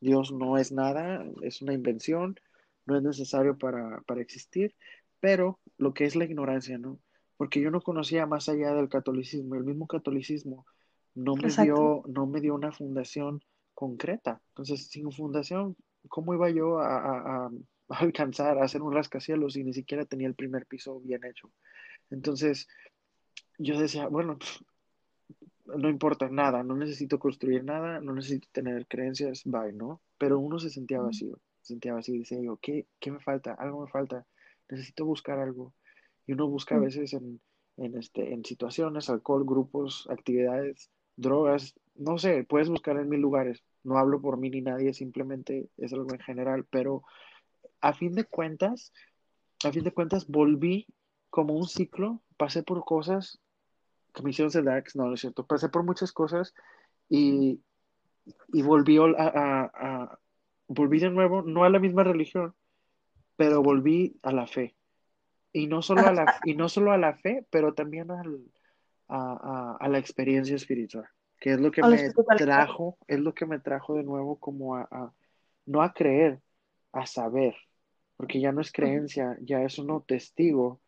Dios 0.00 0.32
no 0.32 0.56
es 0.58 0.70
nada, 0.70 1.24
es 1.42 1.62
una 1.62 1.72
invención, 1.72 2.38
no 2.86 2.96
es 2.96 3.02
necesario 3.02 3.56
para, 3.58 4.00
para 4.02 4.20
existir, 4.22 4.74
pero 5.20 5.60
lo 5.78 5.94
que 5.94 6.04
es 6.04 6.16
la 6.16 6.24
ignorancia, 6.24 6.78
¿no? 6.78 6.98
Porque 7.36 7.60
yo 7.60 7.70
no 7.70 7.80
conocía 7.82 8.26
más 8.26 8.48
allá 8.48 8.74
del 8.74 8.88
catolicismo, 8.88 9.54
el 9.56 9.64
mismo 9.64 9.86
catolicismo 9.86 10.66
no 11.14 11.36
me 11.36 11.48
exacto. 11.48 11.54
dio, 11.54 12.02
no 12.08 12.26
me 12.26 12.40
dio 12.40 12.54
una 12.54 12.72
fundación 12.72 13.42
concreta. 13.74 14.40
Entonces, 14.50 14.88
sin 14.88 15.10
fundación, 15.12 15.76
¿cómo 16.08 16.34
iba 16.34 16.50
yo 16.50 16.78
a, 16.78 17.46
a- 17.46 17.50
alcanzar 17.88 18.58
a 18.58 18.64
hacer 18.64 18.82
un 18.82 18.92
rascacielos 18.94 19.54
si 19.54 19.64
ni 19.64 19.72
siquiera 19.74 20.04
tenía 20.06 20.26
el 20.28 20.34
primer 20.34 20.66
piso 20.66 21.00
bien 21.00 21.24
hecho? 21.24 21.50
Entonces, 22.10 22.68
yo 23.58 23.78
decía, 23.78 24.08
bueno, 24.08 24.38
no 25.66 25.88
importa 25.88 26.28
nada, 26.28 26.62
no 26.62 26.76
necesito 26.76 27.18
construir 27.18 27.64
nada, 27.64 28.00
no 28.00 28.14
necesito 28.14 28.48
tener 28.52 28.86
creencias, 28.86 29.42
bye, 29.44 29.72
¿no? 29.72 30.00
Pero 30.18 30.38
uno 30.38 30.58
se 30.58 30.70
sentía 30.70 31.00
vacío. 31.00 31.38
Sentía 31.64 31.96
así, 31.96 32.18
decía 32.18 32.40
yo, 32.40 32.58
¿qué, 32.58 32.86
¿qué 33.00 33.10
me 33.10 33.20
falta? 33.20 33.54
Algo 33.54 33.82
me 33.82 33.90
falta, 33.90 34.26
necesito 34.68 35.04
buscar 35.04 35.38
algo. 35.38 35.74
Y 36.26 36.32
uno 36.32 36.48
busca 36.48 36.76
a 36.76 36.78
veces 36.78 37.12
en, 37.12 37.40
en, 37.76 37.96
este, 37.96 38.32
en 38.32 38.44
situaciones, 38.44 39.10
alcohol, 39.10 39.44
grupos, 39.44 40.06
actividades, 40.10 40.90
drogas, 41.16 41.74
no 41.94 42.18
sé, 42.18 42.44
puedes 42.44 42.68
buscar 42.68 42.96
en 42.96 43.08
mil 43.08 43.20
lugares. 43.20 43.62
No 43.82 43.98
hablo 43.98 44.20
por 44.20 44.38
mí 44.38 44.50
ni 44.50 44.62
nadie, 44.62 44.94
simplemente 44.94 45.68
es 45.76 45.92
algo 45.92 46.12
en 46.12 46.20
general, 46.20 46.66
pero 46.70 47.02
a 47.80 47.92
fin 47.92 48.14
de 48.14 48.24
cuentas, 48.24 48.92
a 49.64 49.72
fin 49.72 49.84
de 49.84 49.92
cuentas 49.92 50.26
volví 50.26 50.86
como 51.30 51.54
un 51.54 51.66
ciclo, 51.66 52.22
pasé 52.36 52.62
por 52.62 52.84
cosas 52.84 53.40
que 54.14 54.22
me 54.22 54.30
hicieron 54.30 54.50
ser 54.50 54.64
darks, 54.64 54.96
no, 54.96 55.06
no 55.06 55.14
es 55.14 55.20
cierto, 55.20 55.46
pasé 55.46 55.68
por 55.68 55.82
muchas 55.82 56.12
cosas 56.12 56.54
y, 57.08 57.60
y 58.52 58.62
volví 58.62 58.96
a, 58.98 60.18
volví 60.74 60.98
de 60.98 61.10
nuevo, 61.10 61.42
no 61.42 61.64
a 61.64 61.70
la 61.70 61.78
misma 61.78 62.04
religión, 62.04 62.54
pero 63.36 63.62
volví 63.62 64.18
a 64.22 64.32
la 64.32 64.46
fe. 64.46 64.76
Y 65.52 65.66
no 65.66 65.82
solo 65.82 66.06
a 66.06 66.12
la, 66.12 66.40
y 66.44 66.54
no 66.54 66.68
solo 66.68 66.92
a 66.92 66.98
la 66.98 67.14
fe, 67.14 67.46
pero 67.50 67.74
también 67.74 68.10
al, 68.10 68.40
a, 69.08 69.76
a, 69.78 69.88
la 69.88 69.98
experiencia 69.98 70.56
espiritual, 70.56 71.06
que 71.38 71.52
es 71.52 71.60
lo 71.60 71.70
que 71.70 71.82
me 71.82 72.10
trajo, 72.36 72.98
es 73.06 73.20
lo 73.20 73.34
que 73.34 73.46
me 73.46 73.60
trajo 73.60 73.94
de 73.94 74.02
nuevo 74.02 74.38
como 74.38 74.76
a, 74.76 75.12
no 75.66 75.82
a 75.82 75.92
creer, 75.92 76.40
a 76.92 77.06
saber, 77.06 77.54
porque 78.16 78.40
ya 78.40 78.52
no 78.52 78.60
es 78.60 78.72
creencia, 78.72 79.36
ya 79.40 79.62
es 79.62 79.78
uno 79.78 80.04
testigo 80.06 80.80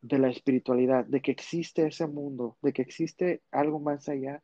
de 0.00 0.18
la 0.18 0.28
espiritualidad, 0.28 1.04
de 1.04 1.20
que 1.20 1.30
existe 1.30 1.86
ese 1.86 2.06
mundo, 2.06 2.56
de 2.62 2.72
que 2.72 2.82
existe 2.82 3.42
algo 3.50 3.78
más 3.80 4.08
allá 4.08 4.42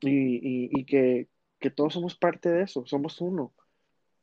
y, 0.00 0.78
y, 0.78 0.84
que, 0.84 1.28
que, 1.58 1.70
todos 1.70 1.94
somos 1.94 2.16
parte 2.16 2.50
de 2.50 2.62
eso, 2.62 2.84
somos 2.86 3.20
uno. 3.20 3.52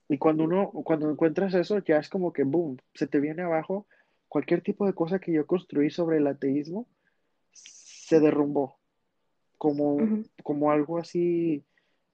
Y 0.07 0.17
cuando 0.17 0.43
uno, 0.43 0.71
cuando 0.71 1.09
encuentras 1.09 1.53
eso, 1.53 1.79
ya 1.79 1.97
es 1.97 2.09
como 2.09 2.31
que, 2.31 2.43
boom, 2.43 2.77
se 2.93 3.07
te 3.07 3.19
viene 3.19 3.41
abajo 3.41 3.87
cualquier 4.27 4.61
tipo 4.61 4.85
de 4.85 4.93
cosa 4.93 5.19
que 5.19 5.31
yo 5.31 5.47
construí 5.47 5.89
sobre 5.89 6.17
el 6.17 6.27
ateísmo, 6.27 6.87
se 7.53 8.19
derrumbó. 8.19 8.77
Como, 9.57 10.23
como 10.43 10.71
algo 10.71 10.99
así, 10.99 11.63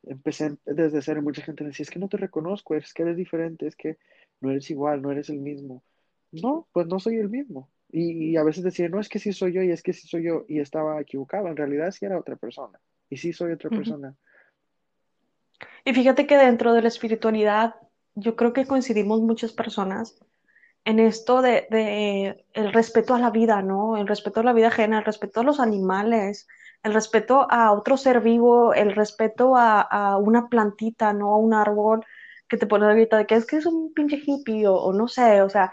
empecé 0.04 0.58
desde 0.65 1.01
cero, 1.01 1.21
mucha 1.21 1.41
gente 1.41 1.63
decía, 1.63 1.84
es 1.84 1.89
que 1.89 1.99
no 1.99 2.08
te 2.08 2.17
reconozco, 2.17 2.75
es 2.75 2.93
que 2.93 3.04
eres 3.04 3.17
diferente, 3.17 3.67
es 3.67 3.75
que 3.75 3.97
no 4.39 4.51
eres 4.51 4.69
igual, 4.69 5.01
no 5.01 5.12
eres 5.12 5.30
el 5.30 5.39
mismo. 5.39 5.84
No, 6.32 6.67
pues 6.71 6.88
no 6.88 6.99
soy 6.99 7.17
el 7.17 7.30
mismo. 7.30 7.69
Y, 7.91 8.38
a 8.38 8.43
veces 8.43 8.63
decía, 8.63 8.88
no, 8.88 8.99
es 8.99 9.10
que 9.10 9.19
sí 9.19 9.34
soy 9.34 9.51
yo 9.51 9.63
y 9.63 9.71
es 9.71 9.84
que 9.84 9.91
sí 9.91 10.08
soy 10.08 10.23
yo 10.23 10.45
y 10.47 10.60
estaba 10.60 11.01
equivocado, 11.01 11.47
en 11.47 11.58
realidad 11.58 11.91
sí 11.91 12.06
era 12.06 12.17
otra 12.17 12.38
persona 12.38 12.80
y 13.10 13.17
sí 13.17 13.34
soy 13.34 13.51
otra 13.51 13.69
persona. 13.69 14.15
Y 15.86 15.93
fíjate 15.93 16.28
que 16.28 16.38
dentro 16.38 16.74
de 16.74 16.82
la 16.82 16.88
espiritualidad, 16.88 17.76
yo 18.15 18.36
creo 18.36 18.54
que 18.54 18.67
coincidimos 18.67 19.21
muchas 19.21 19.52
personas 19.52 20.19
en 20.86 21.00
esto 21.00 21.41
de, 21.41 22.45
el 22.54 22.74
respeto 22.74 23.13
a 23.13 23.19
la 23.19 23.30
vida, 23.30 23.62
¿no? 23.62 23.97
El 23.97 24.08
respeto 24.08 24.39
a 24.39 24.43
la 24.43 24.54
vida 24.54 24.67
ajena, 24.67 25.00
el 25.00 25.06
respeto 25.06 25.41
a 25.41 25.43
los 25.43 25.60
animales, 25.60 26.47
el 26.84 26.93
respeto 26.93 27.47
a 27.50 27.71
otro 27.71 27.97
ser 27.97 28.21
vivo, 28.21 28.74
el 28.74 28.95
respeto 28.95 29.56
a, 29.56 30.17
una 30.17 30.50
plantita, 30.50 31.13
¿no? 31.13 31.34
A 31.34 31.38
un 31.38 31.54
árbol 31.54 32.06
que 32.47 32.58
te 32.58 32.67
pone 32.67 32.86
ahorita 32.86 33.17
de 33.17 33.26
que 33.28 33.36
es 33.36 33.45
que 33.45 33.58
es 33.58 33.65
un 33.65 33.93
pinche 33.93 34.21
hippie 34.26 34.67
o, 34.67 34.91
no 34.93 35.08
sé, 35.08 35.41
o 35.41 35.50
sea, 35.50 35.71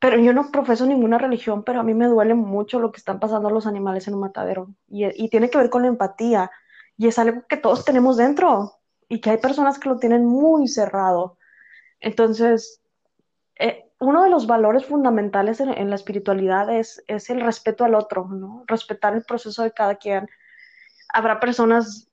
pero 0.00 0.18
yo 0.18 0.32
no 0.32 0.50
profeso 0.50 0.86
ninguna 0.86 1.18
religión, 1.18 1.62
pero 1.62 1.80
a 1.80 1.82
mí 1.84 1.94
me 1.94 2.06
duele 2.06 2.34
mucho 2.34 2.80
lo 2.80 2.90
que 2.90 2.98
están 2.98 3.20
pasando 3.20 3.50
los 3.50 3.66
animales 3.66 4.08
en 4.08 4.14
un 4.14 4.20
matadero 4.20 4.74
y, 4.88 5.04
y 5.24 5.28
tiene 5.28 5.48
que 5.50 5.58
ver 5.58 5.70
con 5.70 5.82
la 5.82 5.88
empatía 5.88 6.50
y 6.96 7.08
es 7.08 7.18
algo 7.18 7.46
que 7.48 7.56
todos 7.56 7.84
tenemos 7.84 8.16
dentro 8.16 8.80
y 9.08 9.20
que 9.20 9.30
hay 9.30 9.38
personas 9.38 9.78
que 9.78 9.88
lo 9.88 9.98
tienen 9.98 10.24
muy 10.24 10.68
cerrado. 10.68 11.38
Entonces, 12.00 12.82
eh, 13.56 13.90
uno 14.00 14.24
de 14.24 14.30
los 14.30 14.46
valores 14.46 14.86
fundamentales 14.86 15.60
en, 15.60 15.90
la 15.90 15.94
espiritualidad 15.94 16.74
es, 16.74 17.02
el 17.06 17.40
respeto 17.40 17.84
al 17.84 17.94
otro, 17.94 18.26
¿no? 18.26 18.64
Respetar 18.66 19.14
el 19.14 19.24
proceso 19.24 19.62
de 19.62 19.72
cada 19.72 19.96
quien. 19.96 20.28
Habrá 21.12 21.38
personas 21.40 22.08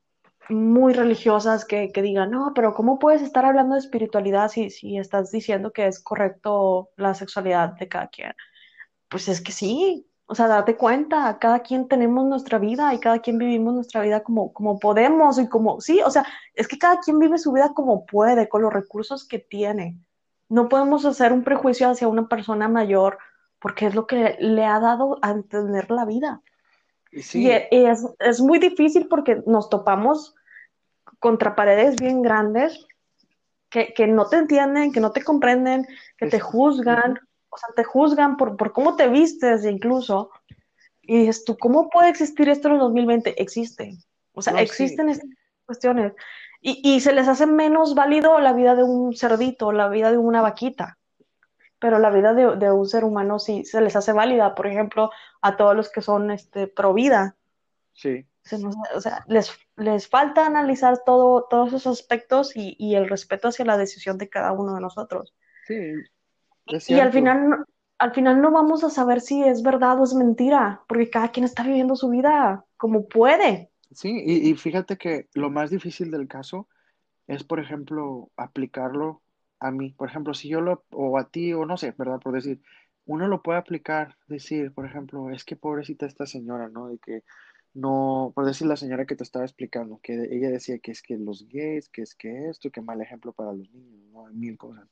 muy 0.50 0.94
religiosas 0.94 1.66
que, 1.66 1.92
que, 1.92 2.02
digan, 2.02 2.32
no, 2.32 2.54
pero 2.54 2.74
¿cómo 2.74 3.00
puedes 3.00 3.22
estar 3.22 3.46
hablando 3.46 3.76
de 3.76 3.80
espiritualidad 3.80 4.50
si, 4.50 4.70
si 4.70 4.98
estás 4.98 5.32
diciendo 5.32 5.72
que 5.72 5.88
es 5.88 6.00
correcto 6.00 6.90
la 6.98 7.14
sexualidad 7.14 7.74
de 7.74 7.88
cada 7.88 8.08
quien? 8.08 8.34
Pues 9.10 9.28
es 9.28 9.42
que 9.42 9.52
sí, 9.52 10.09
o 10.32 10.36
sea, 10.36 10.48
date 10.48 10.78
cuenta, 10.78 11.40
cada 11.40 11.62
quien 11.62 11.88
tenemos 11.88 12.24
nuestra 12.24 12.60
vida 12.60 12.94
y 12.94 13.00
cada 13.00 13.18
quien 13.18 13.40
vivimos 13.40 13.74
nuestra 13.74 14.02
vida 14.02 14.22
como, 14.22 14.54
como 14.54 14.78
podemos 14.78 15.40
y 15.40 15.48
como, 15.48 15.82
sí, 15.82 16.02
o 16.06 16.12
sea, 16.12 16.24
es 16.54 16.68
que 16.68 16.78
cada 16.78 17.00
quien 17.00 17.18
vive 17.18 17.40
su 17.40 17.52
vida 17.52 17.74
como 17.74 18.06
puede, 18.06 18.48
con 18.48 18.62
los 18.62 18.72
recursos 18.72 19.28
que 19.28 19.40
tiene. 19.40 19.98
No 20.48 20.70
podemos 20.70 21.04
hacer 21.06 21.34
un 21.34 21.44
prejuicio 21.44 21.90
hacia 21.90 22.08
una 22.08 22.28
persona 22.28 22.68
mayor 22.68 23.18
porque 23.58 23.88
es 23.88 23.96
lo 23.96 24.06
que 24.06 24.38
le 24.40 24.66
ha 24.66 24.80
dado 24.80 25.18
a 25.24 25.32
entender 25.32 25.90
la 25.90 26.06
vida. 26.06 26.44
Y, 27.12 27.50
es, 27.50 28.06
es, 28.20 28.40
muy 28.40 28.60
difícil 28.60 29.08
porque 29.08 29.42
nos 29.48 29.68
topamos 29.68 30.36
contra 31.18 31.56
paredes 31.56 31.96
bien 31.96 32.22
grandes 32.22 32.86
que, 33.72 33.96
que, 33.96 34.06
no 34.06 34.28
te 34.28 34.36
entienden, 34.36 34.92
que 34.92 35.00
no 35.00 35.12
te 35.12 35.24
comprenden, 35.24 35.88
que 36.20 36.28
te 36.28 36.40
juzgan, 36.40 37.20
sea, 37.60 37.70
te 37.76 37.84
juzgan 37.84 38.38
por, 38.38 38.58
por 38.58 38.72
cómo 38.72 38.96
te 38.96 39.08
vistes 39.08 39.66
incluso. 39.66 40.32
Y 41.02 41.20
dices 41.20 41.44
tú, 41.44 41.58
¿cómo 41.58 41.90
puede 41.90 42.10
existir 42.10 42.50
esto 42.50 42.68
en 42.68 42.76
el 42.76 42.80
2020? 42.80 43.42
Existe. 43.42 43.98
O 44.34 44.42
sea, 44.42 44.60
existen 44.62 45.10
estas 45.10 45.30
cuestiones. 45.66 46.14
Y, 46.62 46.82
y, 46.84 47.00
se 47.00 47.14
les 47.14 47.28
hace 47.28 47.46
menos 47.46 47.96
válido 47.96 48.40
la 48.40 48.54
vida 48.54 48.76
de 48.76 48.84
un 48.84 49.16
cerdito, 49.16 49.72
la 49.72 49.90
vida 49.90 50.12
de 50.12 50.18
una 50.18 50.42
vaquita. 50.42 50.98
Pero 51.80 52.00
la 52.00 52.10
vida 52.10 52.34
de, 52.34 52.58
de 52.58 52.72
un 52.72 52.86
ser 52.86 53.06
humano 53.06 53.40
sí 53.40 53.64
se 53.64 53.80
les 53.82 53.96
hace 53.96 54.12
válida, 54.12 54.56
por 54.56 54.68
ejemplo, 54.68 55.12
a 55.42 55.56
todos 55.56 55.76
los 55.76 55.90
que 55.90 56.02
son 56.02 56.32
este, 56.32 56.68
pro 56.68 56.94
vida. 56.94 57.38
Sí 57.94 58.26
o 58.96 59.02
sea, 59.02 59.24
les, 59.28 59.52
les 59.76 60.08
falta 60.08 60.46
analizar 60.46 61.04
todo, 61.06 61.46
todos 61.50 61.74
esos 61.74 62.00
aspectos 62.00 62.56
y, 62.56 62.76
y, 62.80 62.96
el 62.96 63.10
respeto 63.10 63.50
hacia 63.50 63.66
la 63.66 63.78
decisión 63.78 64.18
de 64.18 64.30
cada 64.30 64.52
uno 64.52 64.76
de 64.76 64.82
nosotros. 64.82 65.36
Sí, 65.68 65.94
y 66.88 67.00
al 67.00 67.12
final, 67.12 67.66
al 67.98 68.14
final 68.14 68.42
no 68.42 68.52
vamos 68.52 68.84
a 68.84 68.90
saber 68.90 69.22
si 69.22 69.44
es 69.44 69.64
verdad 69.64 70.00
o 70.00 70.04
es 70.04 70.14
mentira, 70.14 70.82
porque 70.88 71.10
cada 71.10 71.32
quien 71.32 71.46
está 71.46 71.64
viviendo 71.64 71.96
su 71.96 72.10
vida 72.10 72.66
como 72.78 73.08
puede. 73.08 73.72
Sí, 73.92 74.22
y, 74.26 74.50
y 74.50 74.56
fíjate 74.56 74.98
que 74.98 75.28
lo 75.34 75.50
más 75.50 75.70
difícil 75.72 76.12
del 76.12 76.28
caso 76.28 76.68
es, 77.28 77.44
por 77.44 77.60
ejemplo, 77.60 78.30
aplicarlo 78.38 79.22
a 79.60 79.72
mí. 79.72 79.94
Por 79.98 80.10
ejemplo, 80.10 80.34
si 80.34 80.50
yo 80.50 80.62
lo, 80.62 80.84
o 80.92 81.18
a 81.18 81.30
ti, 81.30 81.54
o 81.54 81.66
no 81.66 81.78
sé, 81.78 81.94
¿verdad? 81.98 82.20
Por 82.20 82.34
decir, 82.34 82.62
uno 83.06 83.28
lo 83.28 83.42
puede 83.42 83.60
aplicar, 83.60 84.16
decir, 84.28 84.72
por 84.72 84.86
ejemplo, 84.86 85.30
es 85.32 85.44
que 85.44 85.56
pobrecita 85.56 86.06
esta 86.06 86.26
señora, 86.26 86.70
¿no? 86.70 86.88
De 86.88 87.00
que 87.00 87.24
no, 87.74 88.32
por 88.36 88.46
decir 88.46 88.68
la 88.68 88.76
señora 88.76 89.06
que 89.06 89.16
te 89.16 89.24
estaba 89.24 89.46
explicando, 89.46 90.00
que 90.02 90.14
ella 90.32 90.50
decía 90.50 90.80
que 90.80 90.92
es 90.92 91.02
que 91.02 91.18
los 91.18 91.48
gays, 91.48 91.90
que 91.90 92.02
es 92.02 92.16
que 92.16 92.50
esto, 92.50 92.72
que 92.72 92.82
mal 92.82 93.02
ejemplo 93.02 93.32
para 93.34 93.54
los 93.54 93.70
niños, 93.72 94.02
¿no? 94.12 94.28
Hay 94.28 94.36
mil 94.36 94.58
cosas. 94.58 94.88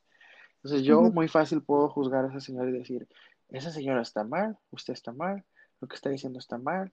Entonces 0.57 0.83
yo 0.83 1.01
muy 1.01 1.27
fácil 1.27 1.61
puedo 1.61 1.89
juzgar 1.89 2.25
a 2.25 2.29
esa 2.29 2.39
señora 2.39 2.69
y 2.69 2.73
decir, 2.73 3.07
esa 3.49 3.71
señora 3.71 4.01
está 4.01 4.23
mal, 4.23 4.57
usted 4.71 4.93
está 4.93 5.13
mal, 5.13 5.45
lo 5.79 5.87
que 5.87 5.95
está 5.95 6.09
diciendo 6.09 6.39
está 6.39 6.57
mal, 6.57 6.91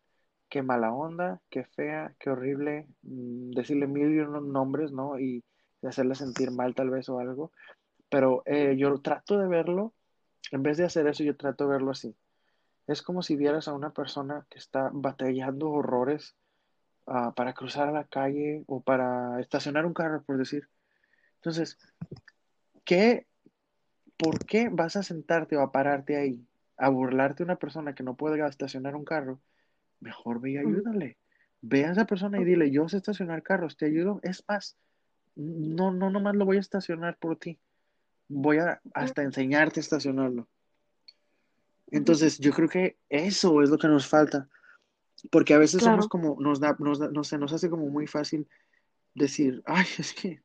qué 0.49 0.63
mala 0.63 0.93
onda, 0.93 1.41
qué 1.51 1.65
fea, 1.65 2.15
qué 2.19 2.31
horrible, 2.31 2.87
mm, 3.03 3.51
decirle 3.53 3.87
mil 3.87 4.15
y 4.15 4.21
unos 4.21 4.45
nombres, 4.45 4.93
¿no? 4.93 5.19
Y 5.19 5.45
hacerla 5.83 6.15
sentir 6.15 6.51
mal 6.51 6.75
tal 6.75 6.91
vez 6.91 7.09
o 7.09 7.19
algo. 7.19 7.53
Pero 8.09 8.43
eh, 8.47 8.77
yo 8.79 9.01
trato 9.01 9.39
de 9.39 9.49
verlo, 9.49 9.95
en 10.53 10.63
vez 10.63 10.77
de 10.77 10.85
hacer 10.85 11.07
eso, 11.07 11.25
yo 11.25 11.37
trato 11.37 11.65
de 11.65 11.71
verlo 11.71 11.91
así. 11.91 12.17
Es 12.87 13.03
como 13.03 13.23
si 13.23 13.37
vieras 13.37 13.69
a 13.69 13.75
una 13.75 13.91
persona 13.91 14.47
que 14.51 14.59
está 14.59 14.91
batallando 14.93 15.71
horrores 15.71 16.37
ah, 17.07 17.33
para 17.35 17.55
cruzar 17.55 17.89
a 17.89 17.93
la 17.93 18.05
calle 18.05 18.63
o 18.67 18.81
para 18.83 19.41
estacionar 19.41 19.87
un 19.87 19.95
carro, 19.95 20.23
por 20.23 20.39
decir. 20.39 20.69
Entonces, 21.37 21.79
¿qué, 22.85 23.27
¿por 24.17 24.45
qué 24.45 24.69
vas 24.71 24.97
a 24.97 25.03
sentarte 25.03 25.57
o 25.57 25.61
a 25.61 25.73
pararte 25.73 26.17
ahí 26.17 26.47
a 26.77 26.89
burlarte 26.89 27.39
de 27.39 27.45
una 27.45 27.57
persona 27.57 27.95
que 27.95 28.03
no 28.03 28.15
puede 28.15 28.47
estacionar 28.47 28.97
un 28.97 29.05
carro? 29.05 29.41
Mejor 30.01 30.41
ve 30.41 30.53
y 30.53 30.59
ayúdale. 30.59 31.17
Ve 31.61 31.85
a 31.87 31.93
esa 31.93 32.05
persona 32.05 32.41
y 32.41 32.45
dile, 32.45 32.71
yo 32.71 32.89
sé 32.89 32.99
estacionar 32.99 33.43
carros, 33.43 33.77
te 33.77 33.87
ayudo. 33.87 34.21
Es 34.23 34.45
más, 34.49 34.77
no, 35.35 35.93
no, 35.93 36.11
nomás 36.11 36.37
lo 36.37 36.45
voy 36.45 36.59
a 36.59 36.61
estacionar 36.61 37.17
por 37.17 37.37
ti. 37.37 37.59
Voy 38.29 38.59
a 38.59 38.81
hasta 38.93 39.23
enseñarte 39.23 39.81
a 39.81 39.83
estacionarlo. 39.83 40.47
Entonces, 41.91 42.39
yo 42.39 42.53
creo 42.53 42.69
que 42.69 42.97
eso 43.09 43.63
es 43.63 43.71
lo 43.71 43.79
que 43.79 43.89
nos 43.89 44.07
falta, 44.07 44.49
porque 45.31 45.55
a 45.55 45.59
veces 45.59 45.83
somos 45.83 46.09
como, 46.09 46.37
nos 46.41 46.59
da, 46.59 46.77
nos 46.79 46.99
da, 46.99 47.09
no 47.09 47.25
sé, 47.25 47.39
nos 47.39 47.53
hace 47.53 47.71
como 47.71 47.89
muy 47.89 48.07
fácil 48.07 48.49
decir, 49.15 49.63
ay, 49.65 49.87
es 49.99 50.13
que, 50.13 50.43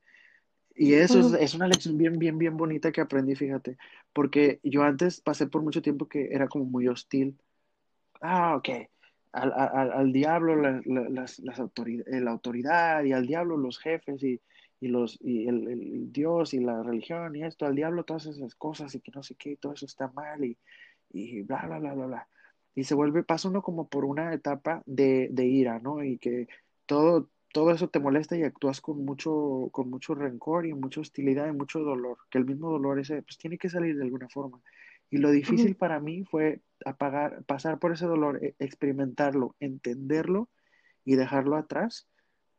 y 0.79 0.93
eso 0.93 1.19
es, 1.19 1.33
es, 1.33 1.55
una 1.55 1.67
lección 1.67 1.97
bien, 1.97 2.17
bien, 2.17 2.37
bien 2.37 2.55
bonita 2.55 2.93
que 2.93 3.01
aprendí, 3.01 3.35
fíjate, 3.35 3.77
porque 4.13 4.61
yo 4.63 4.81
antes 4.83 5.19
pasé 5.19 5.45
por 5.45 5.61
mucho 5.61 5.81
tiempo 5.81 6.07
que 6.07 6.29
era 6.31 6.47
como 6.47 6.63
muy 6.63 6.87
hostil. 6.87 7.37
Ah, 8.21 8.55
ok, 8.55 8.69
al, 9.33 9.51
al, 9.51 9.91
al 9.91 10.13
diablo 10.13 10.55
la, 10.55 10.81
las, 10.85 11.39
las 11.39 11.59
autoridad, 11.59 12.05
la 12.07 12.31
autoridad 12.31 13.03
y 13.03 13.11
al 13.11 13.27
diablo 13.27 13.57
los 13.57 13.77
jefes 13.77 14.23
y, 14.23 14.39
y 14.79 14.87
los 14.87 15.17
y 15.21 15.49
el, 15.49 16.13
Dios 16.13 16.53
y 16.53 16.61
la 16.61 16.81
religión 16.81 17.35
y 17.35 17.43
esto, 17.43 17.65
al 17.65 17.75
diablo, 17.75 18.05
todas 18.05 18.27
esas 18.27 18.55
cosas 18.55 18.95
y 18.95 19.01
que 19.01 19.11
no 19.13 19.21
sé 19.21 19.35
qué, 19.35 19.51
y 19.51 19.55
todo 19.57 19.73
eso 19.73 19.85
está 19.85 20.07
mal 20.07 20.45
y, 20.45 20.57
y 21.09 21.41
bla, 21.41 21.65
bla, 21.65 21.79
bla, 21.79 21.93
bla, 21.93 22.05
bla. 22.05 22.27
Y 22.73 22.85
se 22.85 22.95
vuelve, 22.95 23.23
pasa 23.23 23.49
uno 23.49 23.61
como 23.61 23.89
por 23.89 24.05
una 24.05 24.33
etapa 24.33 24.81
de, 24.85 25.27
de 25.31 25.45
ira, 25.45 25.79
¿no? 25.79 26.05
Y 26.05 26.17
que 26.19 26.47
todo, 26.85 27.29
todo 27.51 27.71
eso 27.71 27.87
te 27.87 27.99
molesta 27.99 28.37
y 28.37 28.43
actúas 28.43 28.81
con 28.81 29.03
mucho, 29.03 29.69
con 29.71 29.89
mucho 29.89 30.15
rencor 30.15 30.65
y 30.65 30.73
mucha 30.73 31.01
hostilidad 31.01 31.47
y 31.47 31.51
mucho 31.51 31.79
dolor, 31.79 32.17
que 32.29 32.37
el 32.37 32.45
mismo 32.45 32.69
dolor 32.69 32.99
ese, 32.99 33.21
pues 33.23 33.37
tiene 33.37 33.57
que 33.57 33.69
salir 33.69 33.97
de 33.97 34.03
alguna 34.03 34.29
forma. 34.29 34.61
Y 35.09 35.17
lo 35.17 35.31
difícil 35.31 35.75
para 35.75 35.99
mí 35.99 36.23
fue 36.23 36.61
apagar, 36.85 37.43
pasar 37.45 37.79
por 37.79 37.91
ese 37.91 38.05
dolor, 38.05 38.43
e, 38.43 38.55
experimentarlo, 38.59 39.55
entenderlo 39.59 40.49
y 41.03 41.15
dejarlo 41.15 41.55
atrás 41.55 42.07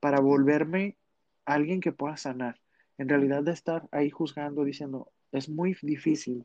para 0.00 0.20
volverme 0.20 0.96
alguien 1.44 1.80
que 1.80 1.92
pueda 1.92 2.16
sanar. 2.16 2.60
En 2.98 3.08
realidad 3.08 3.44
de 3.44 3.52
estar 3.52 3.88
ahí 3.92 4.10
juzgando, 4.10 4.64
diciendo, 4.64 5.12
es 5.30 5.48
muy 5.48 5.76
difícil 5.82 6.44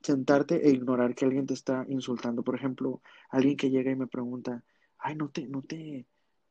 sentarte 0.00 0.66
e 0.66 0.70
ignorar 0.70 1.14
que 1.14 1.24
alguien 1.24 1.46
te 1.46 1.54
está 1.54 1.84
insultando. 1.88 2.42
Por 2.42 2.54
ejemplo, 2.54 3.02
alguien 3.30 3.56
que 3.56 3.70
llega 3.70 3.90
y 3.90 3.96
me 3.96 4.06
pregunta, 4.06 4.62
ay, 4.98 5.16
no 5.16 5.28
te, 5.28 5.46
no 5.48 5.62
te, 5.62 6.06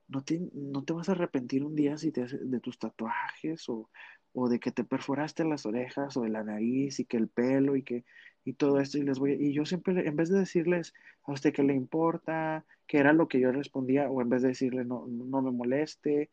no 0.09 0.21
te, 0.21 0.41
no 0.53 0.83
te 0.83 0.93
vas 0.93 1.09
a 1.09 1.13
arrepentir 1.13 1.63
un 1.63 1.75
día 1.75 1.97
si 1.97 2.11
te 2.11 2.25
de 2.25 2.59
tus 2.59 2.77
tatuajes 2.77 3.69
o, 3.69 3.89
o 4.33 4.49
de 4.49 4.59
que 4.59 4.71
te 4.71 4.83
perforaste 4.83 5.45
las 5.45 5.65
orejas 5.65 6.17
o 6.17 6.21
de 6.21 6.29
la 6.29 6.43
nariz 6.43 6.99
y 6.99 7.05
que 7.05 7.17
el 7.17 7.27
pelo 7.27 7.75
y 7.75 7.83
que 7.83 8.03
y 8.45 8.53
todo 8.53 8.79
esto 8.79 8.97
y 8.97 9.03
les 9.03 9.19
voy 9.19 9.33
y 9.33 9.53
yo 9.53 9.65
siempre 9.65 10.07
en 10.07 10.15
vez 10.15 10.29
de 10.29 10.39
decirles 10.39 10.93
a 11.23 11.31
usted 11.31 11.53
que 11.53 11.63
le 11.63 11.73
importa 11.73 12.65
que 12.87 12.97
era 12.97 13.13
lo 13.13 13.27
que 13.27 13.39
yo 13.39 13.51
respondía 13.51 14.09
o 14.09 14.21
en 14.21 14.29
vez 14.29 14.41
de 14.41 14.49
decirle 14.49 14.85
no, 14.85 15.05
no 15.07 15.41
me 15.41 15.51
moleste 15.51 16.29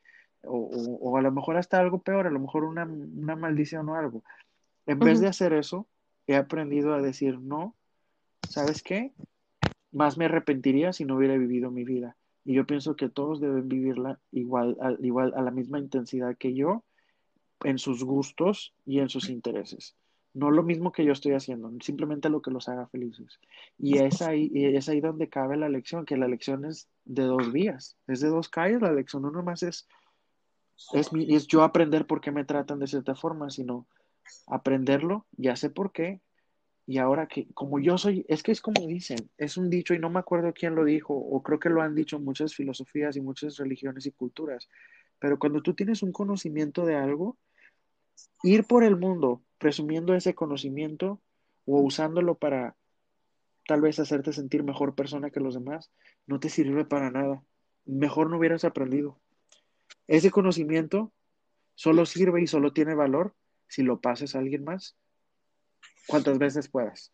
o, 0.47 1.17
a 1.17 1.23
lo 1.23 1.33
mejor 1.33 1.57
hasta 1.57 1.79
algo 1.79 2.01
peor, 2.01 2.27
a 2.27 2.31
lo 2.31 2.41
mejor 2.41 2.65
una, 2.65 2.85
maldición 2.85 3.89
o 3.89 3.97
algo. 3.97 4.23
En 4.87 4.99
vez 4.99 5.21
de 5.21 5.29
hacer 5.29 5.53
eso, 5.53 5.87
he 6.27 6.37
aprendido 6.37 6.95
a 6.95 7.03
decir 7.03 7.41
no, 7.41 7.75
¿sabes 8.49 8.83
qué? 8.83 9.13
Más 9.93 10.17
me 10.17 10.27
arrepentiría 10.27 10.93
si 10.93 11.05
no 11.05 11.17
hubiera 11.17 11.37
vivido 11.37 11.71
mi 11.71 11.85
vida. 11.85 12.17
Y 12.47 12.55
yo 12.55 12.67
pienso 12.67 12.97
que 12.97 13.09
todos 13.09 13.41
deben 13.41 13.69
vivirla 13.69 14.19
igual, 14.33 14.79
igual 15.03 15.35
a 15.37 15.43
la 15.43 15.51
misma 15.51 15.79
intensidad 15.79 16.37
que 16.39 16.55
yo, 16.55 16.85
en 17.65 17.79
sus 17.79 18.05
gustos 18.05 18.73
y 18.87 19.01
en 19.01 19.09
sus 19.09 19.29
intereses. 19.29 19.97
No 20.33 20.51
lo 20.51 20.63
mismo 20.63 20.93
que 20.93 21.05
yo 21.05 21.13
estoy 21.13 21.33
haciendo, 21.33 21.71
simplemente 21.81 22.29
lo 22.29 22.43
que 22.43 22.51
los 22.51 22.69
haga 22.69 22.87
felices. 22.87 23.41
Y 23.79 23.99
es 23.99 24.23
ahí, 24.23 24.51
y 24.55 24.65
es 24.67 24.89
ahí 24.89 25.01
donde 25.01 25.29
cabe 25.29 25.57
la 25.57 25.69
lección, 25.69 26.07
que 26.07 26.17
la 26.17 26.29
lección 26.29 26.65
es 26.65 26.89
de 27.05 27.25
dos 27.25 27.53
vías, 27.53 27.97
es 28.07 28.21
de 28.21 28.29
dos 28.29 28.49
calles, 28.49 28.81
la 28.81 28.93
lección 28.93 29.25
uno 29.25 29.43
más 29.43 29.63
es 29.63 29.89
es, 30.93 31.13
mi, 31.13 31.35
es 31.35 31.47
yo 31.47 31.63
aprender 31.63 32.07
por 32.07 32.21
qué 32.21 32.31
me 32.31 32.45
tratan 32.45 32.79
de 32.79 32.87
cierta 32.87 33.15
forma, 33.15 33.51
sino 33.51 33.87
aprenderlo, 34.47 35.27
ya 35.33 35.57
sé 35.57 35.71
por 35.71 35.93
qué, 35.93 36.21
y 36.87 36.99
ahora 36.99 37.27
que 37.27 37.49
como 37.53 37.81
yo 37.81 37.99
soy, 37.99 38.25
es 38.29 38.45
que 38.45 38.53
es 38.53 38.61
como 38.61 38.87
dicen, 38.87 39.29
es 39.39 39.57
un 39.57 39.69
dicho 39.69 39.93
y 39.93 39.99
no 39.99 40.09
me 40.09 40.21
acuerdo 40.21 40.55
quién 40.55 40.77
lo 40.77 40.85
dijo, 40.85 41.15
o 41.15 41.43
creo 41.43 41.59
que 41.59 41.69
lo 41.69 41.83
han 41.83 41.97
dicho 41.97 42.21
muchas 42.21 42.55
filosofías 42.55 43.17
y 43.17 43.21
muchas 43.21 43.57
religiones 43.57 44.07
y 44.07 44.13
culturas, 44.13 44.69
pero 45.19 45.39
cuando 45.39 45.63
tú 45.63 45.75
tienes 45.75 46.03
un 46.05 46.13
conocimiento 46.13 46.87
de 46.87 46.95
algo, 46.95 47.37
ir 48.45 48.65
por 48.65 48.85
el 48.85 48.97
mundo 48.97 49.43
presumiendo 49.59 50.15
ese 50.15 50.35
conocimiento 50.35 51.21
o 51.65 51.81
usándolo 51.81 52.37
para 52.37 52.77
tal 53.67 53.81
vez 53.81 53.99
hacerte 53.99 54.33
sentir 54.33 54.63
mejor 54.63 54.95
persona 54.95 55.31
que 55.31 55.41
los 55.41 55.55
demás, 55.55 55.91
no 56.29 56.39
te 56.39 56.49
sirve 56.49 56.85
para 56.85 57.11
nada. 57.11 57.43
Mejor 57.85 58.31
no 58.31 58.39
hubieras 58.39 58.65
aprendido. 58.65 59.19
Ese 60.07 60.31
conocimiento 60.31 61.11
solo 61.75 62.07
sirve 62.07 62.43
y 62.43 62.47
solo 62.47 62.73
tiene 62.73 62.95
valor 62.95 63.35
si 63.67 63.83
lo 63.83 64.01
pasas 64.01 64.37
a 64.37 64.39
alguien 64.39 64.63
más 64.63 64.97
cuantas 66.07 66.39
veces 66.39 66.69
puedas. 66.69 67.13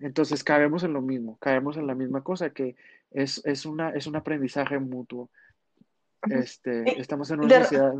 Entonces 0.00 0.44
caemos 0.44 0.82
en 0.84 0.92
lo 0.92 1.02
mismo, 1.02 1.36
caemos 1.38 1.76
en 1.76 1.86
la 1.86 1.94
misma 1.94 2.22
cosa, 2.22 2.50
que 2.50 2.76
es, 3.10 3.44
es, 3.44 3.66
una, 3.66 3.90
es 3.90 4.06
un 4.06 4.16
aprendizaje 4.16 4.78
mutuo. 4.78 5.30
Este, 6.28 7.00
estamos 7.00 7.30
en 7.30 7.40
una 7.40 7.48
de, 7.48 7.62
sociedad. 7.62 7.94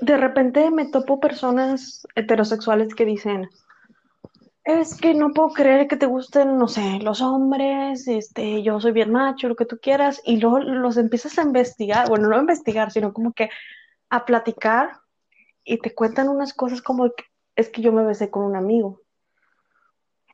de, 0.00 0.16
repente 0.16 0.70
me 0.70 0.90
topo 0.90 1.20
personas 1.20 2.06
heterosexuales 2.14 2.94
que 2.94 3.04
dicen, 3.04 3.48
es 4.64 4.96
que 4.96 5.12
no 5.12 5.32
puedo 5.32 5.50
creer 5.50 5.88
que 5.88 5.96
te 5.96 6.06
gusten, 6.06 6.56
no 6.56 6.68
sé, 6.68 6.98
los 7.02 7.20
hombres, 7.20 8.06
este, 8.08 8.62
yo 8.62 8.80
soy 8.80 8.92
bien 8.92 9.10
macho, 9.10 9.48
lo 9.48 9.56
que 9.56 9.66
tú 9.66 9.78
quieras, 9.80 10.22
y 10.24 10.38
luego 10.38 10.60
los 10.60 10.96
empiezas 10.96 11.38
a 11.38 11.42
investigar, 11.42 12.08
bueno, 12.08 12.28
no 12.28 12.36
a 12.36 12.40
investigar, 12.40 12.90
sino 12.90 13.12
como 13.12 13.32
que 13.32 13.50
a 14.08 14.24
platicar 14.24 15.00
y 15.64 15.78
te 15.78 15.94
cuentan 15.94 16.28
unas 16.28 16.52
cosas 16.54 16.80
como 16.80 17.10
es 17.56 17.68
que 17.68 17.82
yo 17.82 17.92
me 17.92 18.04
besé 18.04 18.30
con 18.30 18.44
un 18.44 18.56
amigo, 18.56 19.02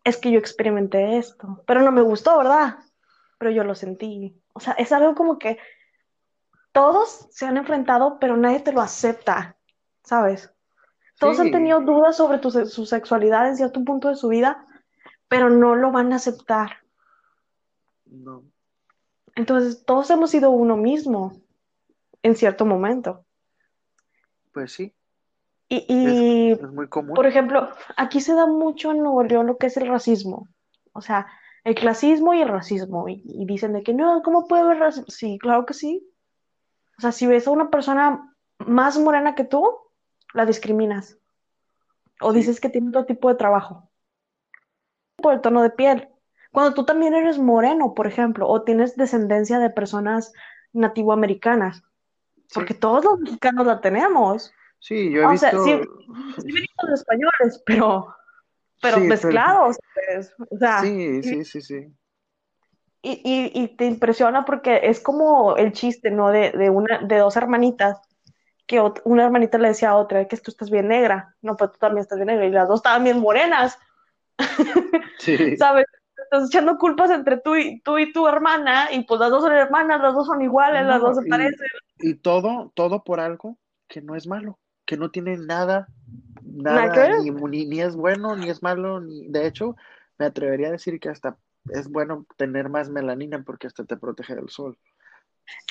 es 0.04 0.16
que 0.16 0.30
yo 0.30 0.38
experimenté 0.38 1.18
esto, 1.18 1.62
pero 1.66 1.82
no 1.82 1.92
me 1.92 2.02
gustó, 2.02 2.38
¿verdad? 2.38 2.78
Pero 3.38 3.50
yo 3.50 3.64
lo 3.64 3.74
sentí. 3.74 4.40
O 4.52 4.60
sea, 4.60 4.72
es 4.74 4.92
algo 4.92 5.14
como 5.14 5.38
que 5.38 5.58
todos 6.72 7.28
se 7.30 7.46
han 7.46 7.56
enfrentado, 7.56 8.18
pero 8.18 8.36
nadie 8.36 8.60
te 8.60 8.72
lo 8.72 8.80
acepta, 8.80 9.56
¿sabes? 10.04 10.52
Todos 11.18 11.40
han 11.40 11.50
tenido 11.50 11.80
dudas 11.80 12.16
sobre 12.16 12.40
su 12.66 12.86
sexualidad 12.86 13.48
en 13.48 13.56
cierto 13.56 13.82
punto 13.84 14.08
de 14.08 14.14
su 14.14 14.28
vida, 14.28 14.64
pero 15.26 15.50
no 15.50 15.74
lo 15.74 15.90
van 15.90 16.12
a 16.12 16.16
aceptar. 16.16 16.78
No. 18.06 18.44
Entonces, 19.34 19.84
todos 19.84 20.08
hemos 20.10 20.30
sido 20.30 20.50
uno 20.50 20.76
mismo 20.76 21.32
en 22.22 22.36
cierto 22.36 22.64
momento. 22.64 23.24
Pues 24.52 24.72
sí. 24.72 24.94
Y, 25.70 26.52
es, 26.52 26.62
muy 26.72 26.88
común. 26.88 27.14
por 27.14 27.26
ejemplo, 27.26 27.68
aquí 27.96 28.20
se 28.20 28.34
da 28.34 28.46
mucho 28.46 28.90
en 28.90 29.02
Nuevo 29.02 29.22
León 29.22 29.46
lo 29.46 29.58
que 29.58 29.66
es 29.66 29.76
el 29.76 29.86
racismo. 29.86 30.48
O 30.92 31.02
sea, 31.02 31.26
el 31.64 31.74
clasismo 31.74 32.32
y 32.32 32.40
el 32.40 32.48
racismo. 32.48 33.08
Y, 33.08 33.22
y 33.24 33.44
dicen 33.44 33.74
de 33.74 33.82
que 33.82 33.92
no, 33.92 34.22
¿cómo 34.22 34.46
puede 34.46 34.62
haber 34.62 34.78
racismo? 34.78 35.06
Sí, 35.08 35.38
claro 35.38 35.66
que 35.66 35.74
sí. 35.74 36.08
O 36.96 37.02
sea, 37.02 37.12
si 37.12 37.26
ves 37.26 37.46
a 37.46 37.50
una 37.50 37.70
persona 37.70 38.34
más 38.58 38.98
morena 38.98 39.34
que 39.34 39.44
tú, 39.44 39.76
la 40.34 40.46
discriminas. 40.46 41.18
O 42.20 42.32
dices 42.32 42.60
que 42.60 42.70
tiene 42.70 42.88
otro 42.88 43.06
tipo 43.06 43.28
de 43.28 43.36
trabajo. 43.36 43.90
Por 45.16 45.34
el 45.34 45.40
tono 45.40 45.62
de 45.62 45.70
piel. 45.70 46.08
Cuando 46.50 46.74
tú 46.74 46.84
también 46.84 47.14
eres 47.14 47.38
moreno, 47.38 47.94
por 47.94 48.06
ejemplo, 48.06 48.48
o 48.48 48.62
tienes 48.62 48.96
descendencia 48.96 49.58
de 49.58 49.70
personas 49.70 50.32
nativoamericanas. 50.72 51.82
Porque 52.54 52.74
todos 52.74 53.04
los 53.04 53.20
mexicanos 53.20 53.66
la 53.66 53.80
tenemos. 53.80 54.52
Sí, 54.80 55.10
yo 55.10 55.22
he 55.22 55.30
visto... 55.32 55.64
sí, 55.64 55.72
venimos 55.72 56.86
de 56.88 56.94
españoles, 56.94 57.62
pero, 57.66 58.14
pero 58.80 59.00
mezclados. 59.00 59.76
Pues, 59.94 60.34
sí, 60.82 61.22
sí, 61.22 61.44
sí, 61.44 61.60
sí. 61.60 61.94
Y, 63.02 63.10
y, 63.24 63.62
y, 63.62 63.68
te 63.76 63.86
impresiona 63.86 64.44
porque 64.44 64.80
es 64.82 65.00
como 65.00 65.56
el 65.56 65.72
chiste, 65.72 66.10
¿no? 66.10 66.30
De, 66.30 66.50
de, 66.50 66.68
una, 66.68 66.98
de 66.98 67.18
dos 67.18 67.36
hermanitas 67.36 68.00
que 68.68 68.82
una 69.04 69.24
hermanita 69.24 69.56
le 69.56 69.68
decía 69.68 69.90
a 69.90 69.96
otra 69.96 70.28
que 70.28 70.36
tú 70.36 70.50
estás 70.50 70.70
bien 70.70 70.88
negra, 70.88 71.34
no, 71.40 71.56
pero 71.56 71.70
tú 71.70 71.78
también 71.78 72.02
estás 72.02 72.18
bien 72.18 72.26
negra, 72.26 72.44
y 72.44 72.50
las 72.50 72.68
dos 72.68 72.80
estaban 72.80 73.02
bien 73.02 73.18
morenas. 73.18 73.78
Sí. 75.18 75.56
¿Sabes? 75.56 75.84
Estás 76.16 76.48
echando 76.48 76.78
culpas 76.78 77.10
entre 77.10 77.38
tú 77.38 77.56
y, 77.56 77.80
tú 77.80 77.98
y 77.98 78.12
tu 78.12 78.28
hermana, 78.28 78.88
y 78.92 79.02
pues 79.02 79.18
las 79.18 79.30
dos 79.30 79.42
son 79.42 79.52
hermanas, 79.52 80.00
las 80.00 80.14
dos 80.14 80.26
son 80.28 80.40
iguales, 80.42 80.86
las 80.86 81.00
dos 81.00 81.16
se 81.16 81.28
parecen. 81.28 81.66
Y 81.98 82.14
todo, 82.14 82.70
todo 82.76 83.02
por 83.02 83.18
algo 83.18 83.58
que 83.88 84.00
no 84.00 84.14
es 84.14 84.28
malo, 84.28 84.60
que 84.88 84.96
no 84.96 85.10
tiene 85.10 85.36
nada, 85.36 85.86
nada, 86.42 87.18
ni, 87.18 87.30
ni, 87.30 87.66
ni, 87.66 87.80
es 87.82 87.94
bueno, 87.94 88.34
ni 88.34 88.48
es 88.48 88.62
malo, 88.62 89.02
ni, 89.02 89.28
de 89.28 89.46
hecho, 89.46 89.76
me 90.16 90.24
atrevería 90.24 90.68
a 90.68 90.72
decir 90.72 90.98
que 90.98 91.10
hasta 91.10 91.36
es 91.68 91.90
bueno 91.90 92.24
tener 92.38 92.70
más 92.70 92.88
melanina 92.88 93.42
porque 93.44 93.66
hasta 93.66 93.84
te 93.84 93.98
protege 93.98 94.34
del 94.34 94.48
sol. 94.48 94.78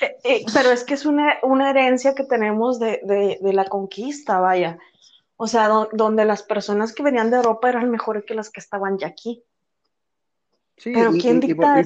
Eh, 0.01 0.17
eh, 0.23 0.45
pero 0.53 0.69
es 0.69 0.83
que 0.83 0.93
es 0.93 1.07
una, 1.07 1.39
herencia 1.67 2.13
que 2.13 2.25
tenemos 2.25 2.79
de, 2.79 3.39
la 3.41 3.65
conquista, 3.65 4.39
vaya. 4.39 4.77
O 5.35 5.47
sea, 5.47 5.67
donde 5.93 6.23
las 6.23 6.43
personas 6.43 6.93
que 6.93 7.01
venían 7.01 7.31
de 7.31 7.37
Europa 7.37 7.69
eran 7.69 7.89
mejores 7.89 8.23
que 8.23 8.35
las 8.35 8.51
que 8.51 8.59
estaban 8.59 8.99
ya 8.99 9.07
aquí. 9.07 9.43
Sí, 10.77 10.91
pero 10.93 11.11
¿quién 11.13 11.39
dicta 11.39 11.81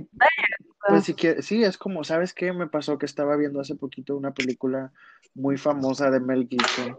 pues 0.85 1.03
sí, 1.05 1.15
sí, 1.41 1.63
es 1.63 1.77
como, 1.77 2.03
¿sabes 2.03 2.33
qué? 2.33 2.51
Me 2.51 2.67
pasó 2.67 2.97
que 2.97 3.05
estaba 3.05 3.37
viendo 3.37 3.61
hace 3.61 3.75
poquito 3.75 4.17
una 4.17 4.33
película 4.33 4.91
muy 5.33 5.57
famosa 5.57 6.09
de 6.09 6.19
Mel 6.19 6.47
Gibson, 6.49 6.97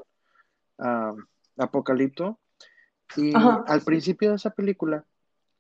Apocalipto, 1.57 2.41
y 3.17 3.33
al 3.35 3.83
principio 3.83 4.31
de 4.31 4.37
esa 4.37 4.51
película 4.51 5.05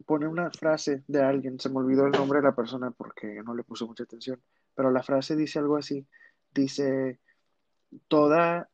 pone 0.06 0.26
una 0.26 0.50
frase 0.50 1.04
de 1.06 1.22
alguien, 1.22 1.60
se 1.60 1.68
me 1.68 1.78
olvidó 1.78 2.06
el 2.06 2.12
nombre 2.12 2.40
de 2.40 2.44
la 2.44 2.56
persona 2.56 2.90
porque 2.90 3.42
no 3.44 3.54
le 3.54 3.62
puse 3.62 3.84
mucha 3.84 4.04
atención, 4.04 4.42
pero 4.74 4.90
la 4.90 5.02
frase 5.02 5.36
dice 5.36 5.58
algo 5.58 5.76
así, 5.76 6.06
dice, 6.52 7.20
toda 8.08 8.68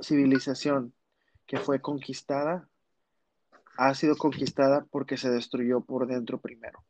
civilización 0.00 0.92
que 1.46 1.58
fue 1.58 1.80
conquistada 1.80 2.68
ha 3.76 3.94
sido 3.94 4.16
conquistada 4.16 4.84
porque 4.90 5.16
se 5.16 5.30
destruyó 5.30 5.80
por 5.80 6.06
dentro 6.06 6.38
primero. 6.38 6.84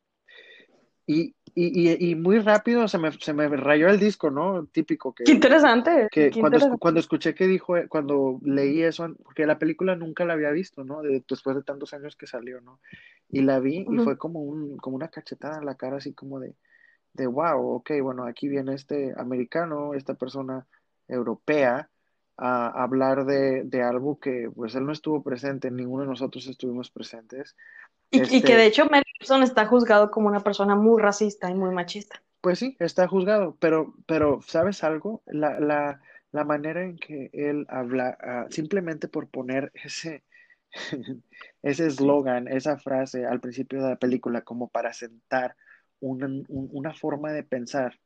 Y, 1.07 1.35
y, 1.55 2.11
y, 2.11 2.15
muy 2.15 2.39
rápido 2.39 2.87
se 2.87 2.97
me, 2.97 3.11
se 3.13 3.35
me 3.35 3.49
rayó 3.49 3.89
el 3.89 3.99
disco, 3.99 4.31
¿no? 4.31 4.67
Típico 4.67 5.13
que... 5.13 5.25
Qué 5.25 5.33
interesante. 5.33 6.09
Que 6.11 6.31
cuando, 6.31 6.79
cuando 6.79 7.01
escuché 7.01 7.35
que 7.35 7.47
dijo, 7.47 7.75
cuando 7.89 8.39
leí 8.43 8.83
eso, 8.83 9.15
porque 9.25 9.45
la 9.47 9.59
película 9.59 9.97
nunca 9.97 10.25
la 10.25 10.35
había 10.35 10.51
visto, 10.51 10.85
¿no? 10.85 11.03
después 11.03 11.57
de 11.57 11.63
tantos 11.63 11.93
años 11.93 12.17
que 12.17 12.27
salió, 12.27 12.61
¿no? 12.61 12.81
Y 13.29 13.43
la 13.43 13.59
vi 13.59 13.85
y 13.89 13.99
fue 13.99 14.17
como, 14.17 14.43
un, 14.43 14.77
como 14.77 14.97
una 14.97 15.09
cachetada 15.09 15.59
en 15.59 15.67
la 15.67 15.75
cara, 15.75 15.97
así 15.97 16.15
como 16.15 16.39
de, 16.39 16.55
de, 17.15 17.27
wow, 17.27 17.77
ok, 17.77 17.91
bueno, 18.01 18.25
aquí 18.25 18.49
viene 18.49 18.75
este 18.75 19.13
americano, 19.17 19.95
esta 19.95 20.15
persona 20.15 20.67
europea, 21.09 21.91
a 22.45 22.83
hablar 22.83 23.25
de, 23.25 23.63
de 23.63 23.83
algo 23.83 24.19
que 24.19 24.51
pues 24.53 24.75
él 24.75 24.85
no 24.85 24.91
estuvo 24.91 25.23
presente, 25.23 25.71
ninguno 25.71 26.03
de 26.03 26.09
nosotros 26.09 26.49
estuvimos 26.49 26.91
presentes. 26.91 27.55
Y, 28.11 28.21
que 28.21 28.37
este 28.39 28.57
de 28.57 28.67
hecho 28.67 28.87
Mel 28.87 29.05
Gibson 29.19 29.45
está 29.45 29.65
juzgado 29.67 30.11
como 30.11 30.27
una 30.27 30.41
persona 30.41 30.75
muy 30.75 31.01
racista 31.01 31.49
y 31.51 31.55
muy 31.55 31.73
machista. 31.73 32.21
Pues 32.41 32.59
sí, 32.59 32.77
está 32.81 33.07
juzgado, 33.07 33.57
pero, 33.61 33.95
pero 34.07 34.41
¿sabes 34.43 34.83
algo? 34.83 35.23
La, 35.27 35.61
la, 35.61 36.01
la 36.33 36.45
manera 36.45 36.83
en 36.83 36.97
que 36.97 37.31
él 37.33 37.65
habla, 37.69 38.19
ah, 38.21 38.47
simplemente 38.51 39.07
por 39.07 39.29
poner 39.29 39.71
ese 39.75 40.25
ese 41.63 41.87
eslogan, 41.87 42.49
esa 42.49 42.77
frase 42.77 43.25
al 43.25 43.41
principio 43.41 43.83
de 43.83 43.91
la 43.91 43.97
película 43.97 44.41
como 44.41 44.69
para 44.69 44.93
sentar 44.93 45.55
una, 46.01 46.29
una 46.49 46.93
forma 46.93 47.31
de 47.31 47.45
pensar 47.45 48.01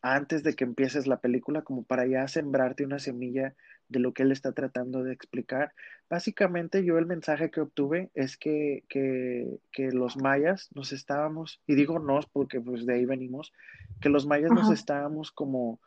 antes 0.00 0.42
de 0.42 0.54
que 0.54 0.64
empieces 0.64 1.06
la 1.06 1.20
película, 1.20 1.62
como 1.62 1.82
para 1.82 2.06
ya 2.06 2.28
sembrarte 2.28 2.84
una 2.84 2.98
semilla 2.98 3.54
de 3.88 4.00
lo 4.00 4.12
que 4.12 4.22
él 4.22 4.32
está 4.32 4.52
tratando 4.52 5.02
de 5.02 5.12
explicar. 5.12 5.72
Básicamente 6.08 6.84
yo 6.84 6.98
el 6.98 7.06
mensaje 7.06 7.50
que 7.50 7.60
obtuve 7.60 8.10
es 8.14 8.36
que, 8.36 8.84
que, 8.88 9.58
que 9.72 9.90
los 9.92 10.16
mayas 10.16 10.70
nos 10.74 10.92
estábamos, 10.92 11.60
y 11.66 11.74
digo 11.74 11.98
nos 11.98 12.26
porque 12.26 12.60
pues 12.60 12.86
de 12.86 12.94
ahí 12.94 13.04
venimos, 13.04 13.52
que 14.00 14.08
los 14.08 14.26
mayas 14.26 14.50
nos 14.50 14.70
estábamos 14.70 15.30
como 15.30 15.80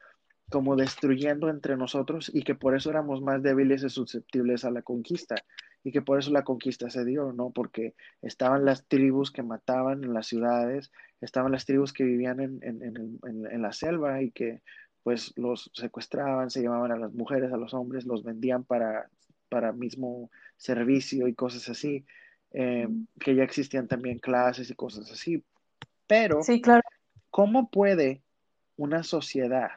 como 0.50 0.78
destruyendo 0.78 1.50
entre 1.50 1.76
nosotros 1.76 2.32
y 2.34 2.44
que 2.44 2.56
por 2.56 2.76
eso 2.76 2.90
éramos 2.90 3.22
más 3.22 3.44
débiles 3.44 3.84
y 3.84 3.90
susceptibles 3.90 4.64
a 4.64 4.72
la 4.72 4.82
conquista 4.82 5.36
y 5.84 5.92
que 5.92 6.02
por 6.02 6.20
eso 6.20 6.32
la 6.32 6.44
conquista 6.44 6.90
se 6.90 7.06
dio, 7.06 7.32
¿no? 7.34 7.52
Porque 7.52 7.96
estaban 8.22 8.66
las 8.66 8.86
tribus 8.88 9.32
que 9.32 9.44
mataban 9.44 10.04
en 10.04 10.14
las 10.14 10.28
ciudades, 10.28 10.92
estaban 11.22 11.52
las 11.52 11.66
tribus 11.66 11.94
que 11.94 12.04
vivían 12.04 12.40
en, 12.40 12.60
en, 12.62 13.20
en, 13.24 13.62
la 13.62 13.72
selva 13.72 14.22
y 14.22 14.32
que 14.32 14.62
pues 15.08 15.32
los 15.38 15.72
secuestraban, 15.74 16.50
se 16.50 16.60
llevaban 16.60 16.92
a 16.92 16.98
las 16.98 17.14
mujeres, 17.14 17.54
a 17.54 17.56
los 17.56 17.74
hombres, 17.74 18.06
los 18.06 18.26
vendían 18.26 18.66
para, 18.66 19.10
para 19.48 19.72
mismo 19.72 20.30
servicio 20.58 21.30
y 21.30 21.34
cosas 21.34 21.70
así, 21.70 22.06
eh, 22.52 22.90
que 23.18 23.34
ya 23.34 23.44
existían 23.44 23.88
también 23.88 24.20
clases 24.20 24.70
y 24.70 24.76
cosas 24.76 25.10
así. 25.10 25.42
Pero, 26.08 26.44
sí, 26.44 26.60
claro. 26.60 26.82
¿cómo 27.30 27.70
puede 27.70 28.22
una 28.76 29.02
sociedad, 29.04 29.70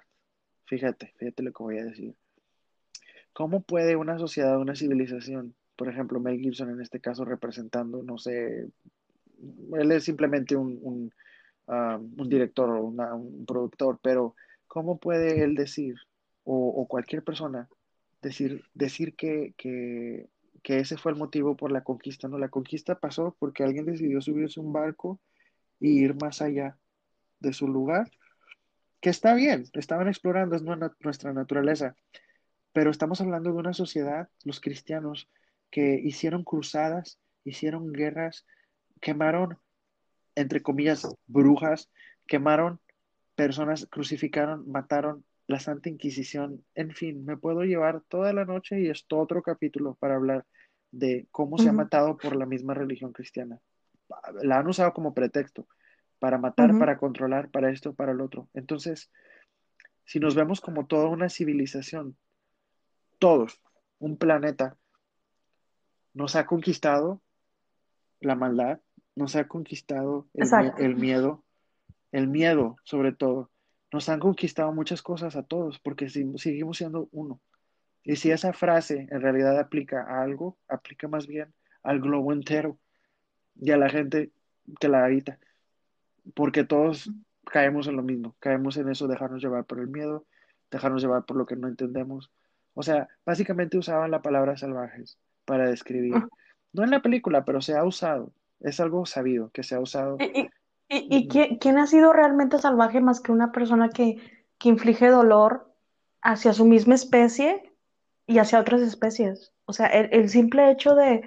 fíjate, 0.65 1.15
fíjate 1.17 1.45
lo 1.45 1.53
que 1.53 1.63
voy 1.63 1.79
a 1.79 1.85
decir, 1.85 2.17
¿cómo 3.33 3.61
puede 3.61 3.95
una 3.95 4.19
sociedad, 4.19 4.59
una 4.59 4.75
civilización 4.75 5.55
por 5.77 5.89
ejemplo, 5.89 6.19
Mel 6.19 6.41
Gibson 6.41 6.71
en 6.71 6.81
este 6.81 6.99
caso 6.99 7.25
representando, 7.25 8.03
no 8.03 8.19
sé, 8.19 8.67
él 9.75 9.93
es 9.93 10.03
simplemente 10.03 10.57
un, 10.57 10.77
un, 10.83 11.15
um, 11.69 12.29
director 12.29 12.69
o 12.69 12.83
un 12.87 13.47
productor, 13.47 14.01
pero 14.03 14.35
¿cómo 14.71 14.99
puede 14.99 15.43
él 15.43 15.57
decir, 15.57 15.97
o, 16.45 16.87
cualquier 16.89 17.25
persona, 17.25 17.69
decir, 18.23 18.63
decir 18.73 19.17
que, 19.17 19.53
que, 19.59 20.29
que, 20.63 20.79
ese 20.79 20.97
fue 20.97 21.11
el 21.11 21.19
motivo 21.19 21.57
por 21.57 21.73
la 21.73 21.83
conquista? 21.83 22.29
No, 22.29 22.39
la 22.39 22.51
conquista 22.51 22.95
pasó 22.95 23.37
porque 23.41 23.65
alguien 23.65 23.85
decidió 23.85 24.21
subirse 24.21 24.61
un 24.61 24.73
barco 24.73 25.21
e 25.81 25.89
ir 25.89 26.15
más 26.23 26.41
allá 26.41 26.79
de 27.41 27.53
su 27.53 27.67
lugar, 27.67 28.13
que 29.01 29.11
está 29.11 29.35
bien, 29.35 29.65
estaban 29.73 30.07
explorando, 30.07 30.55
es 30.55 30.63
nuestra 30.63 31.33
naturaleza, 31.33 31.97
pero 32.73 32.93
estamos 32.93 33.21
hablando 33.21 33.51
de 33.53 33.59
una 33.59 33.73
sociedad, 33.73 34.29
los 34.45 34.61
cristianos, 34.61 35.29
que 35.73 36.01
hicieron 36.01 36.45
cruzadas, 36.45 37.19
hicieron 37.43 37.93
guerras, 37.93 38.47
quemaron, 39.01 39.59
entre 40.37 40.63
comillas, 40.63 41.09
brujas, 41.27 41.91
quemaron 42.29 42.81
personas, 43.41 43.87
crucificaron, 43.91 44.71
mataron 44.71 45.25
la 45.47 45.59
Santa 45.59 45.89
Inquisición. 45.89 46.63
En 46.75 46.91
fin, 46.91 47.25
me 47.25 47.39
puedo 47.39 47.63
llevar 47.65 48.03
toda 48.03 48.35
la 48.35 48.45
noche 48.45 48.81
y 48.81 48.91
esto 48.91 49.19
otro 49.19 49.43
capítulo 49.43 49.95
para 49.95 50.17
hablar 50.17 50.45
de 50.91 51.27
cómo 51.31 51.57
se 51.57 51.71
ha 51.71 51.73
matado 51.73 52.19
por 52.19 52.37
la 52.37 52.45
misma 52.45 52.75
religión 52.75 53.13
cristiana. 53.13 53.59
La 54.43 54.59
han 54.59 54.69
usado 54.69 54.93
como 54.93 55.15
pretexto 55.15 55.67
para 56.19 56.37
matar, 56.37 56.79
para 56.79 56.99
controlar, 56.99 57.49
para 57.51 57.71
esto, 57.71 57.95
para 57.95 58.13
el 58.13 58.21
otro. 58.21 58.49
Entonces, 58.53 59.11
si 60.05 60.21
nos 60.21 60.35
vemos 60.35 60.61
como 60.61 60.87
toda 60.87 61.09
una 61.09 61.31
civilización, 61.31 62.17
todos, 63.19 63.63
un 64.01 64.19
planeta, 64.19 64.77
nos 66.13 66.37
ha 66.37 66.45
conquistado 66.45 67.23
la 68.21 68.35
maldad, 68.35 68.81
nos 69.15 69.35
ha 69.35 69.49
conquistado 69.49 70.29
el, 70.35 70.97
miedo, 70.97 71.43
el 72.13 72.29
miedo 72.29 72.77
sobre 72.85 73.13
todo. 73.13 73.51
Nos 73.93 74.09
han 74.09 74.21
conquistado 74.21 74.73
muchas 74.73 75.03
cosas 75.03 75.37
a 75.37 75.43
todos 75.43 75.79
porque 75.81 76.09
seguimos 76.09 76.77
siendo 76.77 77.09
uno. 77.13 77.41
Y 78.03 78.17
si 78.17 78.31
esa 78.31 78.53
frase 78.53 79.09
en 79.11 79.21
realidad 79.21 79.59
aplica 79.59 80.03
a 80.03 80.23
algo, 80.23 80.57
aplica 80.69 81.09
más 81.09 81.27
bien 81.27 81.53
al 81.83 82.01
globo 82.01 82.33
entero 82.33 82.79
y 83.61 83.71
a 83.73 83.77
la 83.77 83.89
gente 83.89 84.31
que 84.79 84.89
la 84.89 85.05
habita. 85.05 85.39
Porque 86.35 86.65
todos 86.65 87.11
caemos 87.45 87.89
en 87.89 87.97
lo 87.97 88.03
mismo, 88.03 88.37
caemos 88.39 88.77
en 88.77 88.89
eso, 88.89 89.09
dejarnos 89.09 89.43
llevar 89.43 89.65
por 89.65 89.81
el 89.81 89.89
miedo, 89.89 90.27
dejarnos 90.71 91.03
llevar 91.03 91.25
por 91.25 91.37
lo 91.37 91.47
que 91.47 91.57
no 91.57 91.69
entendemos. 91.69 92.31
O 92.75 92.83
sea, 92.83 93.09
básicamente 93.27 93.77
usaban 93.77 94.11
la 94.11 94.23
palabra 94.23 94.57
salvajes 94.57 95.19
para 95.45 95.69
describir. 95.69 96.15
No 96.73 96.85
en 96.85 96.91
la 96.91 97.03
película, 97.03 97.45
pero 97.45 97.61
se 97.61 97.77
ha 97.77 97.85
usado. 97.85 98.33
Es 98.61 98.79
algo 98.79 99.05
sabido 99.05 99.51
que 99.51 99.65
se 99.65 99.75
ha 99.75 99.81
usado. 99.81 100.17
¿Y, 100.21 100.43
y, 100.43 100.51
quién, 101.29 101.79
ha 101.79 101.87
sido 101.87 102.13
realmente 102.13 102.59
salvaje 102.59 103.01
más 103.01 103.21
que 103.21 103.33
una 103.33 103.53
persona 103.53 103.89
que, 103.91 104.17
que 104.59 104.69
inflige 104.69 105.09
dolor 105.09 105.73
hacia 106.23 106.53
su 106.53 106.65
misma 106.65 106.95
especie 106.95 107.73
y 108.27 108.39
hacia 108.39 108.61
otras 108.61 108.83
especies? 108.83 109.53
O 109.65 109.73
sea, 109.73 109.87
el 109.87 110.29
simple 110.29 110.71
hecho 110.71 110.95
de, 110.95 111.23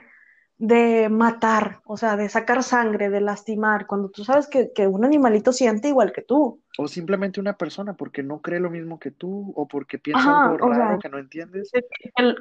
de 0.58 1.10
matar, 1.10 1.82
o 1.86 1.98
sea, 1.98 2.16
de 2.16 2.30
sacar 2.30 2.64
sangre, 2.64 3.10
de 3.10 3.22
lastimar, 3.22 3.88
cuando 3.88 4.10
tú 4.10 4.24
sabes 4.24 4.48
que, 4.48 4.88
un 4.88 5.04
animalito 5.04 5.52
siente 5.52 5.88
igual 5.88 6.14
que 6.14 6.22
tú. 6.22 6.62
O 6.78 6.88
simplemente 6.88 7.40
una 7.40 7.58
persona 7.58 7.96
porque 7.96 8.24
no 8.24 8.40
cree 8.40 8.60
lo 8.60 8.70
mismo 8.70 9.00
que 9.00 9.12
tú, 9.12 9.52
o 9.56 9.68
porque 9.68 9.98
piensa 9.98 10.46
algo 10.46 10.70
raro 10.70 11.00
que 11.00 11.10
no 11.10 11.18
entiendes. 11.18 11.72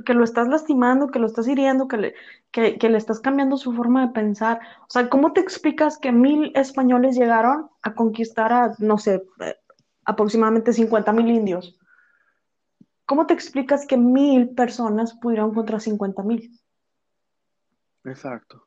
Que, 0.05 0.15
lo 0.15 0.25
estás 0.25 0.49
lastimando, 0.49 1.09
que 1.09 1.19
lo 1.19 1.27
estás 1.27 1.49
hiriendo, 1.49 1.89
que 1.89 1.97
le, 1.97 2.15
que, 2.51 2.89
le 2.89 2.99
estás 2.99 3.21
cambiando 3.21 3.57
su 3.57 3.73
forma 3.73 4.07
de 4.07 4.13
pensar. 4.13 4.61
O 4.83 4.91
sea, 4.91 5.09
¿cómo 5.09 5.33
te 5.33 5.41
explicas 5.41 5.99
que 5.99 6.13
mil 6.13 6.53
españoles 6.55 7.17
llegaron 7.17 7.71
a 7.83 7.95
conquistar 7.95 8.53
a, 8.53 8.75
no 8.79 8.99
sé, 8.99 9.23
eh, 9.41 9.57
aproximadamente 10.05 10.73
50 10.73 11.13
mil 11.13 11.31
indios? 11.31 11.79
¿Cómo 13.07 13.27
te 13.27 13.35
explicas 13.35 13.87
que 13.87 13.97
mil 13.97 14.51
personas 14.51 15.15
pudieron 15.15 15.53
contra 15.53 15.81
50 15.81 16.23
mil? 16.23 16.62
Exacto. 18.05 18.67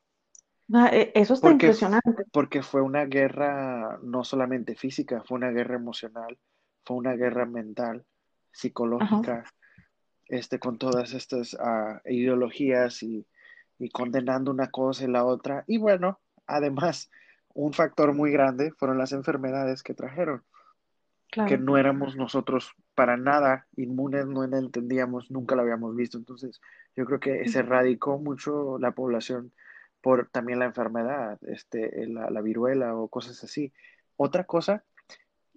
Ah, 0.72 0.90
e, 0.92 1.12
eso 1.14 1.34
está 1.34 1.50
impresionante. 1.50 2.24
Porque 2.32 2.62
fue 2.62 2.82
una 2.82 3.04
guerra 3.04 3.98
no 4.02 4.24
solamente 4.24 4.74
física, 4.74 5.22
fue 5.24 5.38
una 5.38 5.50
guerra 5.50 5.76
emocional, 5.76 6.38
fue 6.84 6.96
una 6.96 7.14
guerra 7.14 7.46
mental, 7.46 8.04
psicológica, 8.52 9.44
este, 10.26 10.58
con 10.58 10.78
todas 10.78 11.12
estas 11.12 11.56
ah, 11.60 12.00
ideologías 12.04 13.02
y, 13.02 13.26
condenando 13.92 14.50
una 14.50 14.70
cosa 14.70 15.04
y 15.04 15.08
la 15.08 15.24
otra. 15.24 15.64
Y 15.66 15.78
bueno, 15.78 16.18
además, 16.46 17.10
un 17.54 17.72
factor 17.72 18.14
muy 18.14 18.32
grande 18.32 18.72
fueron 18.72 18.98
las 18.98 19.12
enfermedades 19.12 19.82
que 19.82 19.94
trajeron, 19.94 20.42
que 21.44 21.58
no 21.58 21.76
éramos 21.76 22.16
nosotros 22.16 22.72
para 22.94 23.16
nada 23.16 23.66
inmunes, 23.76 24.26
no 24.26 24.44
entendíamos, 24.44 25.30
nunca 25.30 25.54
lo 25.54 25.62
habíamos 25.62 25.94
visto. 25.94 26.16
Entonces, 26.18 26.60
yo 26.94 27.04
creo 27.04 27.20
que 27.20 27.48
se 27.48 27.62
radicó 27.62 28.18
mucho 28.18 28.78
la 28.78 28.92
población 28.92 29.52
por 30.00 30.28
también 30.30 30.58
la 30.58 30.66
enfermedad, 30.66 31.38
este, 31.46 32.06
la, 32.06 32.40
viruela 32.40 32.94
o 32.94 33.08
cosas 33.08 33.42
así. 33.44 33.72
Otra 34.16 34.44
cosa 34.44 34.84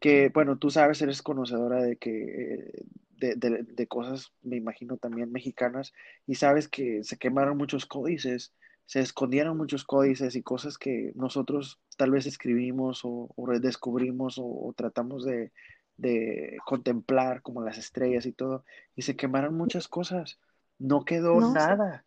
que, 0.02 0.30
bueno, 0.30 0.58
tú 0.58 0.70
sabes, 0.70 1.02
eres 1.02 1.22
conocedora 1.22 1.82
de 1.82 1.98
que 1.98 2.86
de, 3.20 3.36
de, 3.36 3.88
cosas, 3.88 4.32
me 4.42 4.56
imagino 4.56 4.98
también 4.98 5.32
mexicanas, 5.32 5.94
y 6.26 6.36
sabes 6.36 6.68
que 6.68 7.04
se 7.04 7.18
quemaron 7.18 7.58
muchos 7.58 7.86
códices, 7.86 8.54
se 8.90 9.02
escondieron 9.02 9.56
muchos 9.56 9.84
códices 9.84 10.36
y 10.36 10.42
cosas 10.42 10.80
que 10.80 11.12
nosotros 11.14 11.80
tal 11.96 12.10
vez 12.10 12.26
escribimos 12.26 13.02
o, 13.04 13.30
descubrimos 13.62 14.40
o, 14.42 14.74
tratamos 14.76 15.24
de, 15.24 15.52
de 15.98 16.58
contemplar 16.66 17.44
como 17.44 17.62
las 17.62 17.78
estrellas 17.78 18.26
y 18.26 18.32
todo, 18.32 18.66
y 18.96 19.04
se 19.04 19.16
quemaron 19.16 19.54
muchas 19.54 19.88
cosas, 19.88 20.40
no 20.80 21.06
quedó 21.06 21.40
nada. 21.40 22.04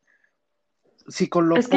Sí, 1.06 1.28
con 1.28 1.48
lo 1.48 1.56
es 1.56 1.68
que 1.68 1.76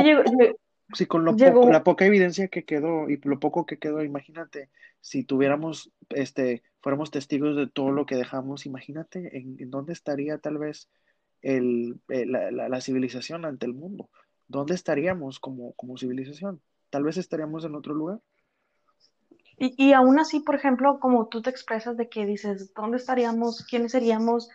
Sí, 0.96 1.06
con 1.06 1.24
lo 1.24 1.36
llegó, 1.36 1.62
poco, 1.62 1.72
la 1.72 1.84
poca 1.84 2.06
evidencia 2.08 2.48
que 2.48 2.64
quedó 2.64 3.08
y 3.08 3.18
lo 3.24 3.40
poco 3.40 3.68
que 3.68 3.78
quedó, 3.78 4.04
imagínate, 4.04 4.70
si 5.02 5.24
tuviéramos, 5.24 5.92
este, 6.10 6.64
fuéramos 6.82 7.12
testigos 7.12 7.56
de 7.56 7.68
todo 7.68 7.92
lo 7.92 8.08
que 8.08 8.16
dejamos, 8.16 8.66
imagínate 8.66 9.38
en, 9.38 9.56
en 9.60 9.70
dónde 9.70 9.94
estaría 9.94 10.40
tal 10.40 10.58
vez 10.58 10.90
el, 11.44 12.00
eh, 12.10 12.26
la, 12.26 12.50
la- 12.50 12.70
la 12.70 12.82
civilización 12.82 13.46
ante 13.46 13.68
el 13.68 13.74
mundo. 13.76 14.10
¿Dónde 14.48 14.76
estaríamos 14.76 15.40
como, 15.40 15.74
como 15.74 15.98
civilización? 15.98 16.62
Tal 16.90 17.04
vez 17.04 17.18
estaríamos 17.18 17.66
en 17.66 17.76
otro 17.76 17.94
lugar. 17.94 18.20
y, 19.58 19.74
y 19.78 19.94
aún 19.94 20.20
así, 20.20 20.40
por 20.42 20.56
ejemplo, 20.56 21.00
como 21.00 21.28
tú 21.28 21.42
te 21.42 21.50
expresas 21.50 21.98
de 21.98 22.10
que 22.10 22.26
dices, 22.26 22.74
¿dónde 22.74 22.98
estaríamos? 22.98 23.66
¿Quiénes 23.66 23.92
seríamos? 23.94 24.50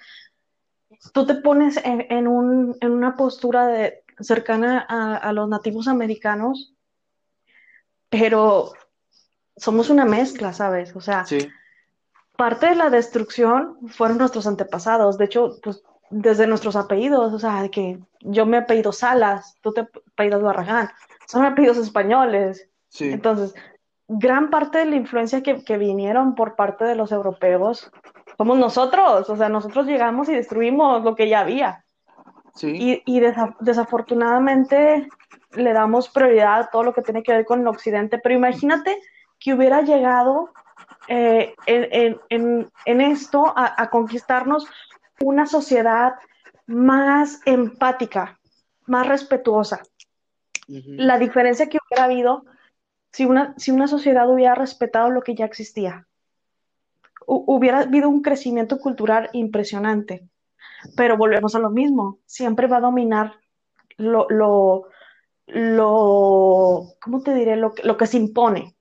Tú 1.13 1.27
te 1.27 1.37
pones 1.37 1.77
en, 1.85 2.07
en 2.11 2.27
un, 2.29 2.77
en 2.81 2.93
una 2.93 3.17
postura 3.17 3.67
de, 3.69 4.05
cercana 4.21 4.85
a, 4.89 5.17
a 5.17 5.33
los 5.33 5.49
nativos 5.49 5.89
americanos, 5.89 6.75
pero 8.09 8.73
somos 9.57 9.91
una 9.91 10.05
mezcla, 10.05 10.53
¿sabes? 10.53 10.95
O 10.97 11.01
sea, 11.01 11.25
Sí, 11.25 11.39
parte 12.37 12.67
de 12.67 12.75
la 12.75 12.91
destrucción 12.91 13.79
fueron 13.89 14.19
nuestros 14.19 14.47
antepasados. 14.47 15.19
De 15.19 15.27
hecho, 15.27 15.59
pues 15.63 15.83
desde 16.11 16.47
nuestros 16.47 16.77
apellidos, 16.77 17.33
o 17.33 17.39
sea, 17.39 17.69
que 17.69 17.99
yo 18.21 18.45
me 18.47 18.59
apellido 18.59 18.93
Salas, 18.93 19.57
tú 19.63 19.73
te 19.73 19.83
apellidas 19.83 20.43
Barragán, 20.43 20.91
son 21.27 21.45
apellidos 21.45 21.79
españoles. 21.79 22.69
sí, 22.89 23.11
Entonces, 23.13 23.55
gran 24.09 24.51
parte 24.51 24.79
de 24.79 24.87
la 24.87 24.97
influencia 24.97 25.43
que, 25.43 25.65
que 25.65 25.79
vinieron 25.79 26.35
por 26.35 26.57
parte 26.57 26.85
de 26.85 26.97
los 26.97 27.13
europeos 27.13 27.91
somos 28.37 28.59
nosotros, 28.59 29.29
o 29.31 29.37
sea, 29.37 29.49
nosotros 29.49 29.87
llegamos 29.87 30.29
y 30.29 30.35
destruimos 30.35 31.05
lo 31.05 31.15
que 31.15 31.29
ya 31.29 31.41
había. 31.41 31.85
sí, 32.55 32.69
Y, 32.75 33.03
y 33.05 33.21
desa- 33.21 33.55
desafortunadamente 33.61 35.09
le 35.53 35.73
damos 35.73 36.09
prioridad 36.09 36.61
a 36.61 36.71
todo 36.71 36.83
lo 36.83 36.93
que 36.95 37.03
tiene 37.03 37.23
que 37.23 37.33
ver 37.33 37.45
con 37.45 37.61
el 37.61 37.69
occidente, 37.69 38.19
pero 38.19 38.35
imagínate 38.35 38.99
que 39.39 39.55
hubiera 39.55 39.83
llegado 39.83 40.51
eh, 41.07 41.55
en, 41.67 41.89
en- 41.93 42.21
en- 42.31 42.71
en 42.87 43.01
esto 43.01 43.53
a, 43.57 43.75
a 43.81 43.91
conquistarnos 43.91 44.67
una 45.25 45.47
sociedad 45.47 46.15
más 46.67 47.41
empática, 47.47 48.39
más 48.87 49.07
respetuosa. 49.07 49.83
ujú, 50.69 50.83
La 50.97 51.19
diferencia 51.19 51.69
que 51.69 51.79
hubiera 51.87 52.05
habido 52.05 52.45
si 53.13 53.25
una, 53.27 53.55
si 53.57 53.71
una 53.71 53.89
sociedad 53.89 54.31
hubiera 54.31 54.55
respetado 54.55 55.11
lo 55.11 55.23
que 55.23 55.35
ya 55.35 55.45
existía. 55.45 56.07
Hu- 57.27 57.45
hubiera 57.47 57.81
habido 57.81 58.09
un 58.09 58.23
crecimiento 58.23 58.79
cultural 58.79 59.29
impresionante, 59.33 60.29
pero 60.97 61.17
volvemos 61.17 61.55
a 61.55 61.59
lo 61.59 61.71
mismo, 61.71 62.19
siempre 62.27 62.67
va 62.67 62.79
a 62.79 62.81
dominar 62.81 63.35
lo, 63.97 64.27
lo, 64.31 64.89
lo, 65.47 66.85
¿cómo 67.03 67.23
te 67.23 67.35
diré? 67.35 67.57
Lo, 67.57 67.75
que- 67.75 67.83
lo 67.83 67.97
que 67.97 68.07
se 68.07 68.17
impone. 68.17 68.77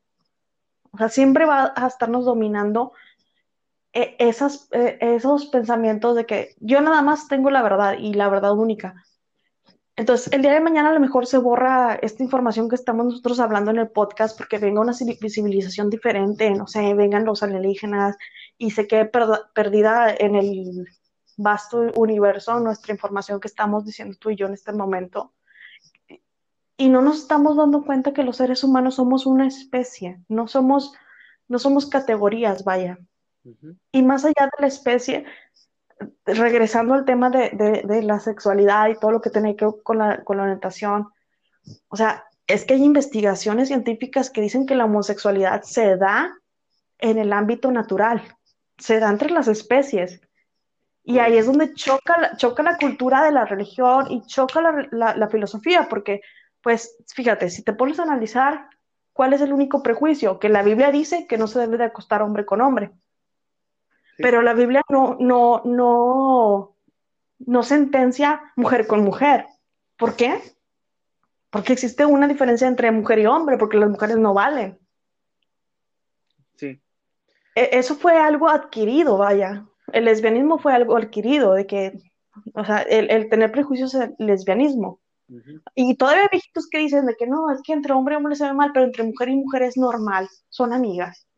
O 0.91 0.97
sea, 0.97 1.09
siempre 1.09 1.45
va 1.45 1.73
a 1.75 1.87
estarnos 1.87 2.25
dominando 2.25 2.93
esas, 3.93 4.67
eh, 4.71 4.97
esos 5.01 5.47
pensamientos 5.47 6.15
de 6.15 6.25
que 6.25 6.55
yo 6.59 6.81
nada 6.81 7.01
más 7.01 7.27
tengo 7.27 7.49
la 7.49 7.61
verdad 7.61 7.95
y 7.97 8.13
la 8.13 8.29
verdad 8.29 8.53
única. 8.53 8.95
Entonces, 9.95 10.31
el 10.31 10.41
día 10.41 10.53
de 10.53 10.61
mañana 10.61 10.91
a 10.91 10.93
lo 10.93 10.99
mejor 11.01 11.25
se 11.25 11.37
borra 11.39 11.95
esta 12.01 12.23
información 12.23 12.69
que 12.69 12.75
estamos 12.75 13.05
nosotros 13.05 13.39
hablando 13.41 13.71
en 13.71 13.79
el 13.79 13.89
podcast 13.89 14.37
porque 14.37 14.57
venga 14.57 14.79
una 14.79 14.93
civil- 14.93 15.17
civilización 15.29 15.89
diferente, 15.89 16.49
no 16.51 16.67
sé, 16.67 16.93
vengan 16.93 17.25
los 17.25 17.43
alienígenas 17.43 18.15
y 18.57 18.71
se 18.71 18.87
quede 18.87 19.11
perdida 19.53 20.15
en 20.17 20.35
el 20.35 20.87
vasto 21.35 21.91
universo 21.95 22.59
nuestra 22.59 22.93
información 22.93 23.41
que 23.41 23.49
estamos 23.49 23.85
diciendo 23.85 24.15
tú 24.17 24.29
y 24.29 24.37
yo 24.37 24.45
en 24.45 24.53
este 24.53 24.71
momento. 24.71 25.33
Y 26.77 26.87
no 26.87 27.01
nos 27.01 27.17
estamos 27.17 27.57
dando 27.57 27.83
cuenta 27.83 28.13
que 28.13 28.23
los 28.23 28.37
seres 28.37 28.63
humanos 28.63 28.95
somos 28.95 29.25
una 29.25 29.47
especie, 29.47 30.21
no 30.29 30.47
somos, 30.47 30.93
no 31.49 31.59
somos 31.59 31.87
categorías, 31.87 32.63
vaya. 32.63 32.99
Ujú. 33.43 33.75
Y 33.91 34.03
más 34.03 34.25
allá 34.25 34.45
de 34.45 34.61
la 34.61 34.67
especie, 34.67 35.25
regresando 36.25 36.93
al 36.93 37.05
tema 37.05 37.29
de, 37.29 37.49
de- 37.85 38.03
la 38.03 38.19
sexualidad 38.19 38.89
y 38.89 38.95
todo 38.99 39.11
lo 39.11 39.21
que 39.21 39.29
tiene 39.29 39.55
que 39.55 39.65
ver 39.65 39.75
con 39.83 39.97
la, 39.97 40.23
con 40.23 40.37
la 40.37 40.43
orientación, 40.43 41.09
o 41.89 41.95
sea, 41.97 42.25
es 42.47 42.65
que 42.65 42.75
hay 42.75 42.83
investigaciones 42.83 43.69
científicas 43.69 44.29
que 44.29 44.41
dicen 44.41 44.65
que 44.65 44.75
la 44.75 44.85
homosexualidad 44.85 45.63
se 45.63 45.97
da 45.97 46.33
en 46.99 47.17
el 47.17 47.33
ámbito 47.33 47.71
natural, 47.71 48.21
se 48.77 48.99
da 48.99 49.09
entre 49.09 49.31
las 49.31 49.47
especies. 49.47 50.21
Y 51.03 51.19
ahí 51.19 51.37
es 51.37 51.47
donde 51.47 51.73
choca, 51.73 52.35
choca 52.37 52.63
la 52.63 52.77
cultura 52.77 53.23
de 53.23 53.31
la 53.31 53.45
religión 53.45 54.11
y 54.11 54.21
choca 54.27 54.61
la, 54.61 55.15
la- 55.15 55.29
filosofía, 55.29 55.87
porque, 55.89 56.21
pues, 56.61 56.97
fíjate, 57.15 57.49
si 57.49 57.63
te 57.63 57.73
pones 57.73 57.99
a 57.99 58.03
analizar, 58.03 58.67
¿cuál 59.13 59.33
es 59.33 59.41
el 59.41 59.53
único 59.53 59.81
prejuicio? 59.83 60.39
Que 60.39 60.49
la 60.49 60.63
Biblia 60.63 60.91
dice 60.91 61.27
que 61.27 61.37
no 61.37 61.47
se 61.47 61.59
debe 61.59 61.77
de 61.77 61.85
acostar 61.85 62.21
hombre 62.21 62.45
con 62.45 62.61
hombre, 62.61 62.91
Sí, 64.19 64.23
pero 64.23 64.41
la 64.41 64.53
Biblia 64.53 64.81
no, 64.89 65.15
no, 65.19 65.61
no, 65.63 66.75
no 67.39 67.63
sentencia 67.63 68.41
mujer 68.57 68.85
con 68.85 69.03
mujer. 69.03 69.45
¿Por 69.97 70.15
qué? 70.17 70.41
Porque 71.49 71.73
existe 71.73 72.05
una 72.05 72.27
diferencia 72.27 72.67
entre 72.67 72.91
mujer 72.91 73.19
y 73.19 73.25
hombre, 73.25 73.57
porque 73.57 73.77
las 73.77 73.89
mujeres 73.89 74.17
no 74.17 74.33
valen. 74.33 74.77
sí, 76.55 76.81
E- 77.55 77.69
Eso 77.79 77.95
fue 77.95 78.17
algo 78.17 78.49
adquirido, 78.49 79.17
vaya. 79.17 79.65
El 79.93 80.05
lesbianismo 80.05 80.59
fue 80.59 80.73
algo 80.73 80.97
adquirido, 80.97 81.53
de 81.53 81.65
que, 81.65 81.93
o 82.53 82.65
sea, 82.65 82.79
el, 82.81 83.09
el 83.09 83.29
tener 83.29 83.51
prejuicios 83.51 83.93
del 83.93 84.13
lesbianismo. 84.19 84.99
ujú. 85.29 85.61
Y 85.75 85.95
todavía 85.95 86.23
hay 86.23 86.29
viejitos 86.31 86.67
que 86.69 86.79
dicen 86.79 87.05
de 87.05 87.15
que 87.15 87.27
no, 87.27 87.51
es 87.51 87.61
que 87.63 87.73
entre 87.73 87.93
hombre 87.93 88.15
y 88.15 88.17
hombre 88.17 88.35
se 88.35 88.45
ve 88.45 88.53
mal, 88.53 88.71
pero 88.73 88.85
entre 88.85 89.03
mujer 89.03 89.29
y 89.29 89.37
mujer 89.37 89.63
es 89.63 89.77
normal, 89.77 90.27
son 90.49 90.73
amigas. 90.73 91.28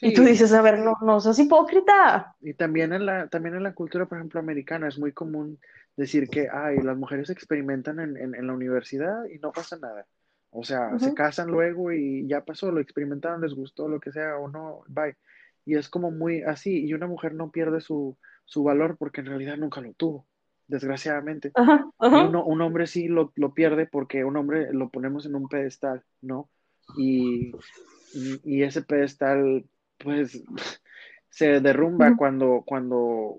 Y 0.00 0.12
tú 0.12 0.22
Sí, 0.22 0.24
dices, 0.24 0.52
a 0.52 0.62
ver, 0.62 0.78
no, 0.80 0.94
no 1.02 1.20
seas 1.20 1.38
hipócrita. 1.38 2.36
y 2.40 2.54
también 2.54 2.92
en 2.92 3.06
la, 3.06 3.28
también 3.28 3.54
en 3.54 3.62
la 3.62 3.74
cultura, 3.74 4.06
por 4.06 4.18
ejemplo, 4.18 4.40
americana, 4.40 4.88
es 4.88 4.98
muy 4.98 5.12
común 5.12 5.60
decir 5.96 6.28
que, 6.28 6.48
ay, 6.52 6.82
las 6.82 6.96
mujeres 6.96 7.30
experimentan 7.30 8.00
en, 8.00 8.16
en, 8.16 8.34
en 8.34 8.46
la 8.46 8.52
universidad 8.54 9.24
y 9.26 9.38
no 9.38 9.52
pasa 9.52 9.78
nada. 9.78 10.06
O 10.50 10.64
sea, 10.64 10.98
se 10.98 11.12
Ujú, 11.12 11.14
casan 11.14 11.48
luego 11.50 11.92
y 11.92 12.26
ya 12.28 12.44
pasó, 12.44 12.70
lo 12.72 12.80
experimentaron, 12.80 13.40
les 13.42 13.54
gustó, 13.54 13.88
lo 13.88 14.00
que 14.00 14.12
sea, 14.12 14.36
o 14.38 14.48
no, 14.48 14.82
bye. 14.88 15.16
Y 15.64 15.76
es 15.76 15.88
como 15.88 16.10
muy 16.10 16.42
así, 16.42 16.84
y 16.84 16.94
una 16.94 17.06
mujer 17.06 17.34
no 17.34 17.50
pierde 17.52 17.80
su, 17.80 18.18
su 18.44 18.62
valor 18.64 18.96
porque 18.98 19.20
en 19.20 19.26
realidad 19.28 19.56
nunca 19.56 19.80
lo 19.80 19.92
tuvo, 19.94 20.26
desgraciadamente. 20.66 21.54
Ajá, 21.54 21.90
Y 22.10 22.22
ajá. 22.22 22.22
uno, 22.22 22.44
un 22.44 22.60
hombre 22.62 22.86
sí 22.86 23.08
lo, 23.08 23.32
lo 23.36 23.54
pierde 23.54 23.86
porque 23.86 24.24
un 24.24 24.36
hombre 24.36 24.72
lo 24.72 24.90
ponemos 24.90 25.26
en 25.26 25.34
un 25.36 25.48
pedestal, 25.48 26.04
¿no? 26.20 26.50
Y, 26.94 27.52
y, 28.12 28.40
y 28.44 28.62
ese 28.64 28.82
pedestal, 28.82 29.66
pues, 30.02 30.42
se 31.30 31.60
derrumba 31.60 32.16
cuando, 32.16 32.62
cuando, 32.66 33.38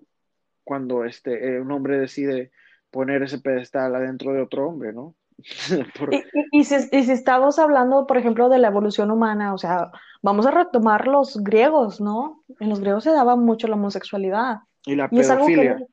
cuando 0.64 1.06
este, 1.06 1.56
eh, 1.56 1.62
un 1.62 1.72
hombre 1.72 2.00
decide 2.00 2.52
poner 2.92 3.24
ese 3.24 3.40
pedestal 3.40 3.96
adentro 3.96 4.34
de 4.34 4.42
otro 4.42 4.68
hombre, 4.68 4.94
¿no? 4.94 5.16
Por, 5.98 6.14
Y, 6.14 6.18
y- 6.18 6.60
y 6.60 6.64
si, 6.64 6.76
y 6.92 7.04
si 7.04 7.12
estamos 7.12 7.60
hablando, 7.60 8.06
por 8.08 8.18
ejemplo, 8.18 8.50
de 8.50 8.60
la 8.60 8.68
evolución 8.70 9.12
humana, 9.12 9.54
o 9.54 9.58
sea, 9.58 9.92
vamos 10.22 10.46
a 10.46 10.52
retomar 10.52 11.08
los 11.08 11.44
griegos, 11.44 12.00
¿no? 12.02 12.44
En 12.60 12.70
los 12.70 12.80
griegos 12.80 13.04
se 13.04 13.12
daba 13.12 13.36
mucho 13.36 13.68
la 13.68 13.76
homosexualidad. 13.76 14.60
y 14.86 14.96
la 14.96 15.10
Y 15.10 15.20
es 15.20 15.30
algo 15.30 15.46
que 15.46 15.54
pedofilia, 15.54 15.88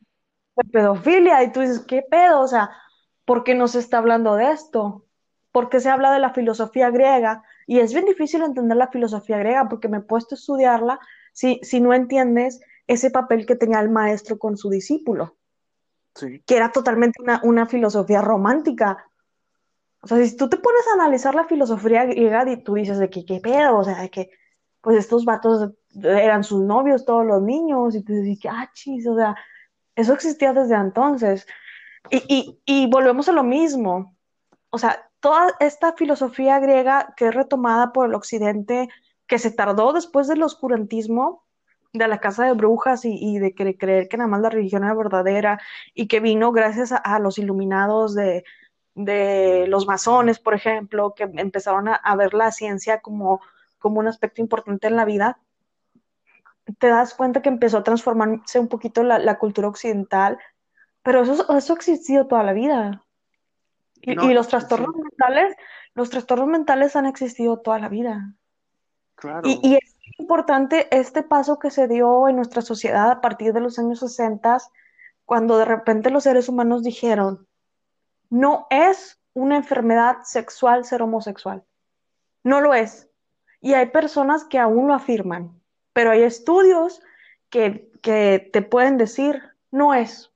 de 0.57 0.65
pedofilia, 0.73 1.43
y 1.43 1.53
tú 1.53 1.61
dices, 1.61 1.81
¿qué 1.81 2.03
pedo? 2.03 2.41
O 2.41 2.47
sea, 2.49 2.71
¿por 3.25 3.45
qué 3.45 3.55
no 3.55 3.69
se 3.69 3.79
está 3.79 3.99
hablando 3.99 4.35
de 4.37 4.51
esto? 4.53 5.07
¿Por 5.53 5.69
qué 5.69 5.81
se 5.81 5.91
habla 5.91 6.13
de 6.13 6.21
la 6.21 6.33
filosofía 6.35 6.91
griega? 6.91 7.43
Y 7.71 7.79
es 7.79 7.93
bien 7.93 8.05
difícil 8.05 8.43
entender 8.43 8.77
la 8.77 8.89
filosofía 8.89 9.39
griega 9.39 9.69
porque 9.69 9.87
me 9.87 9.99
he 9.99 10.01
puesto 10.01 10.35
a 10.35 10.39
estudiarla 10.39 10.99
si, 11.33 11.61
si 11.63 11.81
no 11.81 11.95
entiendes 11.95 12.61
ese 12.89 13.13
papel 13.13 13.47
que 13.47 13.55
tenía 13.55 13.79
el 13.79 13.89
maestro 13.89 14.41
con 14.41 14.57
su 14.57 14.71
discípulo, 14.71 15.37
sí, 16.17 16.43
que 16.45 16.57
era 16.57 16.73
totalmente 16.73 17.23
una, 17.23 17.41
una 17.45 17.67
filosofía 17.67 18.23
romántica. 18.23 19.07
O 20.03 20.09
sea, 20.09 20.19
si 20.19 20.37
tú 20.37 20.49
te 20.49 20.57
pones 20.57 20.85
a 20.89 20.95
analizar 20.95 21.33
la 21.37 21.45
filosofía 21.45 22.07
griega 22.07 22.51
y 22.51 22.57
tú 22.57 22.75
dices 22.75 22.99
de 22.99 23.09
que 23.09 23.25
qué 23.25 23.39
pedo, 23.39 23.79
o 23.79 23.85
sea, 23.85 24.03
de 24.03 24.11
que 24.11 24.31
pues 24.81 24.99
estos 24.99 25.25
vatos 25.25 25.71
eran 25.95 26.43
sus 26.43 26.63
novios 26.63 27.05
todos 27.05 27.25
los 27.25 27.41
niños 27.41 27.95
y 27.95 28.03
tú 28.03 28.15
dices 28.15 28.51
ah, 28.51 28.69
chis, 28.73 29.07
o 29.07 29.15
sea, 29.15 29.37
eso 29.95 30.13
existía 30.13 30.53
desde 30.53 30.75
entonces. 30.75 31.47
Y, 32.11 32.25
y, 32.27 32.61
y 32.65 32.91
volvemos 32.91 33.29
a 33.29 33.33
lo 33.33 33.45
mismo. 33.45 34.17
O 34.71 34.79
sea, 34.79 35.10
toda 35.21 35.55
esta 35.61 35.93
filosofía 35.93 36.59
griega 36.59 37.15
que 37.17 37.29
es 37.29 37.35
retomada 37.35 37.93
por 37.93 38.09
el 38.09 38.15
occidente, 38.15 38.89
que 39.27 39.39
se 39.39 39.51
tardó 39.51 39.93
después 39.93 40.27
del 40.27 40.43
oscurantismo, 40.43 41.45
de 41.93 42.09
la 42.09 42.19
casa 42.19 42.45
de 42.45 42.53
brujas 42.53 43.05
y, 43.05 43.39
de 43.39 43.55
cre- 43.55 43.77
creer 43.79 44.09
que 44.09 44.17
nada 44.17 44.29
más 44.29 44.41
la 44.41 44.51
religión 44.51 44.85
era 44.85 44.95
verdadera 44.95 45.61
y 45.95 46.07
que 46.07 46.21
vino 46.21 46.53
gracias 46.53 46.93
a, 46.93 47.19
los 47.19 47.39
iluminados 47.39 48.15
de, 48.15 48.45
los 49.67 49.87
masones, 49.87 50.39
por 50.39 50.55
ejemplo, 50.55 51.15
que 51.15 51.25
empezaron 51.25 51.89
a, 51.89 52.17
ver 52.17 52.35
la 52.35 52.53
ciencia 52.53 53.01
como, 53.01 53.41
un 53.83 54.09
aspecto 54.09 54.41
importante 54.41 54.87
en 54.87 54.97
la 54.97 55.05
vida, 55.05 55.39
te 56.79 56.89
das 56.89 57.15
cuenta 57.15 57.43
que 57.43 57.49
empezó 57.49 57.79
a 57.79 57.83
transformarse 57.83 58.61
un 58.61 58.69
poquito 58.69 59.03
la, 59.03 59.39
cultura 59.39 59.69
occidental, 59.69 60.39
pero 61.03 61.23
eso, 61.23 61.57
eso 61.57 61.73
ha 61.73 61.77
existido 61.77 62.27
toda 62.27 62.45
la 62.45 62.53
vida. 62.53 63.05
Y, 64.03 64.15
No, 64.15 64.31
y 64.31 64.35
los 64.35 64.49
trastornos 64.49 64.95
sí, 64.95 65.03
mentales, 65.03 65.57
los 65.95 66.11
trastornos 66.11 66.49
mentales 66.49 66.97
han 66.97 67.07
existido 67.07 67.59
toda 67.59 67.79
la 67.79 67.89
vida. 67.89 68.33
Y, 68.33 69.17
claro. 69.17 69.43
y 69.45 69.75
es 69.75 69.97
importante 70.19 70.89
este 70.97 71.23
paso 71.23 71.59
que 71.59 71.71
se 71.71 71.89
dio 71.89 72.29
en 72.29 72.37
nuestra 72.37 72.63
sociedad 72.63 73.11
a 73.11 73.21
partir 73.21 73.53
de 73.53 73.61
los 73.61 73.79
años 73.79 74.01
60, 74.01 74.59
cuando 75.25 75.59
de 75.59 75.65
repente 75.65 76.11
los 76.11 76.25
seres 76.25 76.49
humanos 76.49 76.83
dijeron, 76.83 77.47
no 78.31 78.67
es 78.71 79.21
una 79.35 79.57
enfermedad 79.57 80.19
sexual 80.25 80.85
ser 80.85 81.03
homosexual. 81.03 81.65
No 82.43 82.61
lo 82.61 82.75
es. 82.75 83.09
Y 83.61 83.75
hay 83.75 83.87
personas 83.87 84.45
que 84.45 84.59
aún 84.59 84.89
lo 84.89 84.95
afirman, 84.95 85.61
pero 85.93 86.11
hay 86.11 86.23
estudios 86.23 87.03
que, 87.51 87.91
que 88.03 88.49
te 88.53 88.63
pueden 88.63 88.97
decir, 88.97 89.43
no 89.71 89.95
es. 89.95 90.33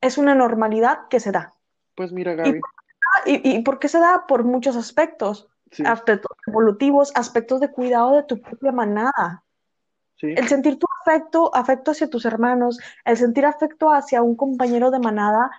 Es 0.00 0.18
una 0.18 0.34
normalidad 0.34 1.08
que 1.08 1.20
se 1.20 1.32
da. 1.32 1.54
Pues 1.94 2.12
mira, 2.12 2.32
¿Y, 2.32 2.36
Gaby, 2.36 2.60
y, 3.26 3.56
y 3.56 3.62
por 3.62 3.78
qué 3.78 3.88
se 3.88 3.98
da? 3.98 4.24
Por 4.26 4.44
muchos 4.44 4.76
aspectos, 4.76 5.48
sí, 5.70 5.82
aspectos 5.86 6.32
evolutivos, 6.46 7.12
aspectos 7.14 7.60
de 7.60 7.70
cuidado 7.70 8.16
de 8.16 8.22
tu 8.24 8.40
propia 8.40 8.72
manada. 8.72 9.44
sí, 10.16 10.28
El 10.36 10.48
sentir 10.48 10.78
tu 10.78 10.86
afecto, 11.00 11.54
afecto 11.54 11.90
hacia 11.92 12.10
tus 12.10 12.24
hermanos, 12.24 12.78
el 13.04 13.16
sentir 13.16 13.46
afecto 13.46 13.92
hacia 13.92 14.22
un 14.22 14.36
compañero 14.36 14.90
de 14.90 14.98
manada, 15.00 15.50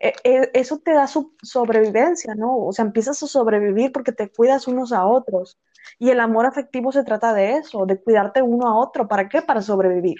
eh, 0.00 0.12
eh, 0.24 0.50
eso 0.54 0.78
te 0.78 0.92
da 0.92 1.06
su 1.06 1.34
sobrevivencia, 1.42 2.34
¿no? 2.34 2.56
O 2.56 2.72
sea, 2.72 2.84
empiezas 2.84 3.22
a 3.22 3.26
sobrevivir 3.26 3.92
porque 3.92 4.12
te 4.12 4.30
cuidas 4.30 4.68
unos 4.68 4.92
a 4.92 5.06
otros. 5.06 5.58
Y 5.98 6.10
el 6.10 6.20
amor 6.20 6.46
afectivo 6.46 6.92
se 6.92 7.04
trata 7.04 7.32
de 7.32 7.54
eso, 7.56 7.86
de 7.86 8.00
cuidarte 8.00 8.42
uno 8.42 8.68
a 8.68 8.78
otro. 8.78 9.08
¿Para 9.08 9.28
qué? 9.28 9.42
Para 9.42 9.62
sobrevivir. 9.62 10.18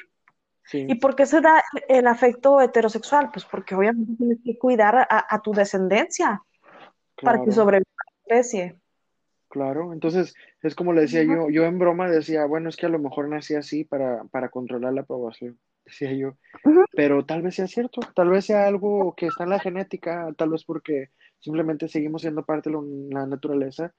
¿Y 0.73 0.97
por 0.97 1.17
qué 1.17 1.25
se 1.27 1.41
da 1.41 1.63
el 1.89 2.07
afecto 2.07 2.61
heterosexual? 2.61 3.31
Pues 3.33 3.45
porque 3.47 3.75
obviamente 3.75 4.15
tienes 4.19 4.39
que 4.45 4.59
cuidar 4.59 4.97
a, 4.97 5.35
a 5.35 5.41
tu 5.41 5.53
descendencia 5.53 6.43
para 7.23 7.39
que 7.39 7.45
claro. 7.45 7.53
sobreviva 7.53 7.91
la 8.07 8.37
especie. 8.37 8.77
Claro, 9.49 9.93
entonces 9.95 10.35
es 10.63 10.75
como 10.75 10.93
le 10.93 11.03
decía 11.03 11.25
yo, 11.25 11.49
yo 11.49 11.65
en 11.65 11.79
broma 11.79 12.11
decía, 12.11 12.45
bueno, 12.45 12.69
es 12.69 12.77
que 12.77 12.87
a 12.87 12.91
lo 12.91 12.99
mejor 12.99 13.29
nací 13.29 13.55
así 13.55 13.83
para, 13.85 14.25
para 14.25 14.51
controlar 14.51 14.93
la 14.93 15.05
población, 15.05 15.59
decía 15.87 16.13
yo, 16.13 16.37
pero 16.93 17.25
tal 17.25 17.43
vez 17.43 17.55
sea 17.55 17.67
cierto, 17.67 18.01
tal 18.15 18.29
vez 18.29 18.45
sea 18.45 18.67
algo 18.67 19.15
que 19.17 19.27
está 19.27 19.45
en 19.45 19.51
la 19.51 19.61
genética, 19.61 20.33
tal 20.37 20.51
vez 20.51 20.65
porque 20.65 21.11
simplemente 21.39 21.89
seguimos 21.89 22.23
siendo 22.23 22.45
parte 22.45 22.69
de 22.69 22.77
la 23.11 23.27
naturaleza, 23.27 23.95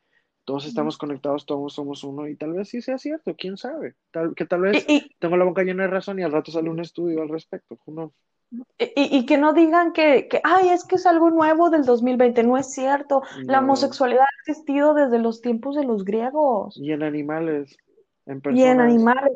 todos 0.45 0.67
estamos 0.67 0.97
conectados, 0.97 1.45
todos 1.45 1.74
somos 1.74 2.03
uno 2.03 2.28
y 2.28 2.36
tal 2.36 2.53
vez 2.53 2.70
sí 2.70 2.82
sea 2.82 2.99
cierto, 2.99 3.36
quién 3.36 3.57
sabe, 3.57 3.95
tal, 4.11 4.36
que 4.36 4.45
tal 4.45 4.61
vez 4.61 4.86
tengo 5.20 5.36
la 5.36 5.45
boca 5.45 5.63
llena 5.63 5.84
de 5.84 5.89
razón 5.89 6.20
y 6.20 6.24
al 6.24 6.32
rato 6.32 6.51
sale 6.51 6.70
un 6.70 6.80
estudio 6.80 7.24
al 7.24 7.30
respecto, 7.30 7.78
knows? 7.86 8.13
Y, 8.52 9.18
y 9.18 9.26
que 9.26 9.38
no 9.38 9.54
digan 9.54 9.93
que, 9.93 10.28
que, 10.28 10.41
ay, 10.43 10.70
es 10.70 10.84
que 10.84 10.95
es 10.95 11.06
algo 11.06 11.30
nuevo 11.30 11.70
del 11.70 11.86
2020. 11.86 12.43
No 12.43 12.58
es 12.58 12.74
cierto. 12.74 13.22
La 13.45 13.60
homosexualidad 13.60 14.24
ha 14.24 14.41
existido 14.41 14.93
desde 14.93 15.20
los 15.20 15.41
tiempos 15.41 15.76
de 15.76 15.84
los 15.84 16.04
griegos 16.04 16.76
y 16.78 16.91
en 16.91 17.04
animales, 17.04 17.78
en 18.26 18.41
y 18.56 18.64
en 18.64 18.80
animales. 18.80 19.34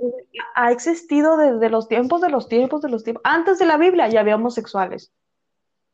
Ha 0.56 0.72
existido 0.72 1.38
desde 1.38 1.70
los 1.70 1.88
tiempos 1.88 2.22
de 2.22 2.30
los 2.30 2.48
tiempos 2.48 2.82
de 2.82 2.90
los 2.90 3.04
tiempos. 3.04 3.22
Antes 3.24 3.60
de 3.60 3.66
la 3.66 3.78
Biblia 3.78 4.08
ya 4.08 4.22
había 4.22 4.36
homosexuales. 4.36 5.14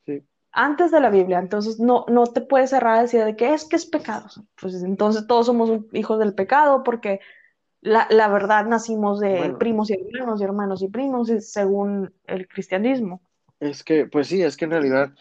sí, 0.05 0.23
Antes 0.53 0.89
de 0.91 1.01
la 1.01 1.09
Biblia. 1.09 1.39
Entonces 1.39 1.77
no, 1.77 2.05
no 2.07 2.25
te 2.25 2.39
puedes 2.39 2.69
cerrar 2.69 2.99
a 2.99 3.01
decir 3.01 3.25
de 3.25 3.35
que 3.35 3.53
es 3.53 3.65
que 3.65 3.75
es 3.75 3.85
pecado. 3.85 4.27
Pues 4.61 4.81
entonces 4.81 5.27
todos 5.27 5.47
somos 5.47 5.81
hijos 5.91 6.19
del 6.19 6.33
pecado 6.33 6.83
porque 6.83 7.19
la, 7.81 8.07
la 8.09 8.27
verdad 8.27 8.65
nacimos 8.65 9.19
de 9.19 9.37
bueno. 9.37 9.57
primos 9.57 9.89
y 9.89 9.93
hermanos 9.93 10.41
y 10.41 10.43
hermanos 10.43 10.81
y 10.81 10.87
primos 10.89 11.29
y 11.29 11.41
según 11.41 12.13
el 12.25 12.47
cristianismo. 12.47 13.21
Es 13.59 13.83
que, 13.83 14.05
pues 14.05 14.27
sí, 14.27 14.41
es 14.41 14.55
que 14.57 14.65
en 14.65 14.71
realidad 14.71 15.13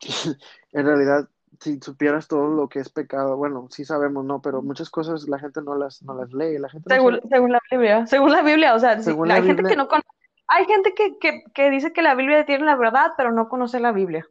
En 0.72 0.86
realidad, 0.86 1.28
si 1.60 1.78
supieras 1.80 2.28
todo 2.28 2.48
lo 2.48 2.68
que 2.68 2.80
es 2.80 2.90
pecado, 2.90 3.36
bueno, 3.36 3.68
sí 3.70 3.84
sabemos, 3.84 4.24
¿no? 4.24 4.40
Pero 4.42 4.62
muchas 4.62 4.90
cosas 4.90 5.28
la 5.28 5.38
gente 5.38 5.62
no 5.62 5.74
las, 5.76 6.02
no 6.02 6.14
las 6.14 6.32
lee, 6.32 6.58
la 6.58 6.68
gente 6.68 6.90
no 6.90 6.94
Según, 6.94 7.14
sabe. 7.14 7.28
según 7.28 7.52
la 7.52 7.60
Biblia, 7.70 8.06
según 8.06 8.32
la 8.32 8.42
Biblia, 8.42 8.74
o 8.74 8.78
sea, 8.78 9.00
sí, 9.02 9.04
Según 9.04 9.28
la 9.28 9.34
hay 9.34 9.42
gente 9.42 9.64
que 9.64 9.76
no 9.76 9.88
conoce, 9.88 10.06
hay 10.46 10.64
gente 10.66 10.94
que, 10.94 11.18
que, 11.18 11.44
que 11.54 11.70
dice 11.70 11.92
que 11.92 12.02
la 12.02 12.14
Biblia 12.14 12.44
tiene 12.46 12.64
la 12.64 12.76
verdad, 12.76 13.12
pero 13.16 13.32
no 13.32 13.48
conoce 13.48 13.80
la 13.80 13.92
Biblia, 13.92 14.26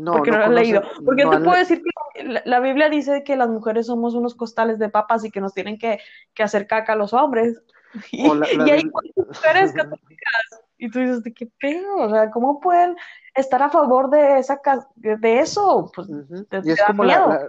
no, 0.00 0.12
porque 0.12 0.30
no 0.30 0.38
la 0.38 0.46
han 0.46 0.54
leído. 0.54 0.82
Porque 1.04 1.24
no 1.24 1.32
han, 1.32 1.42
puedo 1.42 1.56
le- 1.56 1.60
decir 1.60 1.82
que 1.82 2.24
la, 2.24 2.42
la 2.44 2.60
Biblia 2.60 2.88
dice 2.88 3.22
que 3.24 3.36
las 3.36 3.48
mujeres 3.48 3.86
somos 3.86 4.14
unos 4.14 4.34
costales 4.34 4.78
de 4.78 4.88
papas 4.88 5.24
y 5.24 5.30
que 5.30 5.40
nos 5.40 5.54
tienen 5.54 5.78
que, 5.78 6.00
que 6.34 6.42
hacer 6.42 6.66
caca 6.66 6.94
a 6.94 6.96
los 6.96 7.12
hombres. 7.12 7.62
Y, 8.12 8.22
la, 8.22 8.46
la 8.56 8.66
y 8.68 8.70
hay 8.70 8.84
mujeres 9.16 9.72
católicas, 9.72 10.62
y 10.78 10.88
tú 10.92 11.00
dices, 11.00 11.24
¿de 11.24 11.34
qué 11.34 11.48
pedo? 11.60 11.96
O 11.96 12.08
sea, 12.08 12.30
¿cómo 12.30 12.60
pueden 12.60 12.96
estar 13.34 13.60
a 13.64 13.68
favor 13.68 14.10
de, 14.10 14.38
esa, 14.38 14.60
de 14.94 15.40
eso? 15.40 15.90
Pues 15.94 16.08
Ujú. 16.08 16.44
te, 16.44 16.60
Y 16.62 16.70
es 16.70 16.80
como 16.86 17.02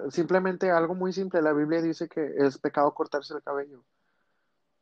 simplemente 0.09 0.71
algo 0.71 0.95
muy 0.95 1.13
simple, 1.13 1.43
la 1.43 1.53
Biblia 1.53 1.79
dice 1.81 2.09
que 2.09 2.33
es 2.39 2.57
pecado 2.57 2.91
cortarse 2.95 3.35
el 3.35 3.43
cabello, 3.43 3.83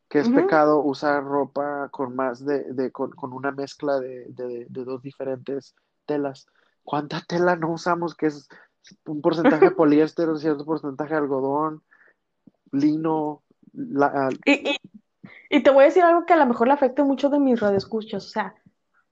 que 0.07 0.20
es 0.20 0.30
pecado 0.30 0.82
usar 0.82 1.26
ropa 1.26 1.89
con 1.91 2.15
más 2.15 2.45
de, 2.45 2.63
de 2.72 2.89
con, 2.91 3.11
con 3.11 3.34
una 3.34 3.51
mezcla 3.51 3.99
de, 3.99 4.28
de, 4.30 4.65
de 4.70 4.84
dos 4.86 5.01
diferentes 5.01 5.76
telas. 6.05 6.47
¿Cuánta 6.90 7.22
tela 7.28 7.56
no 7.56 7.70
usamos? 7.74 8.16
Que 8.16 8.26
es 8.26 8.48
un 9.06 9.22
porcentaje 9.22 9.66
de 9.66 9.72
poliéster, 9.76 10.28
un 10.28 10.40
cierto 10.40 10.66
porcentaje 10.66 11.12
de 11.14 11.20
algodón, 11.20 11.84
lino, 12.72 13.44
la, 13.74 14.30
Y, 14.46 14.72
y, 14.72 14.78
y 15.52 15.62
te 15.62 15.70
voy 15.70 15.84
a 15.84 15.86
decir 15.86 16.02
algo 16.02 16.26
que 16.26 16.34
a 16.34 16.38
lo 16.38 16.48
mejor 16.48 16.66
le 16.68 16.74
afecta 16.74 17.04
mucho 17.04 17.30
de 17.30 17.40
mis 17.40 17.60
radioescuchas, 17.60 18.26
o 18.26 18.30
sea, 18.30 18.56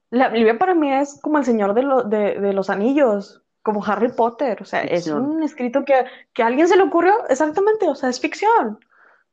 La 0.09 0.29
Biblia 0.29 0.57
para 0.57 0.73
mí 0.73 0.91
es 0.91 1.19
como 1.21 1.37
el 1.37 1.45
Señor 1.45 1.75
de, 1.75 1.83
lo- 1.83 2.01
de, 2.03 2.39
de 2.39 2.53
los 2.53 2.71
Anillos, 2.71 3.43
como 3.61 3.85
Harry 3.85 4.11
Potter, 4.11 4.59
o 4.61 4.65
sea, 4.65 4.81
es 4.81 5.05
un 5.21 5.43
escrito 5.43 5.85
que, 5.85 6.05
que 6.33 6.41
a 6.41 6.47
alguien 6.47 6.67
se 6.67 6.77
le 6.77 6.83
ocurrió, 6.83 7.13
exactamente, 7.29 7.87
o 7.87 7.93
sea, 7.95 8.09
es 8.09 8.19
ficción. 8.19 8.79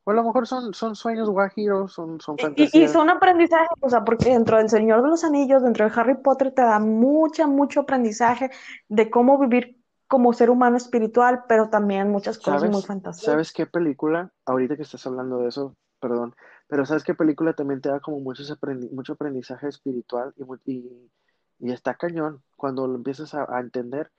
O 0.05 0.11
a 0.11 0.13
lo 0.13 0.23
mejor 0.23 0.47
son, 0.47 0.73
son 0.73 0.95
sueños 0.95 1.29
guajiros, 1.29 1.93
son, 1.93 2.21
son 2.21 2.37
Y, 2.37 2.43
y, 2.55 2.83
y 2.83 2.87
fantasías. 2.87 2.91
son 2.91 3.09
aprendizajes, 3.09 3.67
o 3.81 3.89
sea, 3.89 4.03
porque 4.03 4.29
dentro 4.31 4.57
del 4.57 4.69
Señor 4.69 5.01
de 5.03 5.09
los 5.09 5.23
Anillos, 5.23 5.63
dentro 5.63 5.85
de 5.89 5.93
Harry 5.99 6.15
Potter, 6.15 6.51
te 6.53 6.61
da 6.61 6.79
mucha, 6.79 7.47
mucho 7.47 7.81
aprendizaje 7.81 8.51
de 8.89 9.09
cómo 9.09 9.37
vivir 9.39 9.81
como 10.07 10.33
ser 10.33 10.49
humano 10.49 10.77
espiritual, 10.77 11.43
pero 11.47 11.69
también 11.69 12.09
muchas 12.11 12.37
cosas 12.37 12.65
muy 12.65 12.81
fantasiosas. 12.83 13.25
¿Sabes 13.25 13.53
qué 13.53 13.65
película? 13.65 14.31
Ahorita 14.45 14.75
que 14.75 14.83
estás 14.83 15.05
hablando 15.07 15.39
de 15.39 15.47
eso, 15.49 15.75
perdón, 15.99 16.35
pero 16.67 16.85
¿sabes 16.85 17.03
qué 17.03 17.15
película 17.15 17.53
también 17.53 17.81
te 17.81 17.89
da 17.89 17.99
como 17.99 18.19
muchos 18.19 18.51
aprendi- 18.51 18.89
mucho 18.91 19.13
aprendizaje 19.13 19.67
espiritual 19.69 20.33
y, 20.37 20.71
y, 20.73 21.11
y 21.59 21.71
está 21.71 21.95
cañón 21.95 22.43
cuando 22.57 22.87
lo 22.87 22.95
empiezas 22.95 23.33
a, 23.33 23.45
a 23.49 23.59
entender? 23.61 24.11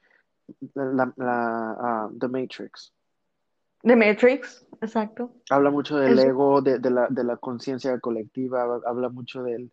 La, 0.74 0.84
la- 0.87 1.14
la, 1.16 1.76
ah, 1.80 2.11
The 2.18 2.28
Matrix. 2.28 2.93
The 3.87 3.97
Matrix, 3.97 4.66
exacto. 4.82 5.30
Habla 5.49 5.70
mucho 5.70 5.97
del 5.97 6.18
ego, 6.18 6.61
de, 6.61 6.78
de 6.80 6.91
la, 6.91 7.07
de 7.09 7.22
la 7.24 7.37
conciencia 7.37 7.99
colectiva, 8.01 8.64
habla 8.84 9.09
mucho 9.11 9.43
del, 9.45 9.72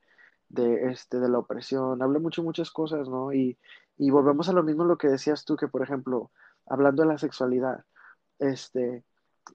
de, 0.49 0.91
este, 0.91 1.19
de 1.19 1.29
la 1.29 1.39
opresión, 1.39 2.01
habla 2.03 2.19
mucho, 2.19 2.43
muchas 2.43 2.69
cosas, 2.71 3.09
¿no? 3.09 3.33
Y, 3.33 3.57
y 3.97 4.11
volvemos 4.11 4.49
a 4.49 4.53
lo 4.53 4.61
mismo 4.63 4.83
lo 4.85 4.97
que 4.97 5.07
decías 5.07 5.45
tú, 5.45 5.55
que 5.55 5.67
por 5.67 5.81
ejemplo, 5.81 6.31
hablando 6.67 7.01
de 7.03 7.09
la 7.09 7.17
sexualidad, 7.17 7.85
este, 8.39 9.03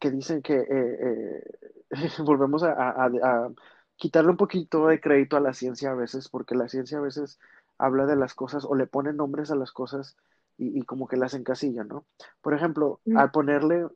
que 0.00 0.10
dicen 0.10 0.42
que 0.42 0.54
eh, 0.56 0.66
eh, 0.70 1.44
volvemos 2.24 2.62
a, 2.64 2.72
a- 2.72 3.04
a- 3.06 3.46
a 3.46 3.50
quitarle 3.96 4.30
un 4.30 4.36
poquito 4.36 4.86
de 4.88 5.00
crédito 5.00 5.36
a 5.36 5.40
la 5.40 5.54
ciencia 5.54 5.90
a 5.90 5.94
veces, 5.94 6.28
porque 6.28 6.54
la 6.56 6.68
ciencia 6.68 6.98
a 6.98 7.00
veces 7.02 7.38
habla 7.78 8.06
de 8.06 8.16
las 8.16 8.34
cosas 8.34 8.64
o 8.64 8.74
le 8.74 8.86
pone 8.88 9.12
nombres 9.12 9.50
a 9.52 9.56
las 9.56 9.72
cosas 9.72 10.16
y, 10.56 10.78
y 10.78 10.82
como 10.82 11.06
que 11.08 11.16
las 11.16 11.34
encasilla, 11.34 11.84
¿no? 11.84 12.06
Por 12.42 12.54
ejemplo, 12.54 13.00
Mm, 13.06 13.16
al 13.16 13.30
ponerle 13.30 13.86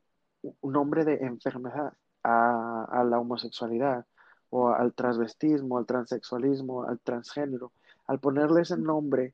nombre 0.61 1.05
de 1.05 1.15
enfermedad 1.25 1.93
a, 2.23 2.85
a 2.89 3.03
la 3.03 3.19
homosexualidad 3.19 4.05
o 4.49 4.69
al 4.69 4.93
transvestismo, 4.93 5.77
al 5.77 5.85
transexualismo, 5.85 6.83
al 6.83 6.99
transgénero, 6.99 7.71
al 8.07 8.19
ponerle 8.19 8.61
ese 8.61 8.77
nombre 8.77 9.33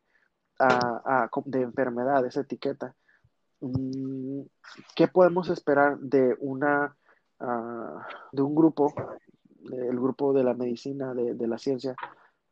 a, 0.59 1.23
a- 1.23 1.29
de 1.45 1.61
enfermedad, 1.61 2.25
esa 2.25 2.41
etiqueta, 2.41 2.95
mm, 3.61 4.41
¿qué 4.95 5.07
podemos 5.07 5.49
esperar 5.49 5.97
de 5.99 6.35
una 6.39 6.95
ah, 7.39 8.07
de 8.31 8.41
un 8.41 8.55
grupo, 8.55 8.93
el 9.71 9.99
grupo 9.99 10.33
de 10.33 10.43
la 10.43 10.53
medicina, 10.53 11.13
de, 11.13 11.33
de 11.33 11.47
la 11.47 11.57
ciencia, 11.57 11.95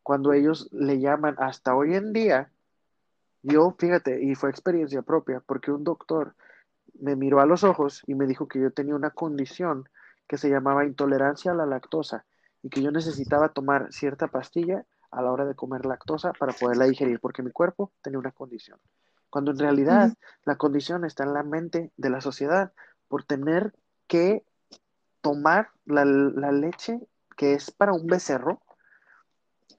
cuando 0.02 0.32
ellos 0.32 0.68
le 0.72 0.98
llaman 1.00 1.34
hasta 1.38 1.74
hoy 1.74 1.94
en 1.94 2.12
día, 2.12 2.50
yo, 3.42 3.74
fíjate, 3.78 4.22
y 4.22 4.34
fue 4.34 4.50
experiencia 4.50 5.02
propia, 5.02 5.40
porque 5.46 5.70
un 5.70 5.84
doctor 5.84 6.34
me 7.00 7.16
miró 7.16 7.40
a 7.40 7.46
los 7.46 7.64
ojos 7.64 8.02
y 8.06 8.14
me 8.14 8.26
dijo 8.26 8.48
que 8.48 8.60
yo 8.60 8.72
tenía 8.72 8.94
una 8.94 9.10
condición 9.10 9.88
que 10.26 10.38
se 10.38 10.50
llamaba 10.50 10.84
intolerancia 10.84 11.52
a 11.52 11.54
la 11.54 11.66
lactosa 11.66 12.24
y 12.62 12.70
que 12.70 12.82
yo 12.82 12.90
necesitaba 12.90 13.50
tomar 13.50 13.92
cierta 13.92 14.28
pastilla 14.28 14.84
a 15.10 15.22
la 15.22 15.32
hora 15.32 15.46
de 15.46 15.54
comer 15.54 15.86
lactosa 15.86 16.32
para 16.32 16.52
poderla 16.52 16.86
digerir, 16.86 17.20
porque 17.20 17.42
mi 17.42 17.50
cuerpo 17.50 17.92
tenía 18.02 18.18
una 18.18 18.32
condición. 18.32 18.78
Cuando 19.30 19.52
en 19.52 19.58
realidad 19.58 20.12
la 20.44 20.56
condición 20.56 21.04
está 21.04 21.24
en 21.24 21.34
la 21.34 21.42
mente 21.42 21.92
de 21.96 22.10
la 22.10 22.20
sociedad 22.20 22.72
por 23.08 23.24
tener 23.24 23.74
que 24.06 24.44
tomar 25.20 25.70
la, 25.84 26.04
la 26.04 26.52
leche 26.52 27.00
que 27.36 27.54
es 27.54 27.70
para 27.70 27.92
un 27.92 28.06
becerro 28.06 28.60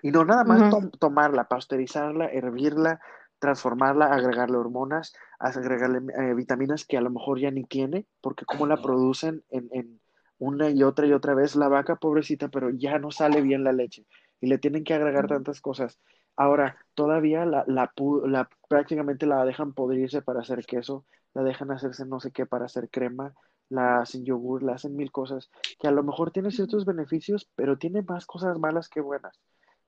y 0.02 0.12
no 0.12 0.24
nada 0.24 0.44
más 0.44 0.74
tomarla, 1.00 1.46
pasteurizarla, 1.46 2.28
hervirla, 2.28 3.02
transformarla, 3.40 4.14
agregarle 4.14 4.58
hormonas, 4.58 5.14
agregarle 5.40 6.02
eh, 6.14 6.34
vitaminas 6.34 6.86
que 6.86 6.98
a 6.98 7.02
lo 7.02 7.10
mejor 7.10 7.40
ya 7.40 7.52
ni 7.52 7.64
tiene, 7.64 8.06
porque 8.22 8.46
como 8.46 8.68
la 8.68 8.82
producen 8.82 9.44
en, 9.50 9.70
en, 9.72 10.00
una 10.38 10.70
y 10.70 10.84
otra 10.84 11.06
y 11.06 11.12
otra 11.12 11.34
vez, 11.34 11.56
la 11.56 11.68
vaca 11.68 11.98
pobrecita, 11.98 12.48
pero 12.48 12.70
ya 12.70 12.98
no 12.98 13.12
sale 13.12 13.42
bien 13.42 13.64
la 13.64 13.74
leche 13.74 14.06
y 14.40 14.48
le 14.48 14.58
tienen 14.58 14.84
que 14.84 14.94
agregar 14.94 15.28
tantas 15.28 15.60
cosas. 15.60 16.00
Ahora, 16.36 16.78
todavía 16.94 17.46
la, 17.46 17.66
la, 17.68 17.92
la, 18.26 18.50
prácticamente 18.70 19.26
la 19.26 19.44
dejan 19.44 19.74
podrirse 19.74 20.22
para 20.22 20.40
hacer 20.40 20.66
queso, 20.66 21.06
la 21.34 21.44
dejan 21.44 21.72
hacerse 21.72 22.06
no 22.06 22.22
sé 22.22 22.32
qué 22.32 22.46
para 22.46 22.66
hacer 22.66 22.90
crema, 22.90 23.34
la 23.68 24.00
hacen 24.00 24.24
yogur, 24.24 24.64
la 24.64 24.74
hacen 24.74 24.96
mil 24.96 25.12
cosas, 25.12 25.50
que 25.78 25.88
a 25.88 25.92
lo 25.92 26.04
mejor 26.04 26.32
tiene 26.32 26.52
ciertos 26.52 26.86
beneficios, 26.86 27.50
pero 27.56 27.78
tiene 27.78 28.02
más 28.02 28.26
cosas 28.26 28.58
malas 28.58 28.88
que 28.88 29.02
buenas. 29.02 29.40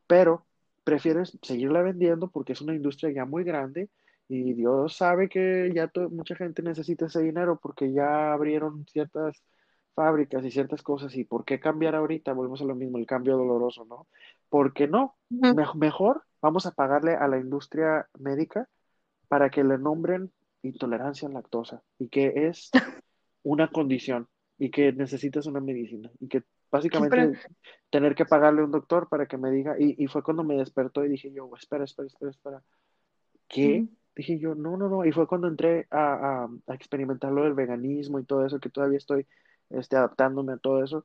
Pero 0.08 0.45
prefieres 0.84 1.38
seguirla 1.41 1.82
vendiendo 1.82 2.29
porque 2.29 2.53
es 2.53 2.61
una 2.61 2.75
industria 2.75 3.11
ya 3.11 3.25
muy 3.25 3.43
grande 3.43 3.89
y 4.27 4.53
Dios 4.53 4.95
sabe 4.95 5.27
que 5.27 5.71
ya 5.75 5.91
mucha 6.09 6.36
gente 6.36 6.61
necesita 6.61 7.05
ese 7.05 7.21
dinero 7.21 7.59
porque 7.61 7.91
ya 7.91 8.34
abrieron 8.34 8.86
ciertas 8.88 9.43
fábricas 9.93 10.45
y 10.45 10.51
ciertas 10.51 10.82
cosas 10.82 11.15
y 11.15 11.25
por 11.25 11.43
qué 11.43 11.59
cambiar 11.59 11.95
ahorita, 11.95 12.34
volvemos 12.34 12.61
a 12.61 12.65
lo 12.65 12.75
mismo, 12.75 12.97
el 12.97 13.05
cambio 13.05 13.36
doloroso, 13.38 13.86
¿no? 13.86 14.07
Porque 14.49 14.88
no, 14.88 15.15
mejor 15.75 16.23
vamos 16.41 16.65
a 16.65 16.71
pagarle 16.71 17.15
a 17.15 17.27
la 17.27 17.38
industria 17.38 18.07
médica 18.17 18.69
para 19.27 19.49
que 19.49 19.63
le 19.63 19.77
nombren 19.77 20.32
intolerancia 20.63 21.27
a 21.27 21.32
lactosa 21.32 21.84
y 21.99 22.07
que 22.07 22.47
es 22.47 22.71
una 23.43 23.69
condición 23.69 24.27
y 24.57 24.71
que 24.71 24.93
necesitas 24.93 25.45
una 25.45 25.59
medicina 25.59 26.11
y 26.19 26.27
que 26.27 26.43
básicamente 26.72 27.38
tener 27.89 28.15
que 28.15 28.26
pagarle 28.26 28.61
a 28.61 28.65
un 28.65 28.72
doctor 28.72 29.09
para 29.09 29.26
que 29.26 29.38
me 29.38 29.51
diga 29.51 29.76
y, 29.78 30.01
y, 30.01 30.07
fue 30.07 30.24
cuando 30.24 30.43
me 30.43 30.55
despertó 30.55 31.03
y 31.03 31.09
dije 31.09 31.32
yo, 31.32 31.49
espera, 31.57 31.84
espera, 31.84 32.07
espera, 32.07 32.32
espera, 32.32 32.63
¿qué? 33.47 33.88
Dije 34.15 34.39
yo, 34.39 34.55
no, 34.55 34.78
no, 34.78 34.89
no, 34.89 35.05
y 35.05 35.11
fue 35.11 35.28
cuando 35.28 35.47
entré 35.47 35.88
a, 35.89 36.13
a, 36.13 36.49
a, 36.67 36.74
experimentar 36.74 37.32
lo 37.32 37.43
del 37.43 37.53
veganismo 37.53 38.19
y 38.19 38.26
todo 38.26 38.45
eso, 38.45 38.59
que 38.59 38.69
todavía 38.69 38.97
estoy 38.97 39.28
este, 39.69 39.95
adaptándome 39.95 40.53
a 40.53 40.57
todo 40.57 40.84
eso, 40.84 41.03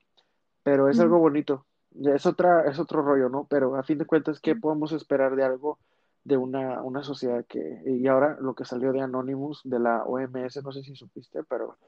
pero 0.62 0.88
es 0.88 0.98
algo 0.98 1.18
bonito, 1.18 1.66
es, 1.94 2.26
otra, 2.26 2.68
es 2.68 2.78
otro 2.78 3.02
rollo, 3.02 3.28
¿no? 3.28 3.46
Pero 3.48 3.76
a 3.76 3.82
fin 3.82 3.98
de 3.98 4.06
cuentas, 4.06 4.40
¿qué 4.40 4.56
podemos 4.56 4.92
esperar 4.92 5.36
de 5.36 5.44
algo? 5.44 5.78
de 6.26 6.36
una, 6.36 6.82
una 6.82 7.04
sociedad 7.04 7.44
que, 7.46 7.82
y 7.86 8.04
ahora 8.08 8.36
lo 8.40 8.56
que 8.56 8.64
salió 8.64 8.92
de 8.92 9.00
Anonymous, 9.00 9.60
de 9.62 9.78
la 9.78 10.02
OMS, 10.02 10.60
no 10.64 10.72
sé 10.72 10.82
si 10.82 10.96
supiste, 10.96 11.44
pero 11.44 11.78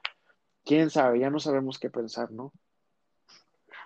quién 0.64 0.90
sabe, 0.90 1.18
ya 1.18 1.28
no 1.28 1.40
sabemos 1.40 1.80
qué 1.80 1.90
pensar, 1.90 2.30
¿no? 2.30 2.52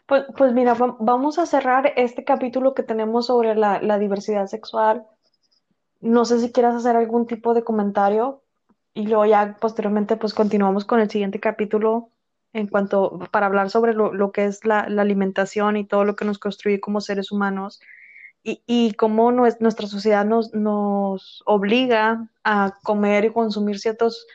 Pues, 0.06 0.24
pues 0.36 0.52
mira, 0.52 0.74
vamos 0.74 1.38
a 1.38 1.46
cerrar 1.46 1.92
este 1.96 2.24
capítulo 2.24 2.74
que 2.74 2.82
tenemos 2.82 3.26
sobre 3.26 3.54
la, 3.54 3.80
la, 3.80 3.98
diversidad 3.98 4.46
sexual. 4.46 5.06
No 6.00 6.24
sé 6.24 6.40
si 6.40 6.52
quieras 6.52 6.74
hacer 6.74 6.96
algún 6.96 7.26
tipo 7.26 7.54
de 7.54 7.64
comentario 7.64 8.42
y 8.94 9.06
luego 9.06 9.24
ya 9.26 9.56
posteriormente 9.60 10.16
pues 10.16 10.34
continuamos 10.34 10.84
con 10.84 11.00
el 11.00 11.10
siguiente 11.10 11.40
capítulo 11.40 12.10
en 12.52 12.66
cuanto 12.66 13.18
para 13.30 13.46
hablar 13.46 13.70
sobre 13.70 13.94
lo, 13.94 14.12
lo 14.12 14.32
que 14.32 14.44
es 14.44 14.64
la, 14.64 14.88
la, 14.88 15.02
alimentación 15.02 15.76
y 15.76 15.86
todo 15.86 16.04
lo 16.04 16.16
que 16.16 16.24
nos 16.24 16.38
construye 16.38 16.80
como 16.80 17.00
seres 17.00 17.32
humanos 17.32 17.80
y, 18.42 18.62
y 18.66 18.92
cómo 18.94 19.32
nuestra 19.32 19.86
sociedad 19.86 20.24
nos, 20.24 20.52
nos 20.52 21.42
obliga 21.46 22.28
a 22.44 22.74
comer 22.82 23.24
y 23.24 23.32
consumir 23.32 23.78
ciertos 23.78 24.26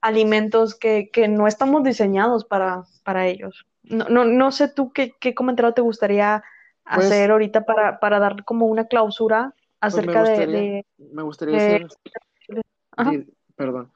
alimentos 0.00 0.74
que, 0.74 1.10
que 1.12 1.28
no 1.28 1.46
estamos 1.46 1.84
diseñados 1.84 2.44
para, 2.44 2.84
para 3.04 3.26
ellos. 3.26 3.66
No, 3.90 4.08
no, 4.08 4.24
no 4.24 4.52
sé 4.52 4.68
tú 4.68 4.92
qué, 4.92 5.14
qué 5.20 5.34
comentario 5.34 5.74
te 5.74 5.82
gustaría 5.82 6.42
pues, 6.84 7.06
hacer 7.06 7.30
ahorita 7.30 7.64
para, 7.64 8.00
para 8.00 8.18
dar 8.18 8.44
como 8.44 8.66
una 8.66 8.86
clausura 8.86 9.54
pues, 9.80 9.94
acerca 9.94 10.22
de, 10.22 10.46
de, 10.46 10.86
Me 10.98 11.22
gustaría 11.22 11.56
de, 11.56 11.86
decir. 12.96 13.32
perdón. 13.56 13.92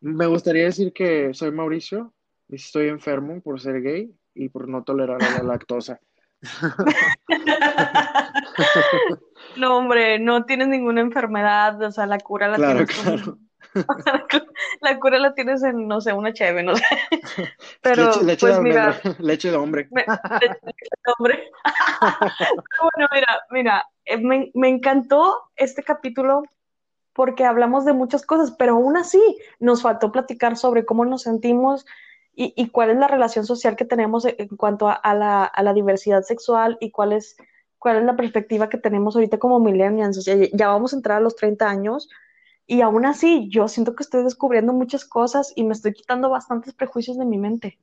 Me 0.00 0.26
gustaría 0.26 0.64
decir 0.64 0.92
que 0.92 1.34
soy 1.34 1.50
Mauricio 1.50 2.12
y 2.48 2.56
estoy 2.56 2.88
enfermo 2.88 3.40
por 3.40 3.60
ser 3.60 3.82
gay 3.82 4.14
y 4.34 4.48
por 4.48 4.68
no 4.68 4.82
tolerar 4.82 5.20
la 5.20 5.42
lactosa. 5.42 6.00
no, 9.56 9.76
hombre, 9.76 10.18
no 10.18 10.46
tienes 10.46 10.68
ninguna 10.68 11.02
enfermedad, 11.02 11.82
o 11.82 11.90
sea, 11.90 12.06
la 12.06 12.18
cura 12.18 12.48
la 12.48 12.56
claro, 12.56 12.86
tienes. 12.86 13.02
Claro. 13.02 13.38
la 14.80 14.98
cura 14.98 15.18
la 15.18 15.34
tienes 15.34 15.62
en, 15.62 15.86
no 15.86 16.00
sé, 16.00 16.12
una 16.12 16.32
cheve, 16.32 16.62
no 16.62 16.76
sé. 16.76 16.84
Pero, 17.82 18.06
leche, 18.06 18.24
leche 18.24 18.46
pues 18.46 18.56
de 18.56 18.62
mira. 18.62 19.00
Leche 19.18 19.50
de 19.50 19.56
hombre. 19.56 19.88
Me, 19.90 20.02
leche 20.02 20.88
de 21.04 21.12
hombre. 21.18 21.50
bueno, 22.80 23.08
mira, 23.12 23.40
mira, 23.50 23.84
eh, 24.04 24.18
me, 24.18 24.50
me 24.54 24.68
encantó 24.68 25.50
este 25.56 25.82
capítulo 25.82 26.42
porque 27.12 27.44
hablamos 27.44 27.84
de 27.84 27.92
muchas 27.92 28.24
cosas, 28.24 28.52
pero 28.52 28.74
aún 28.74 28.96
así 28.96 29.20
nos 29.58 29.82
faltó 29.82 30.12
platicar 30.12 30.56
sobre 30.56 30.84
cómo 30.84 31.04
nos 31.04 31.22
sentimos 31.22 31.84
y, 32.32 32.54
y 32.56 32.70
cuál 32.70 32.90
es 32.90 32.96
la 32.96 33.08
relación 33.08 33.44
social 33.44 33.76
que 33.76 33.84
tenemos 33.84 34.24
en 34.24 34.48
cuanto 34.56 34.88
a, 34.88 34.94
a, 34.94 35.14
la, 35.14 35.44
a 35.44 35.62
la 35.62 35.74
diversidad 35.74 36.22
sexual 36.22 36.78
y 36.80 36.90
cuál 36.90 37.12
es, 37.12 37.36
cuál 37.78 37.98
es 37.98 38.04
la 38.04 38.16
perspectiva 38.16 38.68
que 38.68 38.78
tenemos 38.78 39.16
ahorita 39.16 39.38
como 39.38 39.60
millennials. 39.60 40.18
O 40.18 40.22
sea, 40.22 40.36
ya 40.52 40.68
vamos 40.68 40.92
a 40.92 40.96
entrar 40.96 41.18
a 41.18 41.20
los 41.20 41.36
30 41.36 41.68
años 41.68 42.08
y 42.70 42.82
aún 42.82 43.04
así, 43.04 43.48
yo 43.48 43.66
siento 43.66 43.96
que 43.96 44.04
estoy 44.04 44.22
descubriendo 44.22 44.72
muchas 44.72 45.04
cosas 45.04 45.52
y 45.56 45.64
me 45.64 45.72
estoy 45.72 45.92
quitando 45.92 46.30
bastantes 46.30 46.72
prejuicios 46.72 47.18
de 47.18 47.24
mi 47.24 47.36
mente. 47.36 47.80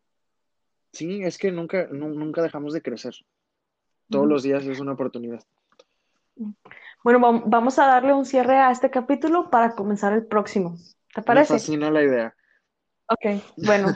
Sí, 0.93 1.21
es 1.23 1.37
que 1.37 1.51
nunca, 1.51 1.87
nunca 1.87 2.41
dejamos 2.41 2.71
de 2.71 2.81
crecer. 2.81 3.13
Todos 4.09 4.25
mm. 4.25 4.29
los 4.29 4.43
días 4.43 4.65
es 4.65 4.79
una 4.79 4.93
oportunidad. 4.93 5.43
Bueno, 7.03 7.43
vamos 7.45 7.77
a 7.79 7.85
darle 7.85 8.13
un 8.13 8.25
cierre 8.25 8.59
a 8.59 8.71
este 8.71 8.89
capítulo 8.89 9.49
para 9.49 9.75
comenzar 9.75 10.13
el 10.13 10.25
próximo. 10.25 10.77
¿Te 11.13 11.21
parece? 11.21 11.51
Me 11.51 11.59
fascina 11.59 11.91
la 11.91 12.03
idea. 12.03 12.33
Ok, 13.09 13.43
bueno. 13.57 13.89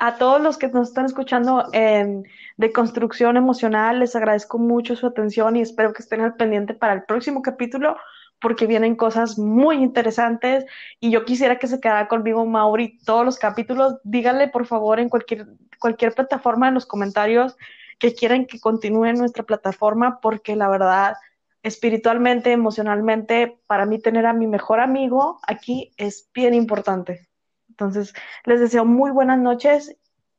a 0.00 0.16
todos 0.18 0.40
los 0.40 0.58
que 0.58 0.66
nos 0.70 0.88
están 0.88 1.04
escuchando 1.04 1.68
en, 1.72 2.24
de 2.56 2.72
construcción 2.72 3.36
emocional, 3.36 4.00
les 4.00 4.16
agradezco 4.16 4.58
mucho 4.58 4.96
su 4.96 5.06
atención 5.06 5.54
y 5.54 5.60
espero 5.60 5.92
que 5.92 6.02
estén 6.02 6.22
al 6.22 6.34
pendiente 6.34 6.74
para 6.74 6.94
el 6.94 7.04
próximo 7.04 7.42
capítulo 7.42 7.96
porque 8.40 8.66
vienen 8.66 8.96
cosas 8.96 9.38
muy 9.38 9.76
interesantes 9.76 10.64
y 11.00 11.10
yo 11.10 11.24
quisiera 11.24 11.58
que 11.58 11.66
se 11.66 11.80
quedara 11.80 12.08
conmigo 12.08 12.44
Mauri 12.46 12.98
todos 13.04 13.24
los 13.24 13.38
capítulos. 13.38 13.96
Díganle 14.04 14.48
por 14.48 14.66
favor 14.66 15.00
en 15.00 15.08
cualquier, 15.08 15.46
cualquier 15.78 16.14
plataforma 16.14 16.68
en 16.68 16.74
los 16.74 16.86
comentarios 16.86 17.56
que 17.98 18.14
quieran 18.14 18.46
que 18.46 18.60
continúe 18.60 19.12
nuestra 19.12 19.42
plataforma 19.42 20.20
porque 20.20 20.54
la 20.54 20.68
verdad, 20.68 21.14
espiritualmente, 21.62 22.52
emocionalmente, 22.52 23.58
para 23.66 23.86
mí 23.86 23.98
tener 24.00 24.26
a 24.26 24.32
mi 24.32 24.46
mejor 24.46 24.80
amigo 24.80 25.40
aquí 25.46 25.92
es 25.96 26.30
bien 26.32 26.54
importante. 26.54 27.28
Entonces, 27.68 28.12
les 28.44 28.60
deseo 28.60 28.84
muy 28.84 29.10
buenas 29.10 29.38
noches 29.38 29.96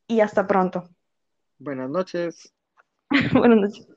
y 0.08 0.22
hasta 0.22 0.48
pronto. 0.48 0.90
Buenas 1.58 1.90
noches. 1.90 2.54
buenas 3.34 3.60
noches. 3.60 3.89